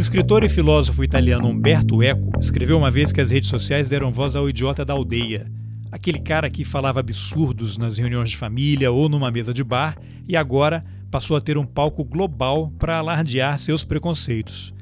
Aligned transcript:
O 0.00 0.02
escritor 0.02 0.42
e 0.42 0.48
filósofo 0.48 1.04
italiano 1.04 1.46
Umberto 1.46 2.02
Eco 2.02 2.32
escreveu 2.40 2.78
uma 2.78 2.90
vez 2.90 3.12
que 3.12 3.20
as 3.20 3.30
redes 3.30 3.50
sociais 3.50 3.90
deram 3.90 4.10
voz 4.10 4.34
ao 4.34 4.48
idiota 4.48 4.82
da 4.82 4.94
aldeia, 4.94 5.46
aquele 5.92 6.18
cara 6.18 6.48
que 6.48 6.64
falava 6.64 7.00
absurdos 7.00 7.76
nas 7.76 7.98
reuniões 7.98 8.30
de 8.30 8.38
família 8.38 8.90
ou 8.90 9.10
numa 9.10 9.30
mesa 9.30 9.52
de 9.52 9.62
bar 9.62 9.98
e 10.26 10.38
agora 10.38 10.82
passou 11.10 11.36
a 11.36 11.40
ter 11.42 11.58
um 11.58 11.66
palco 11.66 12.02
global 12.02 12.72
para 12.78 12.96
alardear 12.96 13.58
seus 13.58 13.84
preconceitos. 13.84 14.72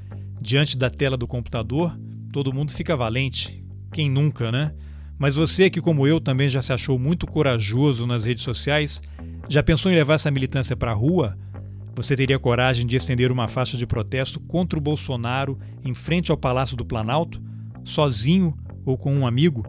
Diante 0.41 0.79
da 0.79 0.89
tela 0.89 1.17
do 1.17 1.27
computador, 1.27 1.99
todo 2.33 2.53
mundo 2.53 2.71
fica 2.71 2.97
valente. 2.97 3.61
Quem 3.91 4.09
nunca, 4.09 4.53
né? 4.53 4.73
Mas 5.19 5.35
você 5.35 5.69
que, 5.69 5.81
como 5.81 6.07
eu, 6.07 6.21
também 6.21 6.49
já 6.49 6.63
se 6.63 6.73
achou 6.73 6.97
muito 6.97 7.27
corajoso 7.27 8.07
nas 8.07 8.25
redes 8.25 8.45
sociais, 8.45 9.03
já 9.49 9.65
pensou 9.65 9.91
em 9.91 9.97
levar 9.97 10.15
essa 10.15 10.31
militância 10.31 10.77
para 10.77 10.93
a 10.93 10.95
rua? 10.95 11.37
Você 11.99 12.15
teria 12.15 12.39
coragem 12.39 12.87
de 12.87 12.95
estender 12.95 13.33
uma 13.33 13.49
faixa 13.49 13.77
de 13.77 13.85
protesto 13.85 14.39
contra 14.39 14.79
o 14.79 14.81
Bolsonaro 14.81 15.59
em 15.85 15.93
frente 15.93 16.31
ao 16.31 16.37
Palácio 16.37 16.77
do 16.77 16.85
Planalto, 16.85 17.43
sozinho 17.83 18.57
ou 18.87 18.97
com 18.97 19.13
um 19.13 19.27
amigo? 19.27 19.67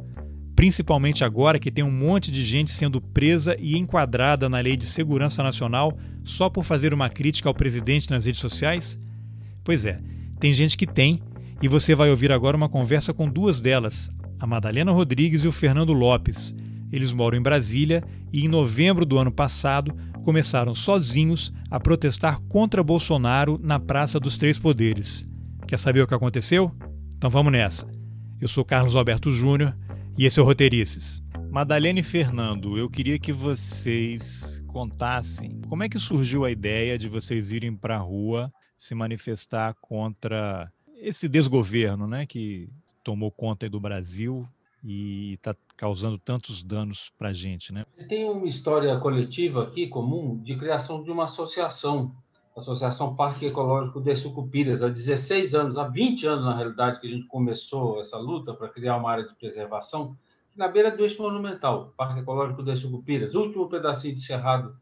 Principalmente 0.56 1.24
agora 1.24 1.58
que 1.58 1.72
tem 1.72 1.84
um 1.84 1.90
monte 1.90 2.30
de 2.32 2.44
gente 2.44 2.70
sendo 2.70 3.02
presa 3.02 3.58
e 3.60 3.76
enquadrada 3.76 4.48
na 4.48 4.60
Lei 4.60 4.78
de 4.78 4.86
Segurança 4.86 5.42
Nacional 5.42 5.98
só 6.24 6.52
por 6.52 6.64
fazer 6.64 6.94
uma 6.94 7.10
crítica 7.10 7.50
ao 7.50 7.56
presidente 7.56 8.12
nas 8.12 8.26
redes 8.26 8.42
sociais? 8.42 9.00
Pois 9.64 9.84
é, 9.84 10.00
tem 10.40 10.54
gente 10.54 10.78
que 10.78 10.86
tem, 10.86 11.24
e 11.60 11.68
você 11.68 11.96
vai 11.96 12.12
ouvir 12.12 12.32
agora 12.32 12.56
uma 12.56 12.70
conversa 12.70 13.12
com 13.12 13.28
duas 13.28 13.60
delas, 13.60 14.12
a 14.40 14.46
Madalena 14.46 14.92
Rodrigues 14.92 15.44
e 15.44 15.48
o 15.48 15.52
Fernando 15.52 15.94
Lopes. 15.94 16.54
Eles 16.92 17.12
moram 17.12 17.40
em 17.40 17.42
Brasília 17.42 18.04
e, 18.32 18.46
em 18.46 18.48
novembro 18.48 19.04
do 19.04 19.18
ano 19.18 19.32
passado, 19.32 19.96
começaram 20.20 20.76
sozinhos 20.76 21.54
a 21.70 21.80
protestar 21.80 22.40
contra 22.42 22.84
Bolsonaro 22.84 23.60
na 23.62 23.80
Praça 23.80 24.20
dos 24.20 24.38
Três 24.38 24.60
Poderes. 24.60 25.26
Quer 25.68 25.78
saber 25.78 26.02
o 26.02 26.08
que 26.08 26.14
aconteceu? 26.14 26.72
Então 27.18 27.30
vamos 27.30 27.52
nessa. 27.52 27.88
Eu 28.40 28.48
sou 28.48 28.64
Carlos 28.64 28.96
Alberto 28.96 29.32
Júnior 29.32 29.76
e 30.18 30.26
esse 30.26 30.40
é 30.40 30.42
o 30.42 30.46
Roteirices. 30.46 31.22
Madalena 31.52 32.00
e 32.00 32.04
Fernando, 32.04 32.78
eu 32.78 32.90
queria 32.90 33.18
que 33.18 33.32
vocês 33.32 34.64
contassem 34.68 35.60
como 35.68 35.84
é 35.84 35.90
que 35.90 35.98
surgiu 35.98 36.46
a 36.46 36.52
ideia 36.52 36.98
de 36.98 37.10
vocês 37.10 37.52
irem 37.52 37.76
para 37.76 37.96
a 37.96 38.00
rua 38.00 38.52
se 38.78 38.94
manifestar 38.94 39.76
contra 39.82 40.72
esse 41.02 41.28
desgoverno 41.28 42.08
né, 42.08 42.26
que 42.26 42.70
tomou 43.04 43.32
conta 43.32 43.70
do 43.70 43.80
Brasil 43.80 44.48
e 44.84 45.34
está 45.34 45.56
causando 45.76 46.18
tantos 46.18 46.64
danos 46.64 47.12
para 47.18 47.30
a 47.30 47.34
gente. 47.34 47.74
Né? 47.74 47.86
Tem 48.08 48.30
uma 48.30 48.48
história 48.48 48.98
coletiva 49.00 49.64
aqui, 49.64 49.88
comum, 49.88 50.38
de 50.38 50.56
criação 50.58 51.04
de 51.04 51.12
uma 51.12 51.26
associação, 51.26 52.16
Associação 52.56 53.16
Parque 53.16 53.46
Ecológico 53.46 54.02
de 54.02 54.16
Sucupiras, 54.16 54.84
há 54.84 54.90
16 54.90 55.56
anos, 55.56 55.78
há 55.78 55.88
20 55.88 56.28
anos, 56.28 56.46
na 56.46 56.56
realidade, 56.56 57.00
que 57.00 57.08
a 57.08 57.10
gente 57.10 57.28
começou 57.28 58.00
essa 58.00 58.18
luta 58.18 58.54
para 58.54 58.70
criar 58.70 58.98
uma 58.98 59.12
área 59.12 59.28
de 59.28 59.36
preservação, 59.36 60.18
na 60.56 60.68
beira 60.68 60.96
do 60.96 61.04
eixo 61.04 61.22
monumental, 61.22 61.94
Parque 61.96 62.20
Ecológico 62.20 62.64
de 62.64 62.76
Sucupiras, 62.76 63.36
último 63.36 63.70
pedacinho 63.70 64.16
de 64.16 64.22
cerrado 64.22 64.76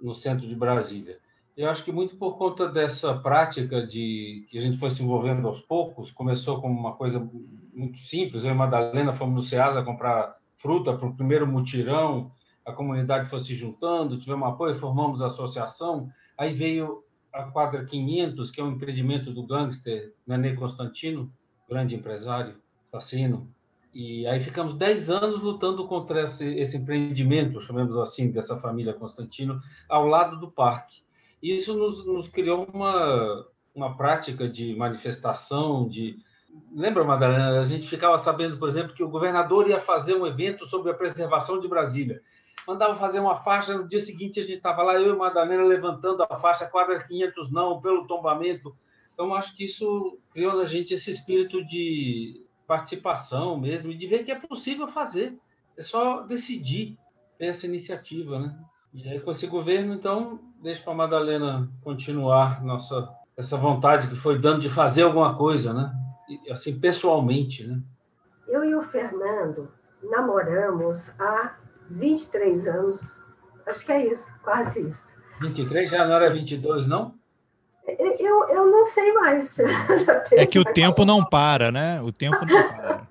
no 0.00 0.14
centro 0.14 0.46
de 0.46 0.54
Brasília. 0.54 1.18
Eu 1.56 1.70
acho 1.70 1.84
que 1.84 1.92
muito 1.92 2.16
por 2.16 2.36
conta 2.36 2.68
dessa 2.68 3.14
prática 3.14 3.86
de 3.86 4.46
que 4.48 4.58
a 4.58 4.60
gente 4.60 4.76
foi 4.76 4.90
se 4.90 5.02
envolvendo 5.02 5.46
aos 5.46 5.60
poucos, 5.60 6.10
começou 6.10 6.60
como 6.60 6.78
uma 6.78 6.92
coisa 6.92 7.28
muito 7.74 7.98
simples. 7.98 8.44
Eu 8.44 8.50
e 8.50 8.52
a 8.52 8.54
Madalena 8.54 9.12
fomos 9.12 9.34
no 9.34 9.42
Ceasa 9.42 9.82
comprar 9.82 10.36
fruta 10.56 10.96
para 10.96 11.08
o 11.08 11.14
primeiro 11.14 11.46
mutirão, 11.46 12.32
a 12.64 12.72
comunidade 12.72 13.28
foi 13.28 13.40
se 13.40 13.54
juntando, 13.54 14.18
tivemos 14.18 14.48
apoio, 14.48 14.74
formamos 14.74 15.20
a 15.20 15.26
associação. 15.26 16.08
Aí 16.38 16.54
veio 16.54 17.04
a 17.32 17.42
quadra 17.44 17.84
500, 17.84 18.50
que 18.50 18.60
é 18.60 18.64
um 18.64 18.72
empreendimento 18.72 19.32
do 19.32 19.46
gangster 19.46 20.14
Nenê 20.26 20.54
Constantino, 20.54 21.30
grande 21.68 21.94
empresário, 21.94 22.56
assassino. 22.92 23.52
E 23.92 24.26
aí 24.26 24.40
ficamos 24.40 24.74
10 24.74 25.10
anos 25.10 25.42
lutando 25.42 25.86
contra 25.86 26.22
esse, 26.22 26.48
esse 26.56 26.76
empreendimento, 26.76 27.60
chamemos 27.60 27.96
assim, 27.96 28.30
dessa 28.30 28.58
família 28.58 28.94
Constantino, 28.94 29.60
ao 29.88 30.06
lado 30.06 30.40
do 30.40 30.50
parque. 30.50 31.02
Isso 31.42 31.76
nos, 31.76 32.04
nos 32.06 32.28
criou 32.28 32.66
uma, 32.72 33.46
uma 33.74 33.96
prática 33.96 34.48
de 34.48 34.74
manifestação, 34.74 35.88
de... 35.88 36.16
Lembra, 36.72 37.04
Madalena? 37.04 37.60
A 37.60 37.66
gente 37.66 37.88
ficava 37.88 38.18
sabendo, 38.18 38.58
por 38.58 38.68
exemplo, 38.68 38.94
que 38.94 39.02
o 39.02 39.08
governador 39.08 39.68
ia 39.68 39.80
fazer 39.80 40.14
um 40.14 40.26
evento 40.26 40.66
sobre 40.66 40.90
a 40.90 40.94
preservação 40.94 41.60
de 41.60 41.68
Brasília. 41.68 42.22
Mandava 42.66 42.94
fazer 42.96 43.20
uma 43.20 43.36
faixa, 43.36 43.76
no 43.76 43.86
dia 43.86 44.00
seguinte 44.00 44.40
a 44.40 44.42
gente 44.42 44.56
estava 44.56 44.82
lá, 44.82 44.94
eu 44.94 45.14
e 45.14 45.18
Madalena 45.18 45.64
levantando 45.64 46.22
a 46.22 46.36
faixa, 46.36 46.66
quadra 46.66 46.98
500 46.98 47.52
não, 47.52 47.80
pelo 47.80 48.06
tombamento. 48.06 48.74
Então, 49.12 49.34
acho 49.34 49.54
que 49.56 49.64
isso 49.64 50.18
criou 50.30 50.56
na 50.56 50.64
gente 50.64 50.94
esse 50.94 51.10
espírito 51.10 51.64
de 51.64 52.44
participação 52.66 53.58
mesmo, 53.58 53.92
e 53.92 53.96
de 53.96 54.06
ver 54.06 54.24
que 54.24 54.32
é 54.32 54.38
possível 54.38 54.88
fazer. 54.88 55.38
É 55.76 55.82
só 55.82 56.22
decidir 56.22 56.96
essa 57.38 57.66
iniciativa, 57.66 58.38
né? 58.38 58.58
E 58.92 59.08
aí, 59.08 59.20
com 59.20 59.30
esse 59.30 59.46
governo, 59.46 59.92
então, 59.92 60.40
deixa 60.62 60.82
para 60.82 60.92
a 60.92 60.96
Madalena 60.96 61.68
continuar 61.82 62.64
nossa 62.64 63.08
essa 63.36 63.56
vontade 63.56 64.08
que 64.08 64.14
foi 64.14 64.38
dando 64.38 64.60
de 64.60 64.70
fazer 64.70 65.02
alguma 65.02 65.36
coisa, 65.36 65.72
né? 65.72 65.92
Assim, 66.50 66.78
pessoalmente, 66.78 67.66
né? 67.66 67.80
Eu 68.48 68.64
e 68.64 68.74
o 68.74 68.82
Fernando 68.82 69.72
namoramos 70.02 71.18
há 71.20 71.56
23 71.90 72.68
anos. 72.68 73.16
Acho 73.66 73.84
que 73.84 73.92
é 73.92 74.06
isso, 74.06 74.34
quase 74.42 74.86
isso. 74.86 75.14
23? 75.40 75.90
Já 75.90 76.06
não 76.06 76.14
era 76.14 76.30
22, 76.30 76.86
não? 76.86 77.14
Eu, 77.86 78.46
eu 78.48 78.70
não 78.70 78.84
sei 78.84 79.12
mais. 79.12 79.58
é 80.32 80.46
que 80.46 80.58
o 80.58 80.64
tempo 80.64 81.04
não 81.04 81.24
para, 81.24 81.70
né? 81.70 82.00
O 82.02 82.12
tempo 82.12 82.38
não 82.44 82.46
para. 82.68 83.08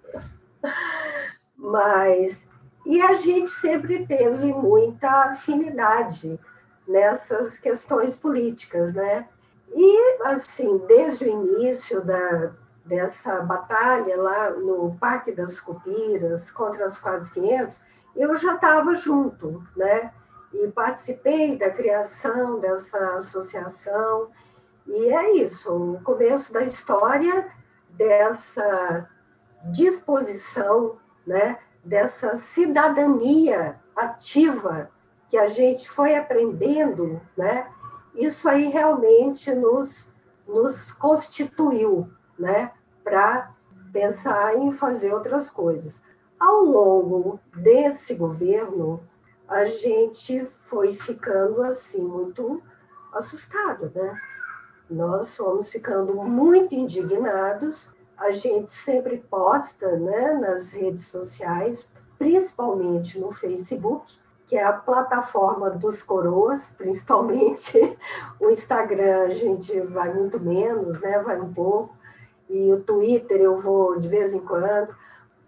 Mas 1.56 2.50
e 2.85 3.01
a 3.01 3.13
gente 3.13 3.50
sempre 3.50 4.06
teve 4.06 4.47
muita 4.53 5.09
afinidade 5.25 6.40
nessas 6.88 7.57
questões 7.57 8.16
políticas, 8.16 8.94
né? 8.94 9.28
E, 9.74 10.22
assim, 10.25 10.78
desde 10.85 11.25
o 11.25 11.31
início 11.31 12.03
da, 12.03 12.53
dessa 12.85 13.41
batalha 13.41 14.16
lá 14.17 14.51
no 14.51 14.95
Parque 14.99 15.31
das 15.31 15.59
Cupiras 15.59 16.51
contra 16.51 16.85
as 16.85 16.97
quadras 16.97 17.31
500, 17.31 17.81
eu 18.16 18.35
já 18.35 18.55
estava 18.55 18.94
junto, 18.94 19.63
né? 19.75 20.13
E 20.53 20.67
participei 20.67 21.57
da 21.57 21.71
criação 21.71 22.59
dessa 22.59 23.16
associação. 23.16 24.29
E 24.85 25.13
é 25.13 25.38
isso, 25.38 25.73
o 25.73 26.03
começo 26.03 26.51
da 26.53 26.61
história 26.61 27.49
dessa 27.89 29.09
disposição, 29.71 30.97
né? 31.25 31.57
dessa 31.83 32.35
cidadania 32.35 33.79
ativa 33.95 34.89
que 35.29 35.38
a 35.38 35.47
gente 35.47 35.89
foi 35.89 36.15
aprendendo, 36.15 37.19
né? 37.35 37.69
Isso 38.15 38.47
aí 38.47 38.67
realmente 38.67 39.53
nos, 39.53 40.13
nos 40.47 40.91
constituiu, 40.91 42.09
né? 42.38 42.71
Para 43.03 43.51
pensar 43.91 44.55
em 44.57 44.71
fazer 44.71 45.13
outras 45.13 45.49
coisas. 45.49 46.03
Ao 46.39 46.61
longo 46.63 47.39
desse 47.55 48.16
governo, 48.16 49.01
a 49.47 49.66
gente 49.66 50.45
foi 50.45 50.91
ficando 50.91 51.61
assim 51.61 52.03
muito 52.03 52.61
assustado, 53.13 53.91
né? 53.94 54.19
Nós 54.89 55.35
fomos 55.35 55.71
ficando 55.71 56.16
muito 56.16 56.75
indignados 56.75 57.94
a 58.23 58.31
gente 58.31 58.71
sempre 58.71 59.17
posta 59.17 59.97
né, 59.97 60.33
nas 60.35 60.71
redes 60.71 61.07
sociais, 61.07 61.89
principalmente 62.17 63.19
no 63.19 63.31
Facebook, 63.31 64.17
que 64.45 64.55
é 64.55 64.63
a 64.63 64.73
plataforma 64.73 65.69
dos 65.71 66.01
coroas, 66.01 66.73
principalmente. 66.77 67.77
O 68.39 68.50
Instagram 68.50 69.23
a 69.23 69.29
gente 69.29 69.79
vai 69.81 70.13
muito 70.13 70.39
menos, 70.39 71.01
né, 71.01 71.19
vai 71.19 71.39
um 71.39 71.53
pouco, 71.53 71.95
e 72.53 72.71
o 72.71 72.81
Twitter 72.81 73.41
eu 73.41 73.57
vou 73.57 73.97
de 73.97 74.07
vez 74.07 74.33
em 74.33 74.39
quando. 74.39 74.95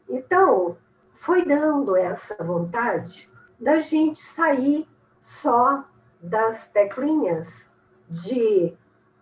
Então, 0.10 0.76
foi 1.14 1.46
dando 1.46 1.96
essa 1.96 2.36
vontade 2.44 3.32
da 3.60 3.78
gente 3.78 4.20
sair 4.20 4.88
só 5.20 5.86
das 6.22 6.72
teclinhas 6.72 7.72
de 8.10 8.76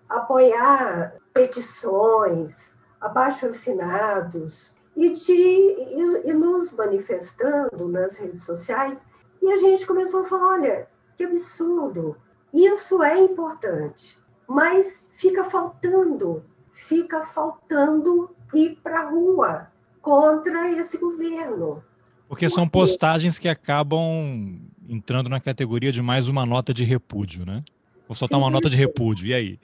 apoiar 0.07 1.15
petições, 1.33 2.75
abaixo 2.99 3.47
assinados 3.47 4.73
e, 4.95 5.09
de, 5.09 5.33
e, 5.33 6.29
e 6.29 6.33
nos 6.33 6.71
manifestando 6.71 7.87
nas 7.89 8.17
redes 8.17 8.43
sociais. 8.43 9.05
E 9.41 9.51
a 9.51 9.57
gente 9.57 9.85
começou 9.85 10.21
a 10.21 10.25
falar: 10.25 10.53
olha, 10.53 10.87
que 11.17 11.25
absurdo, 11.25 12.15
isso 12.53 13.03
é 13.03 13.19
importante, 13.19 14.17
mas 14.47 15.05
fica 15.09 15.43
faltando, 15.43 16.43
fica 16.73 17.21
faltando 17.21 18.35
ir 18.53 18.77
para 18.83 19.01
a 19.01 19.09
rua 19.09 19.67
contra 20.01 20.69
esse 20.71 20.97
governo. 20.97 21.81
Porque 22.27 22.49
são 22.49 22.67
postagens 22.67 23.37
que 23.39 23.47
acabam 23.47 24.59
entrando 24.89 25.29
na 25.29 25.39
categoria 25.39 25.91
de 25.91 26.01
mais 26.01 26.27
uma 26.27 26.45
nota 26.45 26.73
de 26.73 26.83
repúdio, 26.83 27.45
né? 27.45 27.63
Vou 28.07 28.15
soltar 28.15 28.37
Sim. 28.37 28.43
uma 28.43 28.49
nota 28.49 28.69
de 28.69 28.75
repúdio, 28.75 29.27
e 29.27 29.33
aí? 29.33 29.59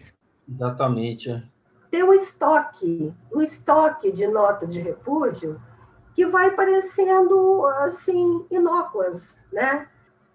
Exatamente. 0.48 1.30
É. 1.30 1.44
ter 1.92 2.04
um 2.04 2.14
estoque, 2.14 3.12
um 3.34 3.42
estoque 3.42 4.12
de 4.12 4.28
notas 4.28 4.72
de 4.72 4.80
repúdio 4.80 5.60
que 6.16 6.26
vai 6.26 6.52
parecendo 6.52 7.66
assim 7.80 8.46
inócuas, 8.52 9.44
né? 9.52 9.88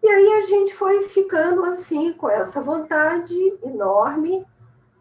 E 0.02 0.08
aí 0.08 0.32
a 0.34 0.40
gente 0.42 0.74
foi 0.74 1.00
ficando 1.00 1.64
assim 1.64 2.12
com 2.12 2.28
essa 2.28 2.60
vontade 2.60 3.34
enorme. 3.62 4.44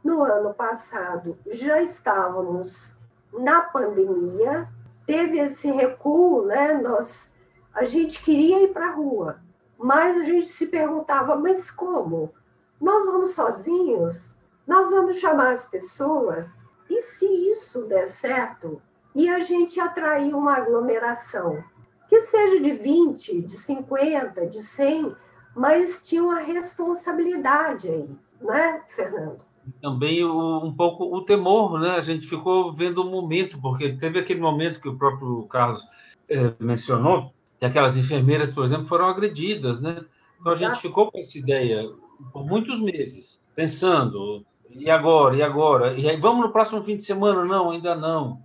No 0.04 0.22
ano 0.22 0.54
passado 0.54 1.38
já 1.48 1.82
estávamos 1.82 2.94
na 3.32 3.62
pandemia, 3.62 4.68
teve 5.06 5.40
esse 5.40 5.72
recuo, 5.72 6.46
né? 6.46 6.74
Nós 6.74 7.32
a 7.74 7.86
gente 7.86 8.22
queria 8.22 8.62
ir 8.62 8.74
para 8.74 8.88
a 8.88 8.92
rua, 8.92 9.40
mas 9.78 10.18
a 10.18 10.24
gente 10.26 10.46
se 10.46 10.68
perguntava, 10.68 11.36
mas 11.36 11.72
como? 11.72 12.34
Nós 12.80 13.06
vamos 13.06 13.34
sozinhos? 13.34 14.36
Nós 14.68 14.92
vamos 14.92 15.18
chamar 15.20 15.52
as 15.52 15.66
pessoas? 15.66 16.60
E 16.90 17.02
se 17.02 17.26
isso 17.50 17.86
der 17.86 18.06
certo 18.06 18.82
e 19.16 19.30
a 19.30 19.40
gente 19.40 19.80
atrair 19.80 20.36
uma 20.36 20.58
aglomeração? 20.58 21.64
Que 22.10 22.20
seja 22.20 22.60
de 22.60 22.72
20, 22.72 23.42
de 23.42 23.58
50, 23.58 24.46
de 24.48 24.62
100, 24.62 25.16
mas 25.56 26.02
tinha 26.02 26.24
uma 26.24 26.40
responsabilidade 26.40 27.90
aí, 27.90 28.16
não 28.40 28.54
é, 28.54 28.84
Fernando? 28.88 29.53
Também 29.82 30.26
um 30.26 30.74
pouco 30.74 31.16
o 31.16 31.22
temor, 31.22 31.80
né? 31.80 31.92
A 31.92 32.02
gente 32.02 32.28
ficou 32.28 32.74
vendo 32.74 33.02
o 33.02 33.10
momento, 33.10 33.60
porque 33.62 33.94
teve 33.94 34.20
aquele 34.20 34.42
momento 34.42 34.82
que 34.82 34.90
o 34.90 34.98
próprio 34.98 35.44
Carlos 35.44 35.82
eh, 36.30 36.54
mencionou, 36.60 37.34
que 37.60 37.66
aquelas 37.66 37.98
enfermeiras, 37.98 38.54
por 38.54 38.66
exemplo, 38.66 38.88
foram 38.88 39.06
agredidas, 39.08 39.80
né? 39.80 40.04
Então 40.40 40.52
a 40.52 40.56
gente 40.56 40.82
ficou 40.82 41.10
com 41.10 41.18
essa 41.18 41.38
ideia 41.38 41.90
por 42.32 42.46
muitos 42.46 42.80
meses, 42.80 43.40
pensando, 43.56 44.46
e 44.70 44.90
agora, 44.90 45.36
e 45.36 45.42
agora? 45.42 45.94
E 45.98 46.10
aí, 46.10 46.18
vamos 46.18 46.46
no 46.46 46.52
próximo 46.52 46.84
fim 46.84 46.98
de 46.98 47.04
semana? 47.04 47.46
Não, 47.46 47.72
ainda 47.72 47.96
não. 47.96 48.42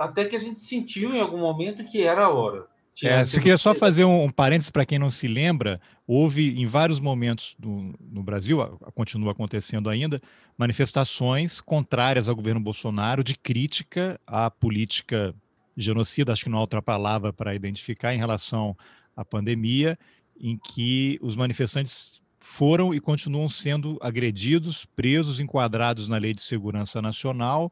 Até 0.00 0.24
que 0.24 0.36
a 0.36 0.40
gente 0.40 0.60
sentiu 0.60 1.14
em 1.14 1.20
algum 1.20 1.38
momento 1.38 1.84
que 1.84 2.02
era 2.02 2.24
a 2.24 2.30
hora. 2.30 2.66
É, 3.02 3.24
você 3.24 3.38
queria 3.38 3.56
só 3.56 3.74
fazer 3.74 4.04
um, 4.04 4.24
um 4.24 4.30
parênteses 4.30 4.70
para 4.70 4.84
quem 4.84 4.98
não 4.98 5.10
se 5.10 5.28
lembra, 5.28 5.80
houve 6.06 6.60
em 6.60 6.66
vários 6.66 6.98
momentos 6.98 7.54
do, 7.58 7.94
no 8.00 8.22
Brasil, 8.22 8.58
continua 8.94 9.32
acontecendo 9.32 9.88
ainda, 9.88 10.20
manifestações 10.56 11.60
contrárias 11.60 12.28
ao 12.28 12.34
governo 12.34 12.60
Bolsonaro 12.60 13.22
de 13.22 13.36
crítica 13.36 14.20
à 14.26 14.50
política 14.50 15.34
genocida, 15.76 16.32
acho 16.32 16.44
que 16.44 16.50
não 16.50 16.58
há 16.58 16.62
outra 16.62 16.82
palavra 16.82 17.32
para 17.32 17.54
identificar, 17.54 18.12
em 18.12 18.18
relação 18.18 18.76
à 19.16 19.24
pandemia, 19.24 19.96
em 20.40 20.58
que 20.58 21.18
os 21.22 21.36
manifestantes 21.36 22.20
foram 22.38 22.94
e 22.94 23.00
continuam 23.00 23.48
sendo 23.48 23.98
agredidos, 24.00 24.86
presos, 24.86 25.38
enquadrados 25.38 26.08
na 26.08 26.16
Lei 26.16 26.32
de 26.32 26.42
Segurança 26.42 27.02
Nacional. 27.02 27.70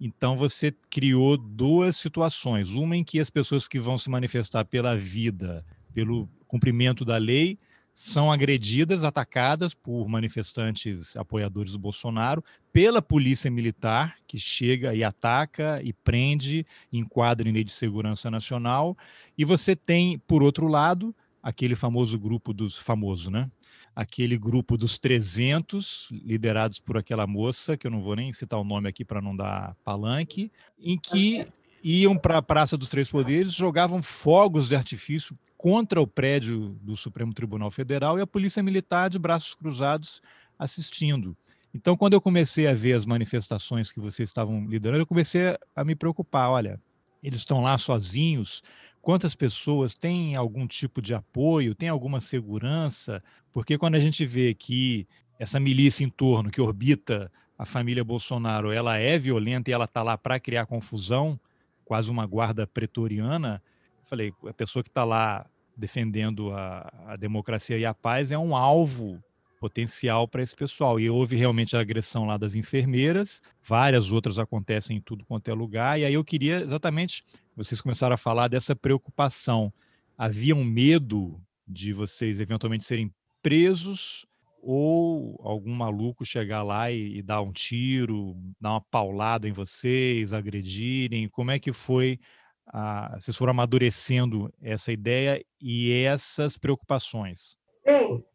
Então 0.00 0.36
você 0.36 0.74
criou 0.90 1.36
duas 1.36 1.96
situações, 1.96 2.70
uma 2.70 2.96
em 2.96 3.04
que 3.04 3.18
as 3.18 3.30
pessoas 3.30 3.66
que 3.66 3.78
vão 3.78 3.96
se 3.96 4.10
manifestar 4.10 4.64
pela 4.64 4.96
vida, 4.96 5.64
pelo 5.94 6.28
cumprimento 6.46 7.04
da 7.04 7.16
lei, 7.16 7.58
são 7.94 8.30
agredidas, 8.30 9.04
atacadas 9.04 9.72
por 9.72 10.06
manifestantes 10.06 11.16
apoiadores 11.16 11.72
do 11.72 11.78
Bolsonaro, 11.78 12.44
pela 12.70 13.00
polícia 13.00 13.50
militar, 13.50 14.16
que 14.26 14.38
chega 14.38 14.94
e 14.94 15.02
ataca 15.02 15.80
e 15.82 15.94
prende, 15.94 16.66
enquadra 16.92 17.48
em 17.48 17.52
lei 17.52 17.64
de 17.64 17.72
segurança 17.72 18.30
nacional. 18.30 18.94
E 19.36 19.46
você 19.46 19.74
tem, 19.74 20.18
por 20.26 20.42
outro 20.42 20.68
lado, 20.68 21.16
aquele 21.42 21.74
famoso 21.74 22.18
grupo 22.18 22.52
dos 22.52 22.76
famosos, 22.76 23.28
né? 23.28 23.50
Aquele 23.96 24.36
grupo 24.36 24.76
dos 24.76 24.98
300, 24.98 26.08
liderados 26.12 26.78
por 26.78 26.98
aquela 26.98 27.26
moça, 27.26 27.76
que 27.76 27.86
eu 27.86 27.90
não 27.90 28.02
vou 28.02 28.14
nem 28.14 28.30
citar 28.32 28.60
o 28.60 28.64
nome 28.64 28.88
aqui 28.90 29.04
para 29.04 29.22
não 29.22 29.34
dar 29.34 29.74
palanque, 29.82 30.52
em 30.78 30.98
que 30.98 31.46
iam 31.82 32.16
para 32.16 32.38
a 32.38 32.42
Praça 32.42 32.76
dos 32.76 32.90
Três 32.90 33.10
Poderes, 33.10 33.54
jogavam 33.54 34.02
fogos 34.02 34.68
de 34.68 34.76
artifício 34.76 35.34
contra 35.56 36.00
o 36.00 36.06
prédio 36.06 36.76
do 36.82 36.94
Supremo 36.94 37.32
Tribunal 37.32 37.70
Federal 37.70 38.18
e 38.18 38.20
a 38.20 38.26
Polícia 38.26 38.62
Militar 38.62 39.08
de 39.08 39.18
braços 39.18 39.54
cruzados 39.54 40.20
assistindo. 40.58 41.36
Então, 41.74 41.96
quando 41.96 42.14
eu 42.14 42.20
comecei 42.20 42.66
a 42.66 42.72
ver 42.72 42.94
as 42.94 43.04
manifestações 43.04 43.92
que 43.92 44.00
vocês 44.00 44.28
estavam 44.28 44.66
liderando, 44.66 45.02
eu 45.02 45.06
comecei 45.06 45.56
a 45.74 45.84
me 45.84 45.94
preocupar. 45.94 46.50
Olha, 46.50 46.80
eles 47.22 47.40
estão 47.40 47.62
lá 47.62 47.76
sozinhos. 47.76 48.62
Quantas 49.02 49.34
pessoas 49.34 49.94
têm 49.94 50.34
algum 50.34 50.66
tipo 50.66 51.02
de 51.02 51.14
apoio, 51.14 51.74
tem 51.74 51.88
alguma 51.88 52.18
segurança? 52.18 53.22
Porque 53.56 53.78
quando 53.78 53.94
a 53.94 53.98
gente 53.98 54.26
vê 54.26 54.52
que 54.52 55.08
essa 55.38 55.58
milícia 55.58 56.04
em 56.04 56.10
torno 56.10 56.50
que 56.50 56.60
orbita 56.60 57.32
a 57.56 57.64
família 57.64 58.04
Bolsonaro, 58.04 58.70
ela 58.70 58.98
é 58.98 59.18
violenta 59.18 59.70
e 59.70 59.72
ela 59.72 59.86
está 59.86 60.02
lá 60.02 60.18
para 60.18 60.38
criar 60.38 60.66
confusão, 60.66 61.40
quase 61.82 62.10
uma 62.10 62.26
guarda 62.26 62.66
pretoriana, 62.66 63.62
falei, 64.04 64.30
a 64.46 64.52
pessoa 64.52 64.82
que 64.82 64.90
está 64.90 65.04
lá 65.04 65.46
defendendo 65.74 66.52
a, 66.52 66.92
a, 67.06 67.16
democracia 67.16 67.78
e 67.78 67.86
a 67.86 67.94
paz 67.94 68.30
é 68.30 68.36
um 68.36 68.54
alvo 68.54 69.24
potencial 69.58 70.28
para 70.28 70.42
esse 70.42 70.54
pessoal. 70.54 71.00
E 71.00 71.08
houve 71.08 71.34
realmente 71.34 71.74
a 71.78 71.80
agressão 71.80 72.26
lá 72.26 72.36
das 72.36 72.54
enfermeiras, 72.54 73.40
várias 73.62 74.12
outras 74.12 74.38
acontecem 74.38 74.98
em 74.98 75.00
tudo 75.00 75.24
quanto 75.24 75.50
é 75.50 75.54
lugar. 75.54 75.98
E 75.98 76.04
aí 76.04 76.12
eu 76.12 76.22
queria 76.22 76.60
exatamente, 76.60 77.24
vocês 77.56 77.80
começaram 77.80 78.12
a 78.12 78.18
falar 78.18 78.48
dessa 78.48 78.76
preocupação. 78.76 79.72
Havia 80.18 80.54
um 80.54 80.62
medo 80.62 81.40
de 81.66 81.94
vocês 81.94 82.38
eventualmente 82.38 82.84
serem 82.84 83.10
presos 83.46 84.26
ou 84.60 85.40
algum 85.40 85.72
maluco 85.72 86.24
chegar 86.24 86.64
lá 86.64 86.90
e, 86.90 87.18
e, 87.18 87.22
dar 87.22 87.42
um 87.42 87.52
tiro, 87.52 88.34
dar 88.60 88.70
uma 88.70 88.84
paulada 88.90 89.46
em 89.46 89.52
vocês, 89.52 90.32
agredirem? 90.32 91.28
Como 91.28 91.52
é 91.52 91.60
que 91.60 91.72
foi 91.72 92.18
a, 92.66 93.16
vocês 93.20 93.36
foram 93.36 93.52
amadurecendo 93.52 94.52
essa 94.60 94.90
ideia 94.90 95.40
e 95.60 95.92
essas 95.92 96.58
preocupações? 96.58 97.56
Bem, 97.84 98.26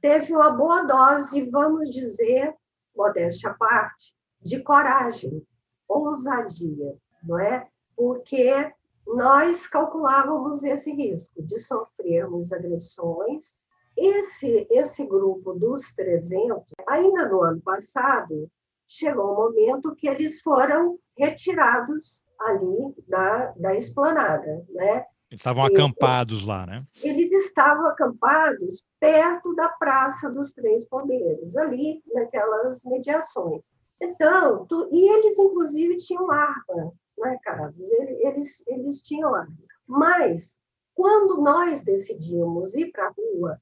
teve 0.00 0.32
uma 0.32 0.52
boa 0.52 0.84
dose, 0.84 1.50
vamos 1.50 1.90
dizer, 1.90 2.54
modéstia 2.96 3.50
à 3.50 3.54
parte, 3.54 4.12
de 4.40 4.62
coragem, 4.62 5.42
ousadia, 5.88 6.96
não 7.24 7.40
é? 7.40 7.66
Porque 7.96 8.72
nós 9.04 9.66
calculávamos 9.66 10.62
esse 10.62 10.94
risco 10.94 11.42
de 11.42 11.58
sofrermos 11.58 12.52
agressões. 12.52 13.58
Esse, 13.96 14.66
esse 14.70 15.06
grupo 15.06 15.52
dos 15.52 15.94
300, 15.94 16.64
ainda 16.88 17.28
no 17.28 17.42
ano 17.42 17.60
passado, 17.60 18.50
chegou 18.86 19.32
um 19.32 19.36
momento 19.36 19.94
que 19.94 20.08
eles 20.08 20.40
foram 20.42 20.98
retirados 21.16 22.22
ali 22.40 22.94
da, 23.06 23.52
da 23.56 23.74
esplanada, 23.74 24.64
né? 24.70 25.04
Eles 25.30 25.40
estavam 25.42 25.68
e, 25.68 25.72
acampados 25.72 26.44
lá, 26.44 26.66
né? 26.66 26.84
Eles 27.02 27.30
estavam 27.30 27.86
acampados 27.86 28.82
perto 28.98 29.54
da 29.54 29.68
Praça 29.68 30.28
dos 30.28 30.50
Três 30.50 30.84
Poderes, 30.88 31.56
ali 31.56 32.02
naquelas 32.12 32.82
mediações. 32.84 33.64
Então, 34.02 34.66
tu, 34.66 34.88
e 34.90 35.08
eles 35.08 35.38
inclusive 35.38 35.96
tinham 35.96 36.30
arma, 36.30 36.92
né, 37.18 37.38
Carlos? 37.44 37.92
Eles, 37.92 38.66
eles 38.66 39.00
tinham 39.02 39.32
arma. 39.34 39.54
Mas, 39.86 40.60
quando 40.94 41.40
nós 41.40 41.84
decidimos 41.84 42.74
ir 42.74 42.90
para 42.90 43.06
a 43.06 43.12
rua, 43.12 43.60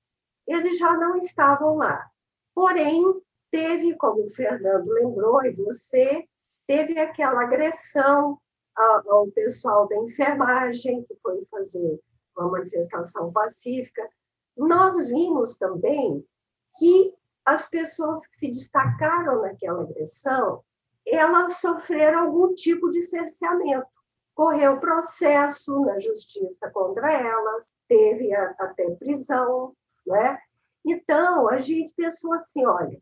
eles 0.48 0.78
já 0.78 0.96
não 0.96 1.16
estavam 1.16 1.76
lá. 1.76 2.10
Porém, 2.54 3.04
teve, 3.50 3.96
como 3.96 4.24
o 4.24 4.30
Fernando 4.30 4.88
lembrou, 4.88 5.44
e 5.44 5.52
você, 5.52 6.26
teve 6.66 6.98
aquela 6.98 7.42
agressão 7.42 8.38
ao 8.76 9.26
pessoal 9.28 9.88
da 9.88 9.96
enfermagem, 9.96 11.02
que 11.04 11.14
foi 11.16 11.44
fazer 11.46 12.00
uma 12.36 12.50
manifestação 12.50 13.32
pacífica. 13.32 14.08
Nós 14.56 15.08
vimos 15.08 15.56
também 15.58 16.24
que 16.78 17.14
as 17.44 17.68
pessoas 17.68 18.26
que 18.26 18.34
se 18.34 18.50
destacaram 18.50 19.42
naquela 19.42 19.82
agressão, 19.82 20.62
elas 21.06 21.56
sofreram 21.56 22.26
algum 22.26 22.54
tipo 22.54 22.90
de 22.90 23.02
cerceamento. 23.02 23.86
Correu 24.34 24.78
processo 24.78 25.80
na 25.80 25.98
justiça 25.98 26.70
contra 26.70 27.10
elas, 27.10 27.72
teve 27.88 28.32
até 28.34 28.88
prisão, 28.96 29.74
né? 30.08 30.38
Então, 30.84 31.48
a 31.48 31.58
gente 31.58 31.92
pensou 31.94 32.32
assim, 32.34 32.66
olha, 32.66 33.00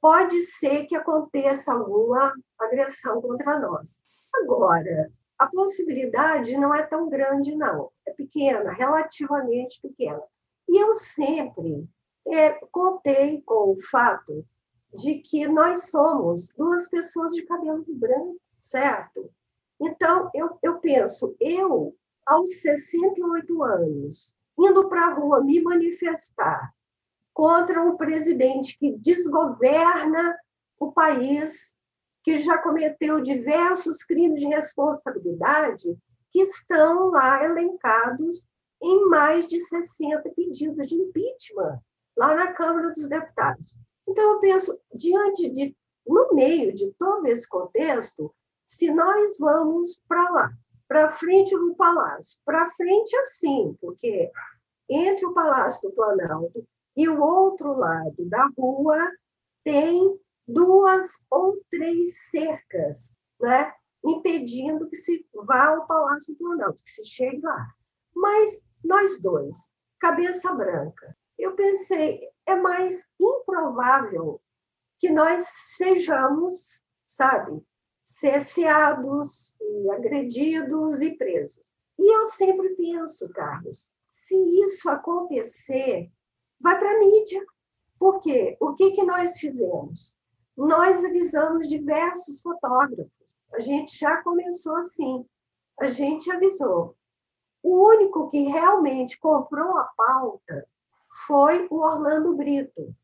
pode 0.00 0.40
ser 0.42 0.86
que 0.86 0.96
aconteça 0.96 1.72
alguma 1.72 2.32
agressão 2.58 3.20
contra 3.20 3.58
nós. 3.58 4.00
Agora, 4.34 5.10
a 5.38 5.46
possibilidade 5.46 6.56
não 6.56 6.74
é 6.74 6.82
tão 6.82 7.08
grande, 7.08 7.54
não. 7.54 7.90
É 8.06 8.12
pequena, 8.12 8.72
relativamente 8.72 9.80
pequena. 9.80 10.22
E 10.68 10.82
eu 10.82 10.94
sempre 10.94 11.88
é, 12.28 12.52
contei 12.70 13.42
com 13.42 13.72
o 13.72 13.80
fato 13.90 14.44
de 14.94 15.16
que 15.18 15.46
nós 15.46 15.90
somos 15.90 16.48
duas 16.56 16.88
pessoas 16.88 17.32
de 17.32 17.44
cabelo 17.44 17.84
branco, 17.88 18.40
certo? 18.60 19.30
Então, 19.80 20.30
eu, 20.34 20.58
eu 20.62 20.78
penso, 20.78 21.36
eu, 21.38 21.94
aos 22.24 22.60
68 22.60 23.62
anos, 23.62 24.32
indo 24.58 24.88
para 24.88 25.06
a 25.06 25.14
rua 25.14 25.42
me 25.42 25.60
manifestar 25.62 26.72
contra 27.32 27.82
um 27.82 27.96
presidente 27.96 28.78
que 28.78 28.92
desgoverna 28.92 30.36
o 30.78 30.92
país 30.92 31.78
que 32.22 32.36
já 32.36 32.58
cometeu 32.58 33.22
diversos 33.22 34.02
crimes 34.02 34.40
de 34.40 34.46
responsabilidade 34.46 35.96
que 36.32 36.40
estão 36.40 37.10
lá 37.10 37.44
elencados 37.44 38.48
em 38.82 39.08
mais 39.08 39.46
de 39.46 39.60
60 39.60 40.28
pedidos 40.30 40.86
de 40.86 40.96
impeachment 40.96 41.80
lá 42.16 42.34
na 42.34 42.52
Câmara 42.52 42.90
dos 42.90 43.08
Deputados. 43.08 43.76
Então, 44.08 44.32
eu 44.32 44.40
penso, 44.40 44.80
diante 44.94 45.48
de, 45.50 45.76
no 46.06 46.34
meio 46.34 46.74
de 46.74 46.92
todo 46.98 47.26
esse 47.26 47.48
contexto, 47.48 48.34
se 48.64 48.92
nós 48.92 49.38
vamos 49.38 50.00
para 50.08 50.30
lá, 50.30 50.52
para 50.88 51.08
frente 51.08 51.56
do 51.56 51.74
Palácio, 51.74 52.38
para 52.44 52.66
frente 52.66 53.16
assim, 53.18 53.76
porque 53.80 54.30
entre 54.88 55.26
o 55.26 55.34
Palácio 55.34 55.88
do 55.88 55.94
Planalto 55.94 56.66
e 56.96 57.08
o 57.08 57.20
outro 57.20 57.76
lado 57.76 58.24
da 58.26 58.48
rua 58.56 58.98
tem 59.64 60.18
duas 60.46 61.26
ou 61.30 61.58
três 61.70 62.30
cercas, 62.30 63.18
né? 63.40 63.72
impedindo 64.04 64.88
que 64.88 64.96
se 64.96 65.26
vá 65.34 65.68
ao 65.68 65.86
Palácio 65.86 66.34
do 66.34 66.38
Planalto, 66.38 66.82
que 66.82 66.90
se 66.90 67.04
chegue 67.04 67.40
lá. 67.40 67.66
Mas 68.14 68.64
nós 68.84 69.20
dois, 69.20 69.72
cabeça 69.98 70.54
branca, 70.54 71.16
eu 71.36 71.54
pensei, 71.54 72.28
é 72.46 72.54
mais 72.54 73.06
improvável 73.20 74.40
que 74.98 75.10
nós 75.10 75.46
sejamos, 75.76 76.80
sabe, 77.06 77.60
cerceados 78.06 79.56
e 79.60 79.90
agredidos 79.90 81.00
e 81.00 81.16
presos. 81.16 81.74
E 81.98 82.16
eu 82.16 82.26
sempre 82.26 82.68
penso, 82.76 83.28
Carlos, 83.30 83.92
se 84.08 84.36
isso 84.60 84.88
acontecer, 84.88 86.08
vai 86.60 86.78
para 86.78 86.92
a 86.92 86.98
mídia. 87.00 87.44
Por 87.98 88.20
quê? 88.20 88.56
O 88.60 88.74
que, 88.74 88.92
que 88.92 89.02
nós 89.02 89.38
fizemos? 89.38 90.16
Nós 90.56 91.04
avisamos 91.04 91.66
diversos 91.66 92.40
fotógrafos. 92.40 93.10
A 93.52 93.58
gente 93.58 93.98
já 93.98 94.22
começou 94.22 94.76
assim. 94.76 95.26
A 95.80 95.88
gente 95.88 96.30
avisou. 96.30 96.96
O 97.62 97.88
único 97.88 98.28
que 98.28 98.42
realmente 98.44 99.18
comprou 99.18 99.76
a 99.78 99.90
pauta 99.96 100.66
foi 101.26 101.66
o 101.70 101.80
Orlando 101.80 102.36
Brito. 102.36 102.94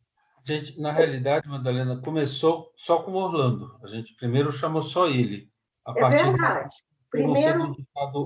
Gente, 0.44 0.80
na 0.80 0.92
realidade, 0.92 1.48
Madalena, 1.48 2.00
começou 2.00 2.72
só 2.76 3.02
com 3.02 3.12
o 3.12 3.16
Orlando. 3.16 3.76
A 3.82 3.88
gente 3.88 4.14
primeiro 4.16 4.50
chamou 4.50 4.82
só 4.82 5.06
ele. 5.06 5.48
A 5.86 5.92
é 5.92 6.08
verdade. 6.08 6.76
Primeiro 7.10 7.76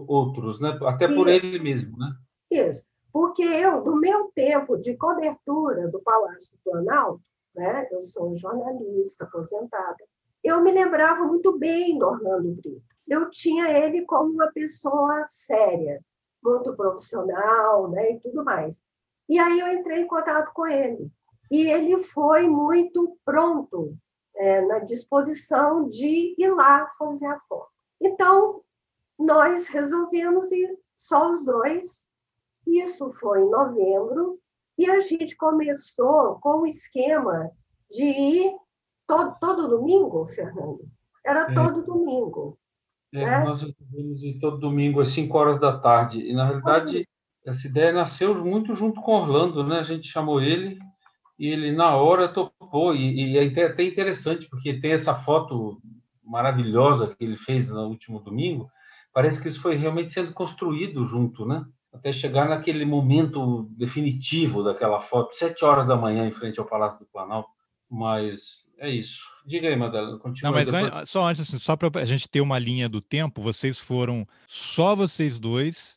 outros, 0.09 0.61
né? 0.61 0.79
Até 0.83 1.09
por 1.09 1.29
Isso. 1.29 1.47
ele 1.47 1.59
mesmo, 1.59 1.99
né? 1.99 2.13
Isso. 2.51 2.87
Porque 3.13 3.43
eu, 3.43 3.85
no 3.85 3.99
meu 3.99 4.31
tempo 4.35 4.77
de 4.77 4.97
cobertura 4.97 5.89
do 5.89 6.01
Palácio 6.01 6.57
do 6.57 6.71
Planalto, 6.71 7.23
né? 7.55 7.89
Eu 7.91 8.01
sou 8.01 8.37
jornalista 8.37 9.25
aposentada. 9.25 10.05
Eu 10.45 10.63
me 10.63 10.71
lembrava 10.71 11.25
muito 11.25 11.59
bem 11.59 11.99
do 11.99 12.07
Orlando 12.07 12.55
Brito. 12.55 12.83
Eu 13.09 13.31
tinha 13.31 13.69
ele 13.69 14.05
como 14.05 14.33
uma 14.33 14.53
pessoa 14.53 15.25
séria, 15.27 16.01
muito 16.43 16.77
profissional, 16.77 17.91
né? 17.91 18.13
E 18.13 18.21
tudo 18.21 18.45
mais. 18.45 18.83
E 19.29 19.39
aí 19.39 19.59
eu 19.59 19.69
entrei 19.69 20.03
em 20.03 20.07
contato 20.07 20.53
com 20.53 20.67
ele. 20.67 21.11
E 21.51 21.71
ele 21.71 21.99
foi 21.99 22.49
muito 22.49 23.17
pronto, 23.25 23.97
é, 24.37 24.63
na 24.63 24.81
disposição 24.81 25.89
de 25.89 26.35
ir 26.39 26.51
lá 26.51 26.87
fazer 26.99 27.27
a 27.27 27.41
foto. 27.49 27.69
Então, 28.01 28.63
nós 29.19 29.69
resolvemos 29.69 30.51
ir 30.53 30.79
só 30.97 31.31
os 31.31 31.45
dois. 31.45 32.09
Isso 32.67 33.11
foi 33.13 33.43
em 33.43 33.51
novembro. 33.51 34.39
E 34.79 34.91
a 34.91 34.99
gente 34.99 35.37
começou 35.37 36.39
com 36.41 36.61
o 36.61 36.67
esquema 36.67 37.51
de 37.91 38.05
ir 38.05 38.57
todo, 39.07 39.37
todo 39.41 39.69
domingo, 39.69 40.27
Fernando. 40.27 40.81
Era 41.25 41.51
é. 41.51 41.55
todo 41.55 41.83
domingo. 41.83 42.59
É, 43.15 43.25
né? 43.25 43.45
Nós 43.45 43.63
resolvemos 43.63 44.23
ir 44.23 44.39
todo 44.39 44.59
domingo 44.59 45.01
às 45.01 45.09
5 45.11 45.39
horas 45.39 45.61
da 45.61 45.79
tarde. 45.79 46.21
E, 46.21 46.35
na 46.35 46.45
realidade, 46.45 47.09
essa 47.47 47.67
ideia 47.67 47.93
nasceu 47.93 48.35
muito 48.35 48.75
junto 48.75 49.01
com 49.01 49.13
Orlando, 49.13 49.65
né? 49.65 49.79
A 49.79 49.85
gente 49.85 50.09
chamou 50.09 50.41
ele 50.41 50.79
e 51.39 51.49
ele 51.49 51.73
na 51.73 51.95
hora 51.95 52.29
topou 52.29 52.95
e, 52.95 53.33
e 53.33 53.39
é 53.39 53.67
até 53.67 53.85
interessante 53.85 54.49
porque 54.49 54.81
tem 54.81 54.93
essa 54.93 55.15
foto 55.15 55.81
maravilhosa 56.25 57.15
que 57.15 57.25
ele 57.25 57.37
fez 57.37 57.69
no 57.69 57.87
último 57.87 58.21
domingo. 58.21 58.69
Parece 59.13 59.41
que 59.41 59.49
isso 59.49 59.61
foi 59.61 59.77
realmente 59.77 60.11
sendo 60.11 60.33
construído 60.33 61.05
junto, 61.05 61.47
né? 61.47 61.65
Até 61.93 62.13
chegar 62.13 62.49
naquele 62.49 62.85
momento 62.85 63.71
definitivo 63.79 64.63
daquela 64.63 65.01
foto, 65.01 65.35
sete 65.35 65.65
horas 65.65 65.87
da 65.87 65.97
manhã 65.97 66.27
em 66.27 66.33
frente 66.33 66.61
ao 66.61 66.67
Palácio 66.67 66.99
do 67.01 67.07
Planalto. 67.07 67.49
Mas 67.89 68.69
é 68.79 68.91
isso. 68.91 69.21
Diga 69.47 69.69
aí, 69.69 69.77
Madalena, 69.77 70.19
continua. 70.19 70.51
Não, 70.51 70.59
mas 70.59 70.71
depois... 70.71 71.09
só 71.09 71.27
antes, 71.27 71.43
assim, 71.43 71.59
só 71.59 71.77
para 71.77 72.01
a 72.01 72.05
gente 72.05 72.29
ter 72.29 72.41
uma 72.41 72.59
linha 72.59 72.89
do 72.89 73.01
tempo, 73.01 73.41
vocês 73.41 73.79
foram 73.79 74.27
só 74.47 74.95
vocês 74.97 75.39
dois 75.39 75.97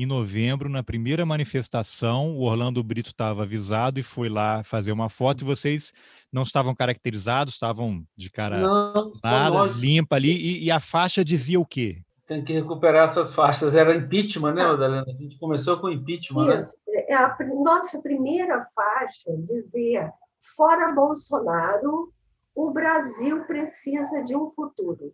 em 0.00 0.06
novembro, 0.06 0.68
na 0.68 0.80
primeira 0.80 1.26
manifestação, 1.26 2.36
o 2.36 2.42
Orlando 2.42 2.80
Brito 2.84 3.10
estava 3.10 3.42
avisado 3.42 3.98
e 3.98 4.02
foi 4.04 4.28
lá 4.28 4.62
fazer 4.62 4.92
uma 4.92 5.10
foto, 5.10 5.40
e 5.40 5.44
vocês 5.44 5.92
não 6.32 6.44
estavam 6.44 6.72
caracterizados, 6.72 7.54
estavam 7.54 8.04
de 8.16 8.30
cara 8.30 8.60
não, 8.60 9.12
nada, 9.24 9.64
limpa 9.64 10.14
ali, 10.14 10.30
e, 10.30 10.66
e, 10.66 10.70
a 10.70 10.78
faixa 10.78 11.24
dizia 11.24 11.58
o 11.58 11.66
quê? 11.66 12.00
Tem 12.28 12.44
que 12.44 12.52
recuperar 12.52 13.08
essas 13.08 13.34
faixas, 13.34 13.74
era 13.74 13.96
impeachment, 13.96 14.54
né, 14.54 14.68
Madalena? 14.68 15.04
A 15.04 15.20
gente 15.20 15.36
começou 15.36 15.78
com 15.78 15.90
impeachment, 15.90 16.46
né? 16.46 16.58
Isso. 16.58 16.76
né? 16.86 17.14
A 17.16 17.36
nossa 17.64 18.00
primeira 18.00 18.60
faixa 18.72 19.32
dizia, 19.48 20.12
fora 20.56 20.92
Bolsonaro, 20.94 22.12
o 22.54 22.70
Brasil 22.70 23.44
precisa 23.46 24.22
de 24.22 24.36
um 24.36 24.48
futuro. 24.52 25.12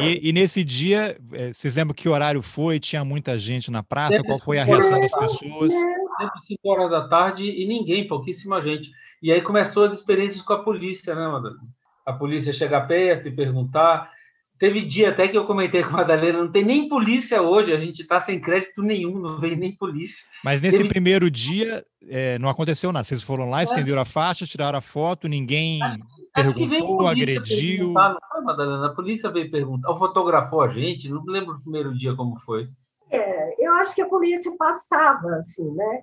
E, 0.00 0.28
e, 0.28 0.32
nesse 0.32 0.62
dia, 0.62 1.18
eh, 1.32 1.52
vocês 1.52 1.74
lembram 1.74 1.94
que 1.94 2.08
horário 2.08 2.40
foi? 2.40 2.78
Tinha 2.78 3.04
muita 3.04 3.36
gente 3.36 3.70
na 3.70 3.82
praça? 3.82 4.22
Qual 4.22 4.38
foi 4.38 4.58
a 4.58 4.64
reação 4.64 5.00
das 5.00 5.10
pessoas? 5.10 5.72
Sempre 5.72 6.40
5 6.46 6.70
horas 6.70 6.90
da 6.90 7.08
tarde 7.08 7.44
e 7.44 7.66
ninguém, 7.66 8.06
pouquíssima 8.06 8.62
gente. 8.62 8.92
E 9.20 9.32
aí 9.32 9.40
começou 9.40 9.84
as 9.84 9.94
experiências 9.94 10.42
com 10.42 10.52
a 10.52 10.62
polícia, 10.62 11.14
né, 11.14 11.26
Madalena? 11.26 11.60
A 12.06 12.12
polícia 12.12 12.52
chegar 12.52 12.86
perto 12.86 13.26
e 13.26 13.32
perguntar. 13.32 14.12
Teve 14.58 14.82
dia 14.82 15.10
até 15.10 15.26
que 15.26 15.36
eu 15.36 15.46
comentei 15.46 15.82
com 15.82 15.90
a 15.90 15.98
Madalena, 15.98 16.38
não 16.38 16.50
tem 16.50 16.64
nem 16.64 16.88
polícia 16.88 17.42
hoje, 17.42 17.72
a 17.72 17.80
gente 17.80 18.02
está 18.02 18.20
sem 18.20 18.40
crédito 18.40 18.82
nenhum, 18.82 19.18
não 19.18 19.40
veio 19.40 19.56
nem 19.56 19.74
polícia. 19.74 20.24
Mas 20.44 20.62
nesse 20.62 20.78
Teve... 20.78 20.88
primeiro 20.88 21.28
dia 21.28 21.84
é, 22.08 22.38
não 22.38 22.48
aconteceu 22.48 22.92
nada. 22.92 23.02
Vocês 23.02 23.22
foram 23.22 23.50
lá, 23.50 23.60
é. 23.60 23.64
estenderam 23.64 24.00
a 24.00 24.04
faixa, 24.04 24.46
tiraram 24.46 24.78
a 24.78 24.80
foto, 24.80 25.26
ninguém 25.26 25.82
acho, 25.82 25.98
perguntou, 26.32 27.08
acho 27.08 27.20
agrediu. 27.20 27.92
Não 27.92 28.18
foi, 28.30 28.42
Madalena? 28.42 28.86
A 28.86 28.94
polícia 28.94 29.30
veio 29.30 29.50
perguntar, 29.50 29.90
ou 29.90 29.98
fotografou 29.98 30.60
a 30.60 30.68
gente, 30.68 31.08
não 31.08 31.24
lembro 31.24 31.56
o 31.56 31.60
primeiro 31.60 31.92
dia 31.92 32.14
como 32.14 32.38
foi. 32.38 32.68
É, 33.10 33.66
eu 33.66 33.74
acho 33.74 33.94
que 33.94 34.02
a 34.02 34.08
polícia 34.08 34.54
passava, 34.56 35.36
assim, 35.36 35.68
né? 35.72 36.02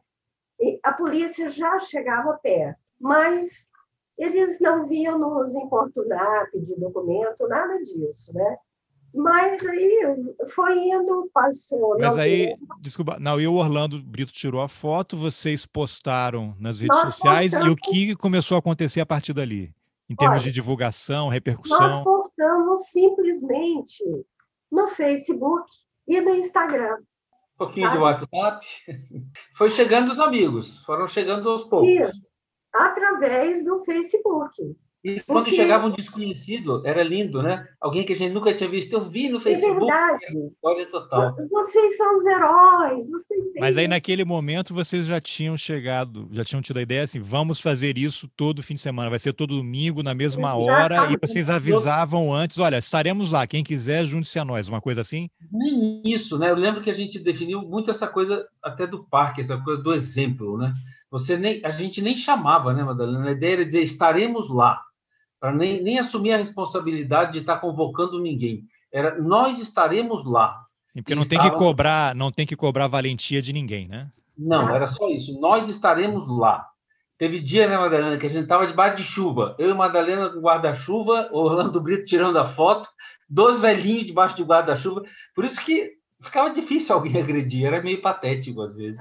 E 0.59 0.79
a 0.83 0.91
polícia 0.91 1.49
já 1.49 1.79
chegava 1.79 2.37
perto, 2.43 2.77
mas 2.99 3.70
eles 4.17 4.59
não 4.59 4.87
vinham 4.87 5.17
nos 5.17 5.55
importunar, 5.55 6.49
pedir 6.51 6.79
documento, 6.79 7.47
nada 7.47 7.77
disso, 7.79 8.33
né? 8.33 8.57
Mas 9.13 9.65
aí 9.65 10.15
foi 10.53 10.77
indo, 10.77 11.29
passou. 11.33 11.97
Mas 11.99 12.17
aí, 12.17 12.55
desculpa, 12.79 13.17
não, 13.19 13.41
e 13.41 13.47
o 13.47 13.55
Orlando 13.55 14.01
Brito 14.01 14.31
tirou 14.31 14.61
a 14.61 14.69
foto, 14.69 15.17
vocês 15.17 15.65
postaram 15.65 16.55
nas 16.57 16.79
redes 16.79 16.95
Nós 16.95 17.15
sociais, 17.15 17.51
postamos... 17.51 17.67
e 17.67 17.71
o 17.71 17.75
que 17.75 18.15
começou 18.15 18.55
a 18.55 18.59
acontecer 18.59 19.01
a 19.01 19.05
partir 19.05 19.33
dali? 19.33 19.73
Em 20.09 20.15
termos 20.15 20.35
Olha, 20.35 20.43
de 20.43 20.51
divulgação, 20.51 21.29
repercussão? 21.29 21.79
Nós 21.79 22.03
postamos 22.03 22.89
simplesmente 22.89 24.03
no 24.71 24.87
Facebook 24.87 25.69
e 26.07 26.21
no 26.21 26.35
Instagram. 26.35 26.97
Um 27.55 27.57
pouquinho 27.57 27.87
sabe? 27.87 27.97
de 27.97 28.03
WhatsApp. 28.03 28.67
Foi 29.55 29.69
chegando 29.69 30.11
os 30.11 30.19
amigos, 30.19 30.79
foram 30.85 31.07
chegando 31.07 31.49
aos 31.49 31.63
poucos. 31.63 31.89
Isso, 31.89 32.31
através 32.73 33.63
do 33.63 33.79
Facebook. 33.79 34.75
E 35.03 35.19
quando 35.21 35.45
Porque... 35.45 35.55
chegava 35.55 35.87
um 35.87 35.91
desconhecido, 35.91 36.85
era 36.85 37.01
lindo, 37.01 37.41
né? 37.41 37.67
Alguém 37.79 38.05
que 38.05 38.13
a 38.13 38.15
gente 38.15 38.33
nunca 38.33 38.53
tinha 38.53 38.69
visto. 38.69 38.93
Eu 38.93 39.09
vi 39.09 39.29
no 39.29 39.37
é 39.37 39.41
Facebook. 39.41 39.77
É 39.77 39.79
verdade. 39.79 40.25
História 40.53 40.91
total. 40.91 41.35
Vocês 41.49 41.97
são 41.97 42.13
os 42.13 42.25
heróis. 42.25 43.09
Vocês 43.09 43.43
Mas 43.59 43.77
aí, 43.77 43.87
naquele 43.87 44.23
momento, 44.23 44.75
vocês 44.75 45.07
já 45.07 45.19
tinham 45.19 45.57
chegado, 45.57 46.29
já 46.31 46.45
tinham 46.45 46.61
tido 46.61 46.77
a 46.77 46.83
ideia 46.83 47.03
assim: 47.03 47.19
vamos 47.19 47.59
fazer 47.59 47.97
isso 47.97 48.29
todo 48.37 48.61
fim 48.61 48.75
de 48.75 48.81
semana. 48.81 49.09
Vai 49.09 49.17
ser 49.17 49.33
todo 49.33 49.57
domingo, 49.57 50.03
na 50.03 50.13
mesma 50.13 50.49
Exatamente. 50.49 50.69
hora. 50.69 51.11
E 51.11 51.17
vocês 51.19 51.49
avisavam 51.49 52.31
antes: 52.31 52.59
olha, 52.59 52.77
estaremos 52.77 53.31
lá. 53.31 53.47
Quem 53.47 53.63
quiser, 53.63 54.05
junte-se 54.05 54.37
a 54.37 54.45
nós. 54.45 54.69
Uma 54.69 54.81
coisa 54.81 55.01
assim? 55.01 55.31
Nem 55.51 56.03
isso, 56.05 56.37
né? 56.37 56.51
Eu 56.51 56.55
lembro 56.55 56.83
que 56.83 56.91
a 56.91 56.95
gente 56.95 57.17
definiu 57.17 57.63
muito 57.63 57.89
essa 57.89 58.07
coisa 58.07 58.45
até 58.63 58.85
do 58.85 59.03
parque, 59.05 59.41
essa 59.41 59.57
coisa 59.57 59.81
do 59.81 59.91
exemplo, 59.91 60.59
né? 60.59 60.75
Você 61.11 61.37
nem, 61.37 61.63
a 61.65 61.71
gente 61.71 62.01
nem 62.01 62.15
chamava, 62.15 62.73
né, 62.73 62.83
Madalena? 62.83 63.27
A 63.27 63.31
ideia 63.33 63.53
era 63.55 63.65
dizer: 63.65 63.81
estaremos 63.81 64.49
lá 64.49 64.81
para 65.39 65.51
nem, 65.51 65.83
nem 65.83 65.99
assumir 65.99 66.31
a 66.31 66.37
responsabilidade 66.37 67.33
de 67.33 67.39
estar 67.39 67.57
convocando 67.57 68.21
ninguém. 68.21 68.63
Era 68.91 69.21
nós 69.21 69.59
estaremos 69.59 70.25
lá. 70.25 70.65
Sim, 70.87 71.01
porque 71.01 71.15
não 71.15 71.25
tem 71.25 71.39
que 71.39 71.51
cobrar, 71.51 72.15
não 72.15 72.31
tem 72.31 72.45
que 72.45 72.55
cobrar 72.55 72.87
valentia 72.87 73.41
de 73.41 73.51
ninguém, 73.51 73.87
né? 73.87 74.09
Não, 74.37 74.69
era 74.69 74.87
só 74.87 75.09
isso. 75.09 75.39
Nós 75.39 75.67
estaremos 75.67 76.27
lá. 76.27 76.67
Teve 77.17 77.39
dia, 77.39 77.69
né, 77.69 77.77
Madalena, 77.77 78.17
que 78.17 78.25
a 78.25 78.29
gente 78.29 78.43
estava 78.43 78.65
debaixo 78.65 78.97
de 78.97 79.03
chuva. 79.03 79.55
Eu 79.59 79.69
e 79.69 79.73
Madalena 79.73 80.29
com 80.29 80.39
guarda-chuva, 80.39 81.29
Orlando 81.31 81.79
Brito 81.81 82.05
tirando 82.05 82.37
a 82.39 82.45
foto, 82.45 82.89
dois 83.29 83.59
velhinhos 83.59 84.07
debaixo 84.07 84.35
de 84.35 84.43
guarda-chuva. 84.43 85.03
Por 85.35 85.45
isso 85.45 85.63
que 85.63 86.00
ficava 86.21 86.49
difícil 86.51 86.95
alguém 86.95 87.17
agredir, 87.21 87.65
era 87.65 87.81
meio 87.81 88.01
patético 88.01 88.61
às 88.61 88.75
vezes. 88.75 88.99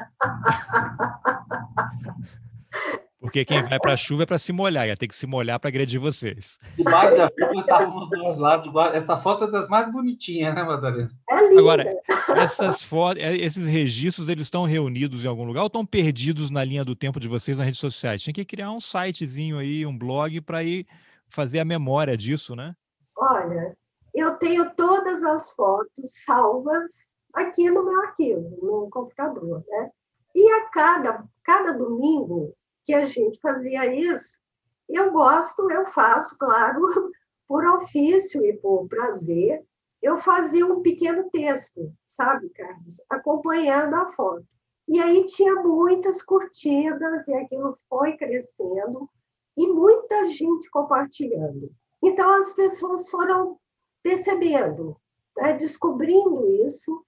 Porque 3.21 3.45
quem 3.45 3.63
vai 3.63 3.79
para 3.79 3.93
a 3.93 3.97
chuva 3.99 4.23
é 4.23 4.27
para 4.27 4.39
se 4.39 4.51
molhar, 4.51 4.89
ia 4.89 4.97
ter 4.97 5.07
que 5.07 5.15
se 5.15 5.27
molhar 5.27 5.61
para 5.61 5.69
agredir 5.69 6.01
vocês. 6.01 6.59
Debaixo 6.77 7.17
da 7.17 7.29
chuva 7.39 7.61
estávamos 7.61 8.09
dois 8.09 8.39
lados. 8.39 8.73
Essa 8.95 9.19
foto 9.19 9.45
é 9.45 9.51
das 9.51 9.69
mais 9.69 9.93
bonitinhas, 9.93 10.55
né, 10.55 10.63
Madalena? 10.63 11.11
É 11.29 11.59
Agora, 11.59 11.85
essas 12.35 12.83
fotos, 12.83 13.23
é, 13.23 13.37
esses 13.37 13.69
registros, 13.69 14.31
eles 14.31 14.47
estão 14.47 14.65
reunidos 14.65 15.23
em 15.23 15.29
algum 15.29 15.45
lugar 15.45 15.61
ou 15.61 15.67
estão 15.67 15.85
perdidos 15.85 16.51
na 16.51 16.65
linha 16.65 16.83
do 16.83 16.97
tempo 16.97 17.21
de 17.21 17.29
vocês 17.29 17.59
nas 17.59 17.67
redes 17.67 17.81
sociais? 17.81 18.23
Tinha 18.23 18.33
que 18.33 18.45
criar 18.45 18.73
um 18.73 18.81
sitezinho 18.81 19.59
aí, 19.59 19.85
um 19.85 19.97
blog 19.97 20.41
para 20.41 20.65
ir 20.65 20.87
fazer 21.29 21.61
a 21.61 21.65
memória 21.65 22.17
disso, 22.17 22.57
né? 22.57 22.75
Olha, 23.19 23.77
eu 24.15 24.37
tenho 24.37 24.75
todas 24.75 25.23
as 25.25 25.53
fotos 25.53 26.25
salvas 26.25 27.15
aqui 27.33 27.71
no 27.71 27.85
meu 27.85 28.01
arquivo, 28.03 28.59
no 28.63 28.91
computador, 28.91 29.65
né? 29.69 29.91
E 30.35 30.51
a 30.53 30.69
cada, 30.69 31.25
cada 31.45 31.73
domingo 31.73 32.55
que 32.85 32.95
a 32.95 33.05
gente 33.05 33.41
fazia 33.41 33.93
isso. 33.95 34.39
Eu 34.89 35.13
gosto, 35.13 35.71
eu 35.71 35.87
faço, 35.87 36.37
claro, 36.39 36.81
por 37.47 37.65
ofício 37.67 38.45
e 38.45 38.57
por 38.57 38.89
prazer. 38.89 39.65
Eu 40.03 40.17
fazia 40.17 40.67
um 40.67 40.81
pequeno 40.83 41.29
texto, 41.31 41.93
sabe, 42.07 42.49
Carlos, 42.51 43.01
acompanhando 43.09 43.95
a 43.97 44.09
foto. 44.09 44.47
E 44.89 44.99
aí 44.99 45.25
tinha 45.27 45.55
muitas 45.57 46.23
curtidas 46.23 47.29
e 47.29 47.35
aquilo 47.35 47.75
foi 47.89 48.17
crescendo 48.17 49.09
e 49.57 49.67
muita 49.69 50.25
gente 50.25 50.71
compartilhando. 50.71 51.71
Então 52.03 52.31
as 52.31 52.55
pessoas 52.55 53.11
foram 53.11 53.60
percebendo, 54.03 54.97
né, 55.37 55.55
descobrindo 55.55 56.47
isso, 56.65 57.05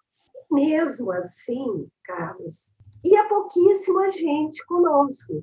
mesmo 0.50 1.10
assim, 1.12 1.88
Carlos, 2.04 2.70
ia 3.04 3.26
pouquíssima 3.26 4.10
gente 4.10 4.64
conosco 4.66 5.42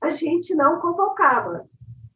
a 0.00 0.10
gente 0.10 0.54
não 0.54 0.80
convocava. 0.80 1.68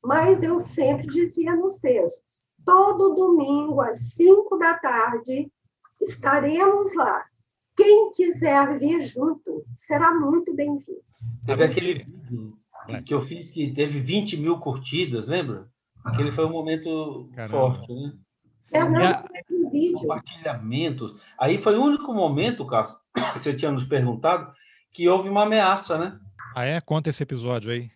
Mas 0.02 0.42
eu 0.42 0.56
sempre 0.56 1.06
dizia 1.06 1.54
nos 1.54 1.78
textos: 1.78 2.44
todo 2.64 3.14
domingo, 3.14 3.80
às 3.80 4.14
cinco 4.14 4.56
da 4.56 4.74
tarde, 4.74 5.50
estaremos 6.00 6.94
lá. 6.94 7.24
Quem 7.76 8.12
quiser 8.12 8.78
vir 8.78 9.02
junto 9.02 9.64
será 9.74 10.14
muito 10.14 10.54
bem-vindo. 10.54 11.02
Teve 11.44 11.64
aquele 11.64 12.04
vídeo 12.04 12.56
que 13.04 13.14
eu 13.14 13.22
fiz 13.22 13.50
que 13.50 13.72
teve 13.74 14.00
20 14.00 14.36
mil 14.36 14.58
curtidas, 14.58 15.26
lembra? 15.26 15.68
Aquele 16.04 16.30
foi 16.30 16.44
um 16.44 16.52
momento 16.52 17.28
Caramba. 17.34 17.50
forte, 17.50 17.92
né? 17.92 18.12
É, 18.74 18.88
não, 18.88 19.00
é... 19.00 19.22
vídeo. 19.70 19.98
Compartilhamentos. 20.00 21.14
Aí 21.38 21.58
foi 21.58 21.78
o 21.78 21.84
único 21.84 22.12
momento, 22.12 22.66
Carlos, 22.66 22.96
que 23.32 23.38
você 23.38 23.54
tinha 23.54 23.70
nos 23.70 23.84
perguntado, 23.84 24.52
que 24.92 25.08
houve 25.08 25.28
uma 25.28 25.44
ameaça, 25.44 25.96
né? 25.96 26.18
Ah, 26.54 26.64
é? 26.64 26.80
Conta 26.80 27.10
esse 27.10 27.22
episódio 27.22 27.72
aí. 27.72 27.90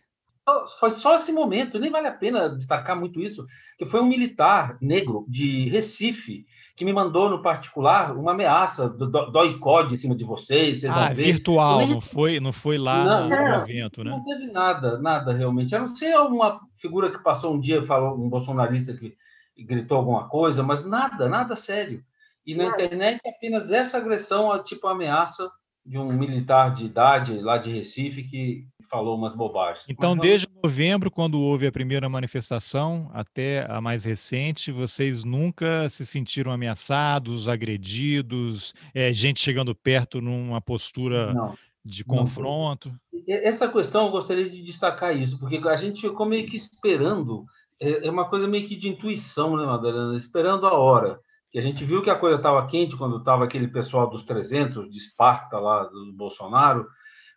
Foi 0.80 0.90
só 0.90 1.16
esse 1.16 1.30
momento, 1.30 1.78
nem 1.78 1.90
vale 1.90 2.06
a 2.06 2.12
pena 2.12 2.49
destacar 2.49 2.99
muito 2.99 3.20
isso, 3.20 3.47
que 3.78 3.85
foi 3.85 4.00
um 4.00 4.06
militar 4.06 4.78
negro 4.80 5.26
de 5.28 5.68
Recife 5.68 6.47
que 6.75 6.85
me 6.85 6.92
mandou 6.92 7.28
no 7.28 7.42
particular 7.42 8.16
uma 8.16 8.30
ameaça 8.30 8.88
do, 8.88 9.06
do 9.08 9.44
ICOD 9.44 9.92
em 9.94 9.97
cima 9.97 10.14
de 10.14 10.25
vocês. 10.25 10.82
vocês 10.82 10.92
ah, 10.92 11.12
virtual, 11.12 11.78
nem... 11.78 11.88
não 11.88 12.00
foi, 12.00 12.38
não 12.38 12.52
foi 12.52 12.78
lá 12.78 13.04
não, 13.04 13.28
no, 13.28 13.68
evento, 13.68 14.04
né? 14.04 14.12
Não 14.12 14.23
teve 14.23 14.52
nada, 14.52 14.97
nada 14.99 15.32
realmente. 15.32 15.75
A 15.75 15.80
não 15.80 15.88
ser 15.88 16.16
uma 16.16 16.61
figura 16.76 17.11
que 17.11 17.18
passou 17.18 17.52
um 17.52 17.61
dia, 17.61 17.85
falou 17.85 18.16
um 18.16 18.30
bolsonarista 18.30 18.94
que 18.94 19.16
gritou 19.65 19.99
alguma 19.99 20.29
coisa, 20.29 20.62
mas 20.62 20.85
nada, 20.85 21.29
nada 21.29 21.57
sério. 21.57 22.03
E 22.47 22.55
na 22.55 22.66
internet 22.66 23.21
apenas 23.27 23.71
essa 23.71 23.99
agressão, 23.99 24.62
tipo 24.64 24.87
ameaça 24.87 25.51
de 25.85 25.99
um 25.99 26.12
militar 26.12 26.75
de 26.75 26.85
idade 26.85 27.38
lá 27.40 27.59
de 27.59 27.73
Recife 27.73 28.23
que 28.23 28.66
falou 28.90 29.16
umas 29.16 29.35
bobagens. 29.35 29.85
Então, 29.88 30.14
Mas, 30.14 30.23
desde 30.23 30.49
novembro, 30.62 31.11
quando 31.11 31.40
houve 31.40 31.66
a 31.66 31.73
primeira 31.73 32.09
manifestação, 32.09 33.11
até 33.12 33.66
a 33.71 33.81
mais 33.81 34.05
recente, 34.05 34.73
vocês 34.73 35.25
nunca 35.25 35.88
se 35.88 36.05
sentiram 36.07 36.53
ameaçados, 36.53 37.49
agredidos, 37.49 38.75
é, 38.94 39.12
gente 39.12 39.40
chegando 39.40 39.75
perto 39.75 40.21
numa 40.21 40.61
postura 40.61 41.33
não, 41.33 41.55
de 41.85 42.05
confronto? 42.05 42.88
Não. 42.88 42.99
Essa 43.29 43.68
questão 43.68 44.07
eu 44.07 44.11
gostaria 44.11 44.49
de 44.49 44.62
destacar 44.62 45.16
isso, 45.16 45.38
porque 45.38 45.57
a 45.68 45.77
gente 45.77 46.01
ficou 46.01 46.27
meio 46.27 46.49
que 46.49 46.57
esperando, 46.57 47.44
é, 47.81 48.07
é 48.07 48.11
uma 48.11 48.29
coisa 48.29 48.47
meio 48.47 48.67
que 48.67 48.77
de 48.77 48.88
intuição, 48.88 49.57
né, 49.57 49.64
Madalena? 49.64 50.17
Esperando 50.17 50.67
a 50.67 50.75
hora 50.75 51.21
que 51.51 51.59
a 51.59 51.62
gente 51.62 51.85
viu 51.85 52.03
que 52.03 52.11
a 52.11 52.19
coisa 52.19 52.37
estava 52.37 52.67
quente 52.67 52.97
quando 52.97 53.19
estava 53.19 53.45
aquele 53.45 53.69
pessoal 53.69 54.09
dos 54.09 54.23
300 54.23 54.91
de 54.91 54.99
Esparta 54.99 55.59
lá 55.59 55.85
do 55.85 56.12
Bolsonaro, 56.12 56.87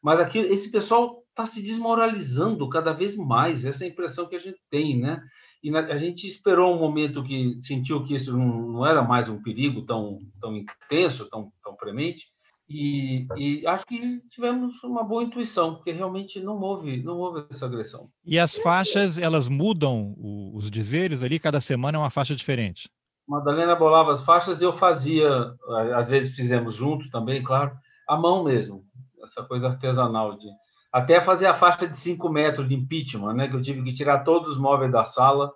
mas 0.04 0.20
aqui 0.20 0.40
esse 0.40 0.72
pessoal 0.72 1.24
está 1.30 1.46
se 1.46 1.62
desmoralizando 1.62 2.68
cada 2.70 2.92
vez 2.92 3.16
mais, 3.16 3.64
essa 3.64 3.84
é 3.84 3.88
a 3.88 3.90
impressão 3.90 4.28
que 4.28 4.36
a 4.36 4.40
gente 4.40 4.60
tem, 4.70 5.00
né? 5.00 5.22
E 5.64 5.76
a 5.76 5.98
gente 5.98 6.28
esperou 6.28 6.76
um 6.76 6.80
momento 6.80 7.24
que 7.24 7.62
sentiu 7.62 8.04
que 8.04 8.16
isso 8.16 8.36
não, 8.36 8.86
era 8.86 9.04
mais 9.04 9.30
um 9.30 9.42
perigo 9.42 9.84
tão, 9.84 10.20
tão 10.42 10.58
intenso, 10.58 11.30
tão, 11.30 11.52
tão 11.64 11.76
premente, 11.76 12.26
e, 12.74 13.28
e, 13.38 13.68
acho 13.68 13.86
que 13.86 14.22
tivemos 14.30 14.82
uma 14.84 15.04
boa 15.04 15.24
intuição, 15.24 15.76
porque 15.76 15.92
realmente 15.92 16.40
não 16.40 16.60
houve, 16.60 17.04
não 17.04 17.18
houve 17.18 17.46
essa 17.50 17.66
agressão. 17.66 18.10
E 18.26 18.40
as 18.40 18.56
faixas, 18.56 19.18
elas 19.18 19.50
mudam 19.50 20.16
os 20.54 20.72
dizeres 20.72 21.24
ali? 21.24 21.40
Cada 21.40 21.60
semana 21.60 21.98
é 21.98 22.00
uma 22.00 22.10
faixa 22.10 22.36
diferente? 22.36 22.90
Madalena 23.28 23.76
bolava 23.76 24.12
as 24.12 24.24
faixas 24.24 24.62
e 24.62 24.66
eu 24.66 24.74
fazia, 24.74 25.54
às 25.96 26.08
vezes 26.10 26.36
fizemos 26.36 26.76
juntos 26.76 27.10
também, 27.10 27.44
claro, 27.44 27.72
a 28.08 28.18
mão 28.18 28.44
mesmo, 28.44 28.84
essa 29.24 29.44
coisa 29.44 29.70
artesanal 29.70 30.38
de 30.38 30.48
até 30.92 31.22
fazer 31.22 31.48
a 31.48 31.56
faixa 31.56 31.88
de 31.88 31.96
5 31.96 32.30
metros 32.30 32.68
de 32.68 32.76
impeachment, 32.76 33.34
né, 33.34 33.48
que 33.48 33.56
eu 33.56 33.62
tive 33.62 33.82
que 33.84 33.94
tirar 33.94 34.24
todos 34.24 34.52
os 34.52 34.58
móveis 34.58 34.92
da 34.92 35.06
sala. 35.06 35.52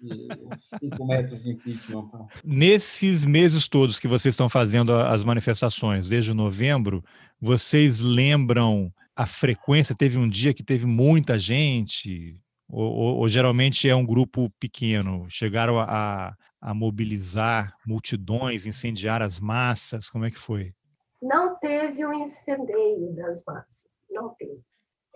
5 0.00 1.06
metros 1.06 1.42
de 1.42 1.50
impeachment. 1.50 2.10
Nesses 2.44 3.24
meses 3.24 3.68
todos 3.68 3.98
que 3.98 4.08
vocês 4.08 4.32
estão 4.32 4.48
fazendo 4.48 4.94
as 4.94 5.22
manifestações, 5.22 6.08
desde 6.08 6.32
novembro, 6.32 7.04
vocês 7.40 8.00
lembram 8.00 8.92
a 9.14 9.26
frequência? 9.26 9.94
Teve 9.94 10.18
um 10.18 10.28
dia 10.28 10.54
que 10.54 10.62
teve 10.62 10.86
muita 10.86 11.38
gente? 11.38 12.38
Ou, 12.68 12.84
ou, 12.84 13.16
ou 13.18 13.28
geralmente 13.28 13.88
é 13.88 13.94
um 13.94 14.06
grupo 14.06 14.50
pequeno? 14.58 15.26
Chegaram 15.28 15.78
a, 15.78 16.34
a 16.60 16.74
mobilizar 16.74 17.74
multidões, 17.86 18.66
incendiar 18.66 19.22
as 19.22 19.40
massas? 19.40 20.08
Como 20.08 20.24
é 20.24 20.30
que 20.30 20.38
foi? 20.38 20.72
Não 21.20 21.58
teve 21.58 22.06
um 22.06 22.14
incendeio 22.14 23.14
das 23.14 23.44
massas, 23.44 24.04
não 24.10 24.34
teve. 24.38 24.60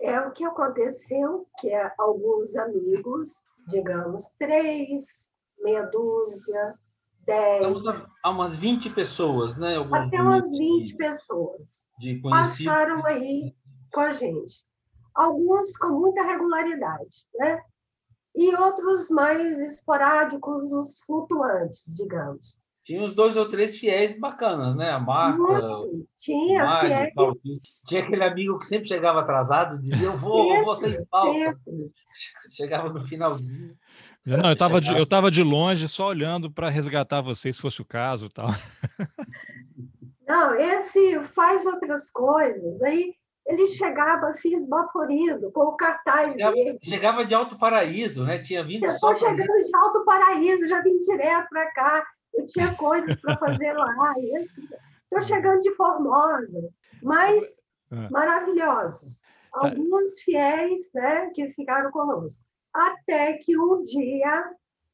É 0.01 0.19
o 0.19 0.31
que 0.31 0.43
aconteceu, 0.43 1.47
que 1.59 1.69
é 1.71 1.91
alguns 1.97 2.55
amigos, 2.57 3.43
digamos, 3.67 4.29
três, 4.37 5.33
meia 5.59 5.85
dúzia, 5.87 6.75
dez... 7.25 8.05
Há 8.23 8.29
umas 8.29 8.55
20 8.55 8.89
pessoas, 8.91 9.57
né? 9.57 9.75
Alguns 9.75 9.99
Até 9.99 10.21
umas 10.21 10.51
20 10.51 10.85
de, 10.85 10.95
pessoas 10.95 11.87
de 11.99 12.21
passaram 12.21 13.05
aí 13.05 13.55
com 13.93 14.01
a 14.01 14.11
gente. 14.11 14.63
Alguns 15.13 15.77
com 15.77 15.89
muita 15.99 16.23
regularidade, 16.23 17.25
né? 17.35 17.61
e 18.35 18.53
outros 18.55 19.09
mais 19.09 19.59
esporádicos, 19.61 20.73
os 20.73 21.01
flutuantes, 21.03 21.85
digamos. 21.95 22.59
Tinha 22.85 23.01
uns 23.01 23.15
dois 23.15 23.35
ou 23.35 23.49
três 23.49 23.79
fiéis 23.79 24.17
bacanas, 24.17 24.75
né? 24.75 24.91
A 24.91 24.99
Marta. 24.99 25.39
Muito. 25.39 26.07
Tinha 26.15 26.63
Mário, 26.63 26.89
fiéis. 26.89 27.13
Tinha 27.87 28.03
aquele 28.03 28.23
amigo 28.23 28.59
que 28.59 28.67
sempre 28.67 28.87
chegava 28.87 29.21
atrasado, 29.21 29.81
dizia: 29.81 30.07
Eu 30.07 30.15
vou, 30.15 30.45
sempre, 30.45 30.59
eu 30.59 30.65
vou 30.65 30.75
sem 30.81 31.05
falta. 31.07 31.59
Chegava 32.51 32.89
no 32.89 33.01
finalzinho. 33.01 33.75
Não, 34.25 34.49
eu 34.49 34.53
estava 34.53 34.79
de, 34.79 34.95
eu 34.95 35.05
tava 35.05 35.29
de 35.29 35.43
longe, 35.43 35.87
só 35.87 36.07
olhando 36.07 36.49
para 36.49 36.69
resgatar 36.69 37.21
vocês, 37.21 37.55
se 37.55 37.61
fosse 37.61 37.81
o 37.81 37.85
caso 37.85 38.29
tal. 38.29 38.47
Não, 40.27 40.55
esse 40.55 41.23
faz 41.23 41.65
outras 41.65 42.11
coisas. 42.11 42.81
Aí 42.81 43.13
ele 43.45 43.67
chegava 43.67 44.27
assim, 44.27 44.55
esbaforido, 44.55 45.51
com 45.51 45.61
o 45.65 45.75
cartaz 45.75 46.33
chegava, 46.33 46.55
dele. 46.55 46.79
Chegava 46.81 47.25
de 47.25 47.35
Alto 47.35 47.57
Paraíso, 47.57 48.23
né? 48.23 48.39
Tinha 48.39 48.63
vindo. 48.63 48.85
Eu 48.85 48.93
estou 48.93 49.13
chegando 49.13 49.51
de 49.51 49.75
Alto 49.75 50.05
Paraíso, 50.05 50.67
já 50.67 50.81
vim 50.81 50.99
direto 50.99 51.47
para 51.49 51.71
cá. 51.73 52.07
Eu 52.35 52.45
tinha 52.45 52.75
coisas 52.75 53.19
para 53.21 53.37
fazer 53.37 53.73
lá. 53.73 54.13
Estou 54.35 55.21
chegando 55.21 55.61
de 55.61 55.73
Formosa, 55.73 56.69
mas 57.01 57.63
é. 57.91 58.09
maravilhosos. 58.09 59.21
Tá. 59.51 59.67
Alguns 59.67 60.21
fiéis 60.21 60.89
né, 60.93 61.29
que 61.31 61.49
ficaram 61.49 61.91
conosco. 61.91 62.43
Até 62.73 63.37
que 63.37 63.57
um 63.57 63.81
dia 63.83 64.51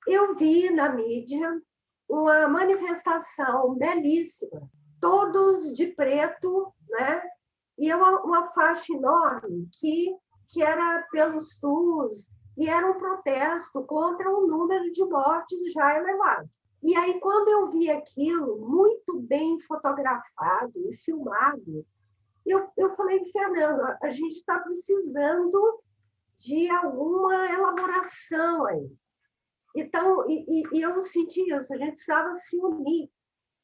eu 0.07 0.35
vi 0.35 0.69
na 0.69 0.93
mídia 0.93 1.61
uma 2.07 2.47
manifestação 2.47 3.75
belíssima, 3.75 4.69
todos 4.99 5.73
de 5.73 5.87
preto, 5.87 6.73
né? 6.89 7.23
e 7.77 7.89
é 7.89 7.95
uma, 7.95 8.21
uma 8.21 8.45
faixa 8.51 8.93
enorme 8.93 9.67
que 9.79 10.15
que 10.51 10.61
era 10.61 11.07
pelos 11.11 11.57
SUS, 11.57 12.29
e 12.57 12.69
era 12.69 12.85
um 12.91 12.99
protesto 12.99 13.83
contra 13.85 14.29
o 14.29 14.45
número 14.45 14.91
de 14.91 15.03
mortes 15.05 15.71
já 15.71 15.97
elevado. 15.97 16.49
E 16.83 16.95
aí, 16.95 17.19
quando 17.19 17.49
eu 17.49 17.71
vi 17.71 17.89
aquilo 17.91 18.57
muito 18.57 19.19
bem 19.21 19.59
fotografado 19.59 20.73
e 20.89 20.95
filmado, 20.95 21.85
eu, 22.45 22.67
eu 22.75 22.89
falei, 22.95 23.23
Fernando, 23.25 23.81
a 24.01 24.09
gente 24.09 24.35
está 24.35 24.59
precisando 24.59 25.83
de 26.37 26.69
alguma 26.69 27.51
elaboração 27.51 28.65
aí. 28.65 28.91
Então, 29.75 30.25
e, 30.27 30.63
e, 30.73 30.81
eu 30.81 31.01
senti 31.01 31.41
isso, 31.49 31.73
a 31.73 31.77
gente 31.77 31.93
precisava 31.93 32.35
se 32.35 32.59
unir 32.59 33.09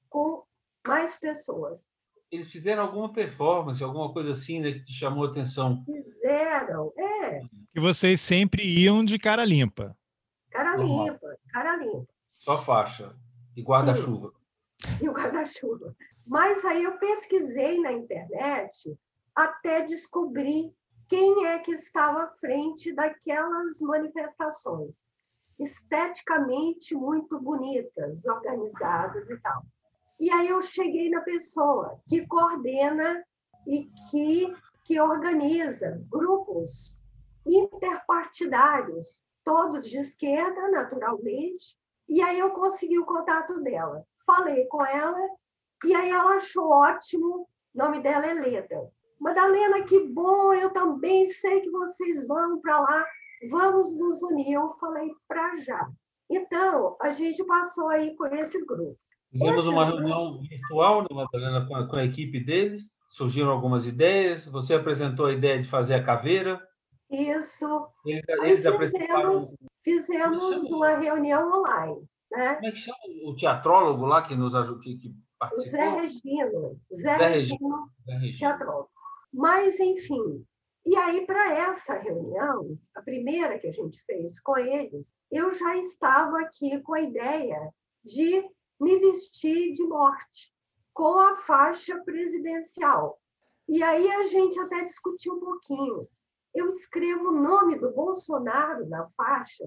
com 0.09 0.43
mais 0.85 1.19
pessoas. 1.19 1.85
Eles 2.31 2.51
fizeram 2.51 2.83
alguma 2.83 3.11
performance, 3.11 3.83
alguma 3.83 4.13
coisa 4.13 4.31
assim 4.31 4.59
né, 4.59 4.73
que 4.73 4.85
te 4.85 4.93
chamou 4.93 5.25
a 5.25 5.29
atenção? 5.29 5.83
Fizeram, 5.85 6.93
é. 6.97 7.41
Que 7.73 7.79
vocês 7.79 8.21
sempre 8.21 8.63
iam 8.63 9.03
de 9.03 9.17
cara 9.17 9.43
limpa. 9.43 9.97
Cara 10.51 10.77
Normal. 10.77 11.07
limpa, 11.07 11.37
cara 11.51 11.77
limpa. 11.77 12.16
Só 12.47 12.63
faixa 12.63 13.13
e 13.57 13.61
guarda-chuva. 13.61 14.31
E 15.01 15.09
o 15.09 15.11
guarda-chuva. 15.11 15.93
Mas 16.25 16.63
aí 16.63 16.81
eu 16.81 16.97
pesquisei 16.97 17.77
na 17.81 17.91
internet 17.91 18.97
até 19.35 19.81
descobrir 19.81 20.73
quem 21.09 21.45
é 21.45 21.59
que 21.59 21.71
estava 21.71 22.23
à 22.23 22.27
frente 22.37 22.93
daquelas 22.93 23.81
manifestações. 23.81 25.03
Esteticamente 25.59 26.95
muito 26.95 27.37
bonitas, 27.37 28.25
organizadas 28.25 29.29
e 29.29 29.37
tal. 29.41 29.65
E 30.17 30.31
aí 30.31 30.47
eu 30.47 30.61
cheguei 30.61 31.09
na 31.09 31.19
pessoa 31.19 31.99
que 32.07 32.25
coordena 32.27 33.25
e 33.67 33.89
que, 34.09 34.55
que 34.85 35.01
organiza 35.01 36.01
grupos 36.09 37.01
interpartidários, 37.45 39.21
todos 39.43 39.89
de 39.89 39.97
esquerda, 39.97 40.71
naturalmente, 40.71 41.75
e 42.09 42.21
aí 42.21 42.39
eu 42.39 42.51
consegui 42.51 42.97
o 42.99 43.05
contato 43.05 43.61
dela. 43.61 44.03
Falei 44.25 44.65
com 44.65 44.83
ela, 44.85 45.19
e 45.85 45.93
aí 45.93 46.09
ela 46.09 46.35
achou 46.35 46.69
ótimo, 46.69 47.27
o 47.27 47.47
nome 47.73 47.99
dela 47.99 48.25
é 48.25 48.33
Leda. 48.33 48.89
Madalena, 49.19 49.83
que 49.83 50.07
bom, 50.07 50.53
eu 50.53 50.71
também 50.71 51.25
sei 51.25 51.61
que 51.61 51.71
vocês 51.71 52.27
vão 52.27 52.59
para 52.61 52.79
lá, 52.79 53.05
vamos 53.49 53.97
nos 53.97 54.21
unir. 54.21 54.53
Eu 54.53 54.69
falei, 54.79 55.11
para 55.27 55.55
já. 55.55 55.89
Então, 56.29 56.95
a 57.01 57.09
gente 57.11 57.43
passou 57.45 57.89
aí 57.89 58.15
com 58.15 58.27
esse 58.27 58.63
grupo. 58.65 58.97
Fizemos 59.31 59.61
esse 59.61 59.69
uma 59.69 59.85
reunião 59.85 60.39
virtual, 60.39 61.01
né, 61.01 61.07
Madalena, 61.11 61.67
com 61.67 61.75
a, 61.75 61.87
com 61.87 61.95
a 61.95 62.05
equipe 62.05 62.39
deles, 62.39 62.91
surgiram 63.09 63.49
algumas 63.49 63.85
ideias, 63.85 64.47
você 64.47 64.75
apresentou 64.75 65.25
a 65.25 65.33
ideia 65.33 65.61
de 65.61 65.67
fazer 65.67 65.95
a 65.95 66.03
caveira. 66.03 66.61
Isso. 67.09 67.87
Eles, 68.05 68.65
eles 68.65 68.91
fizemos, 68.91 69.55
fizemos 69.87 70.69
uma 70.69 70.97
reunião 70.97 71.49
online. 71.49 72.07
Né? 72.29 72.55
Como 72.55 72.67
é 72.67 72.71
que 72.71 72.77
chama 72.77 72.97
o 73.23 73.35
teatrólogo 73.37 74.05
lá 74.05 74.21
que 74.21 74.35
nos 74.35 74.53
ajudou, 74.53 74.81
que, 74.81 74.97
que 74.97 75.15
participou? 75.39 75.79
Zé 75.79 75.89
Regino. 75.89 76.81
Zé, 76.93 77.17
Zé 77.17 77.27
Regino, 77.27 77.89
Regino, 78.05 78.37
teatrólogo. 78.37 78.89
Mas, 79.33 79.79
enfim, 79.79 80.45
e 80.85 80.95
aí, 80.97 81.25
para 81.25 81.53
essa 81.53 81.95
reunião, 81.95 82.77
a 82.95 83.01
primeira 83.01 83.57
que 83.57 83.67
a 83.67 83.71
gente 83.71 84.03
fez 84.05 84.39
com 84.41 84.57
eles, 84.57 85.13
eu 85.31 85.51
já 85.53 85.77
estava 85.77 86.39
aqui 86.39 86.81
com 86.81 86.95
a 86.95 87.01
ideia 87.01 87.73
de 88.03 88.45
me 88.79 88.99
vestir 88.99 89.71
de 89.71 89.83
morte, 89.85 90.51
com 90.93 91.19
a 91.19 91.33
faixa 91.33 91.97
presidencial. 92.03 93.19
E 93.69 93.83
aí 93.83 94.09
a 94.11 94.23
gente 94.23 94.59
até 94.59 94.83
discutiu 94.83 95.33
um 95.33 95.39
pouquinho 95.39 96.07
eu 96.57 96.67
escrevo 96.67 97.29
o 97.29 97.41
nome 97.41 97.77
do 97.77 97.91
Bolsonaro 97.91 98.87
na 98.87 99.07
faixa, 99.09 99.65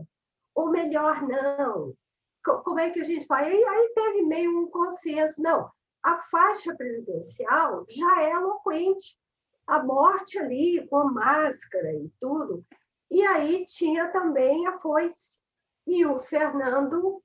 ou 0.54 0.70
melhor, 0.70 1.22
não. 1.22 1.94
Como 2.42 2.78
é 2.78 2.90
que 2.90 3.00
a 3.00 3.04
gente 3.04 3.26
faz? 3.26 3.46
E 3.52 3.64
aí 3.64 3.92
teve 3.94 4.22
meio 4.22 4.58
um 4.58 4.70
consenso. 4.70 5.42
Não, 5.42 5.70
a 6.02 6.16
faixa 6.16 6.74
presidencial 6.74 7.84
já 7.88 8.22
é 8.22 8.30
eloquente. 8.32 9.18
A 9.66 9.82
morte 9.82 10.38
ali, 10.38 10.86
com 10.88 10.96
a 10.96 11.12
máscara 11.12 11.92
e 11.92 12.10
tudo. 12.20 12.64
E 13.10 13.22
aí 13.22 13.66
tinha 13.66 14.08
também 14.08 14.66
a 14.66 14.80
foice. 14.80 15.40
E 15.86 16.04
o 16.06 16.18
Fernando 16.18 17.22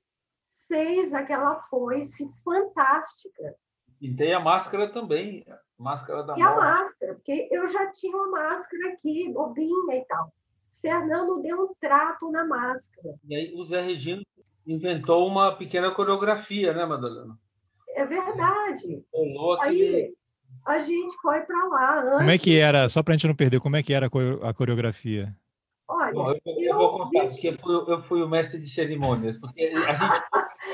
fez 0.68 1.12
aquela 1.12 1.58
foice 1.58 2.28
fantástica. 2.44 3.56
E 4.00 4.14
tem 4.14 4.34
a 4.34 4.40
máscara 4.40 4.92
também. 4.92 5.44
Máscara 5.78 6.22
da 6.22 6.36
E 6.36 6.42
a 6.42 6.56
máscara, 6.56 7.14
porque 7.14 7.48
eu 7.50 7.66
já 7.66 7.90
tinha 7.90 8.16
uma 8.16 8.30
máscara 8.30 8.92
aqui, 8.92 9.30
bobinha 9.32 9.94
e 9.94 10.04
tal. 10.06 10.32
Fernando 10.80 11.40
deu 11.42 11.64
um 11.64 11.74
trato 11.80 12.30
na 12.30 12.44
máscara. 12.44 13.14
E 13.26 13.34
aí 13.34 13.54
o 13.54 13.64
Zé 13.64 13.82
Regino 13.82 14.22
inventou 14.66 15.26
uma 15.26 15.54
pequena 15.54 15.90
coreografia, 15.90 16.72
né, 16.72 16.84
Madalena? 16.84 17.38
É 17.90 18.04
verdade. 18.04 19.04
Aí 19.60 20.14
a 20.66 20.78
gente 20.78 21.14
foi 21.20 21.40
para 21.42 21.64
lá. 21.68 22.00
Antes... 22.00 22.18
Como 22.18 22.30
é 22.30 22.38
que 22.38 22.58
era, 22.58 22.88
só 22.88 23.02
para 23.02 23.14
a 23.14 23.16
gente 23.16 23.26
não 23.26 23.34
perder, 23.34 23.60
como 23.60 23.76
é 23.76 23.82
que 23.82 23.92
era 23.92 24.06
a 24.42 24.54
coreografia? 24.54 25.34
Olha, 25.88 26.12
Bom, 26.12 26.30
eu, 26.30 26.40
eu, 26.44 26.60
eu, 26.60 26.74
vou 26.74 26.98
contar, 26.98 27.26
porque 27.28 27.48
eu 27.48 27.58
fui, 27.58 27.94
eu 27.94 28.02
fui, 28.02 28.22
o 28.22 28.28
mestre 28.28 28.60
de 28.60 28.68
cerimônias, 28.68 29.38
porque 29.38 29.62
a 29.62 29.92
gente 29.92 30.22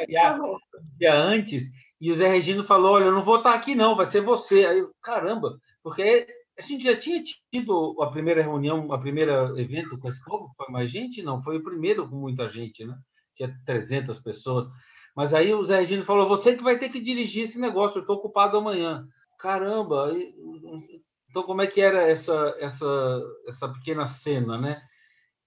foi 0.38 0.80
um 0.80 0.98
dia 0.98 1.14
antes 1.14 1.70
e 2.02 2.10
o 2.10 2.16
Zé 2.16 2.26
Regino 2.28 2.64
falou: 2.64 2.94
Olha, 2.94 3.04
eu 3.04 3.12
não 3.12 3.22
vou 3.22 3.36
estar 3.36 3.54
aqui, 3.54 3.76
não, 3.76 3.94
vai 3.94 4.06
ser 4.06 4.22
você. 4.22 4.66
Aí, 4.66 4.84
caramba, 5.00 5.56
porque 5.84 6.26
a 6.58 6.60
gente 6.60 6.82
já 6.82 6.98
tinha 6.98 7.22
tido 7.22 7.96
a 8.02 8.10
primeira 8.10 8.42
reunião, 8.42 8.92
a 8.92 8.98
primeira 8.98 9.52
evento 9.56 9.96
com 9.96 10.08
esse 10.08 10.20
povo, 10.24 10.52
foi 10.56 10.66
mais 10.68 10.90
gente? 10.90 11.22
Não, 11.22 11.40
foi 11.40 11.58
o 11.58 11.62
primeiro 11.62 12.08
com 12.08 12.16
muita 12.16 12.50
gente, 12.50 12.84
né? 12.84 12.98
Tinha 13.36 13.56
300 13.64 14.18
pessoas. 14.18 14.66
Mas 15.14 15.32
aí 15.32 15.54
o 15.54 15.64
Zé 15.64 15.78
Regino 15.78 16.02
falou: 16.02 16.28
Você 16.28 16.56
que 16.56 16.62
vai 16.64 16.76
ter 16.76 16.88
que 16.88 17.00
dirigir 17.00 17.44
esse 17.44 17.60
negócio, 17.60 17.98
eu 17.98 18.00
estou 18.00 18.16
ocupado 18.16 18.56
amanhã. 18.56 19.06
Caramba, 19.38 20.10
então 21.30 21.44
como 21.44 21.62
é 21.62 21.68
que 21.68 21.80
era 21.80 22.08
essa, 22.08 22.56
essa, 22.58 23.22
essa 23.46 23.68
pequena 23.68 24.08
cena, 24.08 24.58
né? 24.58 24.82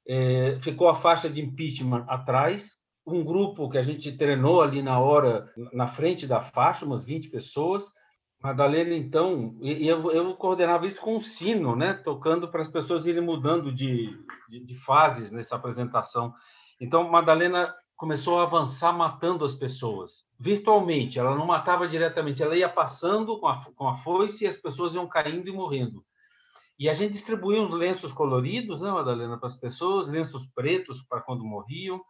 É, 0.07 0.57
ficou 0.61 0.87
a 0.87 0.95
faixa 0.95 1.29
de 1.29 1.41
impeachment 1.41 2.05
atrás, 2.07 2.75
um 3.05 3.23
grupo 3.23 3.69
que 3.69 3.77
a 3.77 3.83
gente 3.83 4.11
treinou 4.11 4.61
ali 4.61 4.81
na 4.81 4.99
hora, 4.99 5.51
na 5.71 5.87
frente 5.87 6.25
da 6.25 6.41
faixa, 6.41 6.85
umas 6.85 7.05
20 7.05 7.29
pessoas. 7.29 7.93
Madalena, 8.41 8.93
então, 8.93 9.57
e 9.61 9.87
eu, 9.87 10.11
eu 10.11 10.35
coordenava 10.35 10.85
isso 10.85 10.99
com 11.01 11.15
um 11.15 11.21
sino, 11.21 11.75
né? 11.75 11.93
Tocando 11.93 12.47
para 12.47 12.61
as 12.61 12.67
pessoas 12.67 13.07
irem 13.07 13.21
mudando 13.21 13.71
de, 13.71 14.17
de, 14.49 14.59
de 14.63 14.75
fases 14.75 15.31
nessa 15.31 15.55
apresentação. 15.55 16.33
Então, 16.79 17.09
Madalena 17.09 17.73
começou 17.95 18.39
a 18.39 18.43
avançar 18.43 18.91
matando 18.91 19.45
as 19.45 19.53
pessoas, 19.53 20.25
virtualmente. 20.39 21.17
Ela 21.17 21.35
não 21.35 21.45
matava 21.45 21.87
diretamente, 21.87 22.43
ela 22.43 22.55
ia 22.55 22.69
passando 22.69 23.39
com 23.39 23.47
a, 23.47 23.65
com 23.75 23.87
a 23.87 23.95
foice 23.95 24.43
e 24.43 24.47
as 24.47 24.57
pessoas 24.57 24.93
iam 24.93 25.07
caindo 25.07 25.47
e 25.47 25.53
morrendo. 25.53 26.03
E 26.77 26.89
a 26.89 26.93
gente 26.93 27.13
distribuía 27.13 27.61
uns 27.61 27.71
lenços 27.71 28.11
coloridos, 28.11 28.81
né, 28.81 28.91
Madalena, 28.91 29.37
para 29.37 29.47
as 29.47 29.55
pessoas, 29.55 30.07
lenços 30.07 30.45
pretos 30.53 31.01
para 31.01 31.21
quando 31.21 31.45
morriam. 31.45 32.01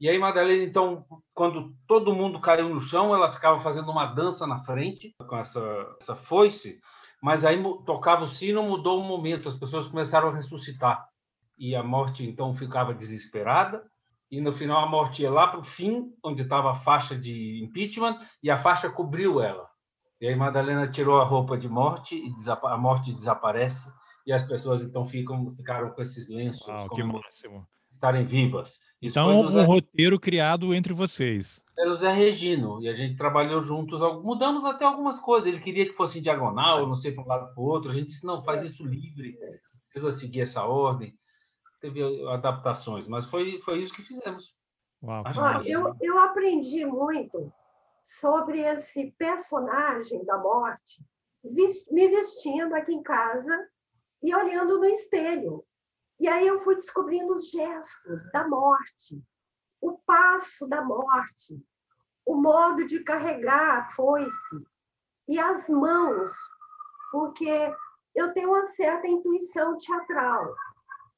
E 0.00 0.08
aí, 0.08 0.18
Madalena, 0.18 0.64
então, 0.64 1.04
quando 1.34 1.74
todo 1.86 2.14
mundo 2.14 2.40
caiu 2.40 2.70
no 2.70 2.80
chão, 2.80 3.14
ela 3.14 3.30
ficava 3.30 3.60
fazendo 3.60 3.90
uma 3.90 4.06
dança 4.06 4.46
na 4.46 4.58
frente 4.58 5.14
com 5.28 5.36
essa, 5.36 5.60
essa 6.00 6.16
foice, 6.16 6.80
mas 7.22 7.44
aí 7.44 7.62
tocava 7.84 8.24
o 8.24 8.28
sino, 8.28 8.62
mudou 8.62 8.98
o 8.98 9.04
momento, 9.04 9.46
as 9.46 9.56
pessoas 9.56 9.88
começaram 9.88 10.30
a 10.30 10.34
ressuscitar. 10.34 11.06
E 11.58 11.76
a 11.76 11.82
morte, 11.82 12.26
então, 12.26 12.54
ficava 12.54 12.94
desesperada. 12.94 13.84
E 14.30 14.40
no 14.40 14.52
final, 14.52 14.82
a 14.82 14.88
morte 14.88 15.20
ia 15.20 15.30
lá 15.30 15.48
para 15.48 15.60
o 15.60 15.64
fim, 15.64 16.14
onde 16.24 16.40
estava 16.40 16.70
a 16.70 16.76
faixa 16.76 17.14
de 17.14 17.62
impeachment, 17.62 18.18
e 18.42 18.50
a 18.50 18.56
faixa 18.56 18.88
cobriu 18.88 19.42
ela. 19.42 19.68
E 20.18 20.26
aí, 20.26 20.34
Madalena 20.34 20.88
tirou 20.88 21.20
a 21.20 21.24
roupa 21.24 21.58
de 21.58 21.68
morte, 21.68 22.16
e 22.16 22.32
a 22.48 22.76
morte 22.78 23.12
desaparece, 23.12 23.92
e 24.26 24.32
as 24.32 24.44
pessoas, 24.44 24.80
então, 24.82 25.04
ficam, 25.04 25.54
ficaram 25.54 25.90
com 25.90 26.00
esses 26.00 26.30
lenços. 26.30 26.66
Ah, 26.70 26.86
que 26.88 27.02
máximo 27.02 27.66
estarem 28.00 28.24
vivas. 28.24 28.80
Isso 29.00 29.18
então, 29.18 29.40
um 29.40 29.48
Zé... 29.48 29.62
roteiro 29.62 30.18
criado 30.18 30.74
entre 30.74 30.92
vocês. 30.92 31.62
Era 31.78 31.92
o 31.92 31.96
Zé 31.96 32.12
Regino, 32.12 32.82
e 32.82 32.88
a 32.88 32.94
gente 32.94 33.16
trabalhou 33.16 33.60
juntos, 33.60 34.00
mudamos 34.22 34.64
até 34.64 34.84
algumas 34.84 35.18
coisas. 35.20 35.46
Ele 35.46 35.60
queria 35.60 35.86
que 35.86 35.94
fosse 35.94 36.18
em 36.18 36.22
diagonal, 36.22 36.86
não 36.86 36.94
sei 36.94 37.12
para 37.12 37.24
um 37.24 37.26
lado 37.26 37.54
para 37.54 37.62
o 37.62 37.66
outro. 37.66 37.90
A 37.90 37.94
gente 37.94 38.08
disse, 38.08 38.26
não, 38.26 38.44
faz 38.44 38.62
isso 38.64 38.84
livre, 38.84 39.38
precisa 39.92 40.12
seguir 40.12 40.42
essa 40.42 40.64
ordem. 40.64 41.14
Teve 41.80 42.02
adaptações, 42.28 43.08
mas 43.08 43.24
foi, 43.26 43.60
foi 43.64 43.80
isso 43.80 43.94
que 43.94 44.02
fizemos. 44.02 44.54
Uau, 45.02 45.22
ah, 45.24 45.62
eu, 45.64 45.94
eu 45.98 46.18
aprendi 46.18 46.84
muito 46.84 47.50
sobre 48.02 48.60
esse 48.60 49.14
personagem 49.18 50.22
da 50.24 50.36
morte, 50.36 51.02
me 51.90 52.08
vestindo 52.08 52.74
aqui 52.74 52.92
em 52.92 53.02
casa 53.02 53.66
e 54.22 54.34
olhando 54.34 54.78
no 54.78 54.84
espelho. 54.84 55.64
E 56.20 56.28
aí 56.28 56.46
eu 56.46 56.58
fui 56.58 56.74
descobrindo 56.74 57.32
os 57.32 57.50
gestos 57.50 58.30
da 58.30 58.46
morte, 58.46 59.24
o 59.80 59.96
passo 59.98 60.68
da 60.68 60.84
morte, 60.84 61.58
o 62.26 62.36
modo 62.36 62.86
de 62.86 63.02
carregar 63.02 63.78
a 63.78 63.86
foice 63.86 64.62
e 65.26 65.38
as 65.38 65.70
mãos, 65.70 66.30
porque 67.10 67.74
eu 68.14 68.34
tenho 68.34 68.50
uma 68.50 68.66
certa 68.66 69.08
intuição 69.08 69.78
teatral. 69.78 70.54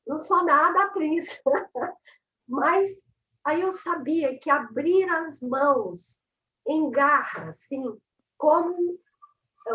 não 0.06 0.16
sou 0.16 0.44
nada 0.44 0.84
atriz. 0.84 1.42
Mas 2.46 3.04
aí 3.44 3.60
eu 3.60 3.72
sabia 3.72 4.38
que 4.38 4.50
abrir 4.50 5.08
as 5.08 5.40
mãos 5.40 6.22
em 6.64 6.88
garra, 6.92 7.48
assim, 7.48 7.98
como 8.38 9.00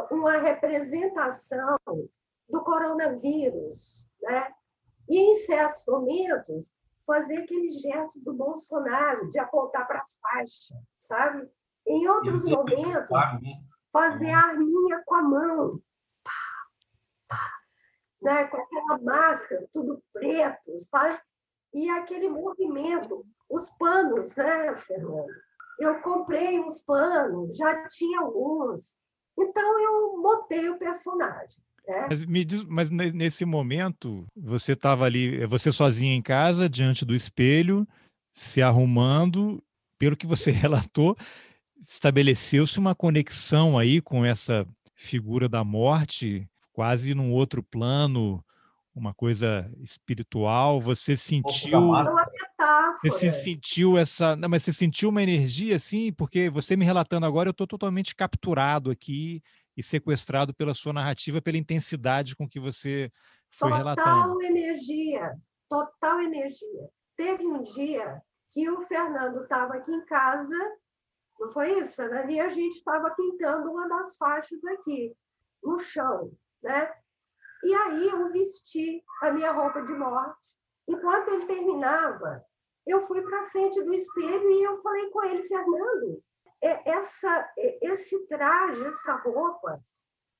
uma 0.10 0.38
representação 0.38 1.78
do 2.48 2.63
coronavírus, 2.63 4.06
né? 4.22 4.54
E 5.10 5.17
em 5.17 5.36
certos 5.36 5.86
momentos 5.88 6.72
fazer 7.06 7.38
aquele 7.38 7.70
gesto 7.70 8.20
do 8.20 8.34
Bolsonaro 8.34 9.30
de 9.30 9.39
apontar 9.39 9.88
para 9.88 10.00
a 10.00 10.06
faixa, 10.22 10.76
sabe? 10.98 11.50
Em 11.88 12.08
outros 12.08 12.43
momentos, 12.43 13.10
né? 13.41 13.63
fazer 13.93 14.30
a 14.32 14.39
arminha 14.39 15.02
com 15.06 15.15
a 15.15 15.24
mão, 15.24 15.82
pá, 16.22 16.32
pá, 17.30 17.52
né? 18.22 18.48
com 18.48 18.58
aquela 18.58 19.00
máscara, 19.00 19.70
tudo 19.72 20.04
preto, 20.12 20.78
sabe? 20.80 21.22
E 21.74 21.89
aquele 21.89 22.30
movimento, 22.30 23.26
os 23.50 23.70
panos, 23.72 24.36
né, 24.36 24.76
Fernando? 24.78 25.32
Eu 25.80 26.02
comprei 26.02 26.60
uns 26.60 26.82
panos, 26.82 27.56
já 27.56 27.88
tinha 27.88 28.22
alguns. 28.22 28.98
Então, 29.38 29.80
eu 29.80 30.17
montei 30.17 30.70
o 30.70 30.80
personagem. 30.80 31.63
Né? 31.88 32.08
Mas, 32.10 32.26
me 32.26 32.43
diz, 32.43 32.63
mas 32.65 32.91
nesse 32.91 33.45
momento, 33.45 34.26
você 34.36 34.73
estava 34.73 35.06
ali, 35.06 35.45
você 35.45 35.71
sozinha 35.71 36.13
em 36.13 36.21
casa, 36.21 36.69
diante 36.69 37.06
do 37.06 37.15
espelho, 37.15 37.88
se 38.32 38.62
arrumando, 38.62 39.63
pelo 39.97 40.17
que 40.17 40.28
você 40.28 40.52
relatou, 40.52 41.17
estabeleceu-se 41.80 42.78
uma 42.80 42.93
conexão 42.93 43.78
aí 43.78 44.02
com 44.02 44.26
essa 44.26 44.67
figura 44.95 45.47
da 45.47 45.63
morte, 45.63 46.47
quase 46.73 47.13
num 47.13 47.32
outro 47.32 47.63
plano, 47.63 48.43
uma 48.93 49.13
coisa 49.13 49.71
espiritual. 49.80 50.82
Você 50.82 51.15
sentiu. 51.15 51.93
Você 52.95 53.12
se 53.12 53.32
sentiu 53.32 53.97
essa. 53.97 54.36
Não, 54.36 54.50
mas 54.50 54.63
você 54.63 54.73
sentiu 54.73 55.10
uma 55.10 55.21
energia 55.21 55.76
assim, 55.76 56.12
porque 56.12 56.50
você 56.50 56.76
me 56.76 56.84
relatando 56.84 57.26
agora, 57.26 57.50
eu 57.50 57.52
estou 57.52 57.67
totalmente 57.67 58.15
capturado 58.15 58.89
aqui 58.89 59.41
e 59.78 59.84
sequestrado 59.84 60.54
pela 60.54 60.74
sua 60.74 60.92
narrativa, 60.92 61.42
pela 61.42 61.58
intensidade 61.58 62.36
com 62.36 62.50
que 62.50 62.60
você 62.60 63.12
foi 63.50 63.70
total 63.70 63.78
relatando. 63.78 64.34
Total 64.34 64.42
energia, 64.42 65.38
total 65.70 66.20
energia. 66.20 66.90
Teve 67.16 67.46
um 67.46 67.62
dia 67.62 68.22
que 68.52 68.70
o 68.70 68.82
Fernando 68.82 69.44
estava 69.44 69.76
aqui 69.76 69.92
em 69.94 70.06
casa 70.06 70.58
não 71.40 71.50
foi 71.50 71.72
isso, 71.80 71.96
Fernanda? 71.96 72.32
E 72.32 72.40
a 72.40 72.48
gente 72.48 72.76
estava 72.76 73.12
pintando 73.12 73.70
uma 73.70 73.88
das 73.88 74.18
faixas 74.18 74.63
aqui, 74.66 75.16
no 75.63 75.78
chão, 75.78 76.32
né? 76.63 76.92
E 77.63 77.74
aí 77.74 78.10
eu 78.10 78.30
vesti 78.30 79.04
a 79.22 79.32
minha 79.32 79.52
roupa 79.52 79.82
de 79.84 79.94
morte. 79.94 80.56
Enquanto 80.88 81.30
ele 81.30 81.46
terminava, 81.46 82.44
eu 82.86 83.02
fui 83.02 83.22
para 83.22 83.46
frente 83.48 83.82
do 83.84 83.94
espelho 83.94 84.50
e 84.50 84.63
eu 84.63 84.76
falei 84.78 85.10
com 85.10 85.24
ele, 85.24 85.44
Fernando, 85.44 86.24
essa, 86.62 87.54
é, 87.58 87.88
esse 87.88 88.20
traje, 88.28 88.84
essa 88.86 89.15
roupa, 89.15 89.82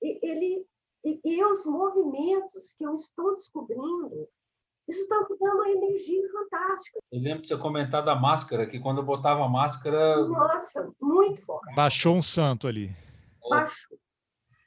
ele 0.02 0.66
e, 1.08 1.22
e 1.24 1.44
os 1.46 1.66
movimentos 1.66 2.74
que 2.78 2.84
eu 2.84 2.94
estou 2.94 3.36
descobrindo, 3.36 4.28
isso 4.88 5.02
está 5.02 5.20
dando 5.20 5.56
uma 5.56 5.70
energia 5.70 6.22
fantástica. 6.32 7.00
Eu 7.12 7.22
lembro 7.22 7.42
de 7.42 7.48
você 7.48 7.58
comentar 7.58 8.04
da 8.04 8.16
máscara, 8.16 8.68
que 8.68 8.80
quando 8.80 9.00
eu 9.00 9.06
botava 9.06 9.44
a 9.44 9.50
máscara. 9.50 10.26
Nossa, 10.28 10.92
muito 11.02 11.46
forte. 11.46 11.76
Baixou 11.76 12.16
um 12.16 12.22
santo 12.22 12.68
ali. 12.68 12.96
Baixou. 13.50 13.98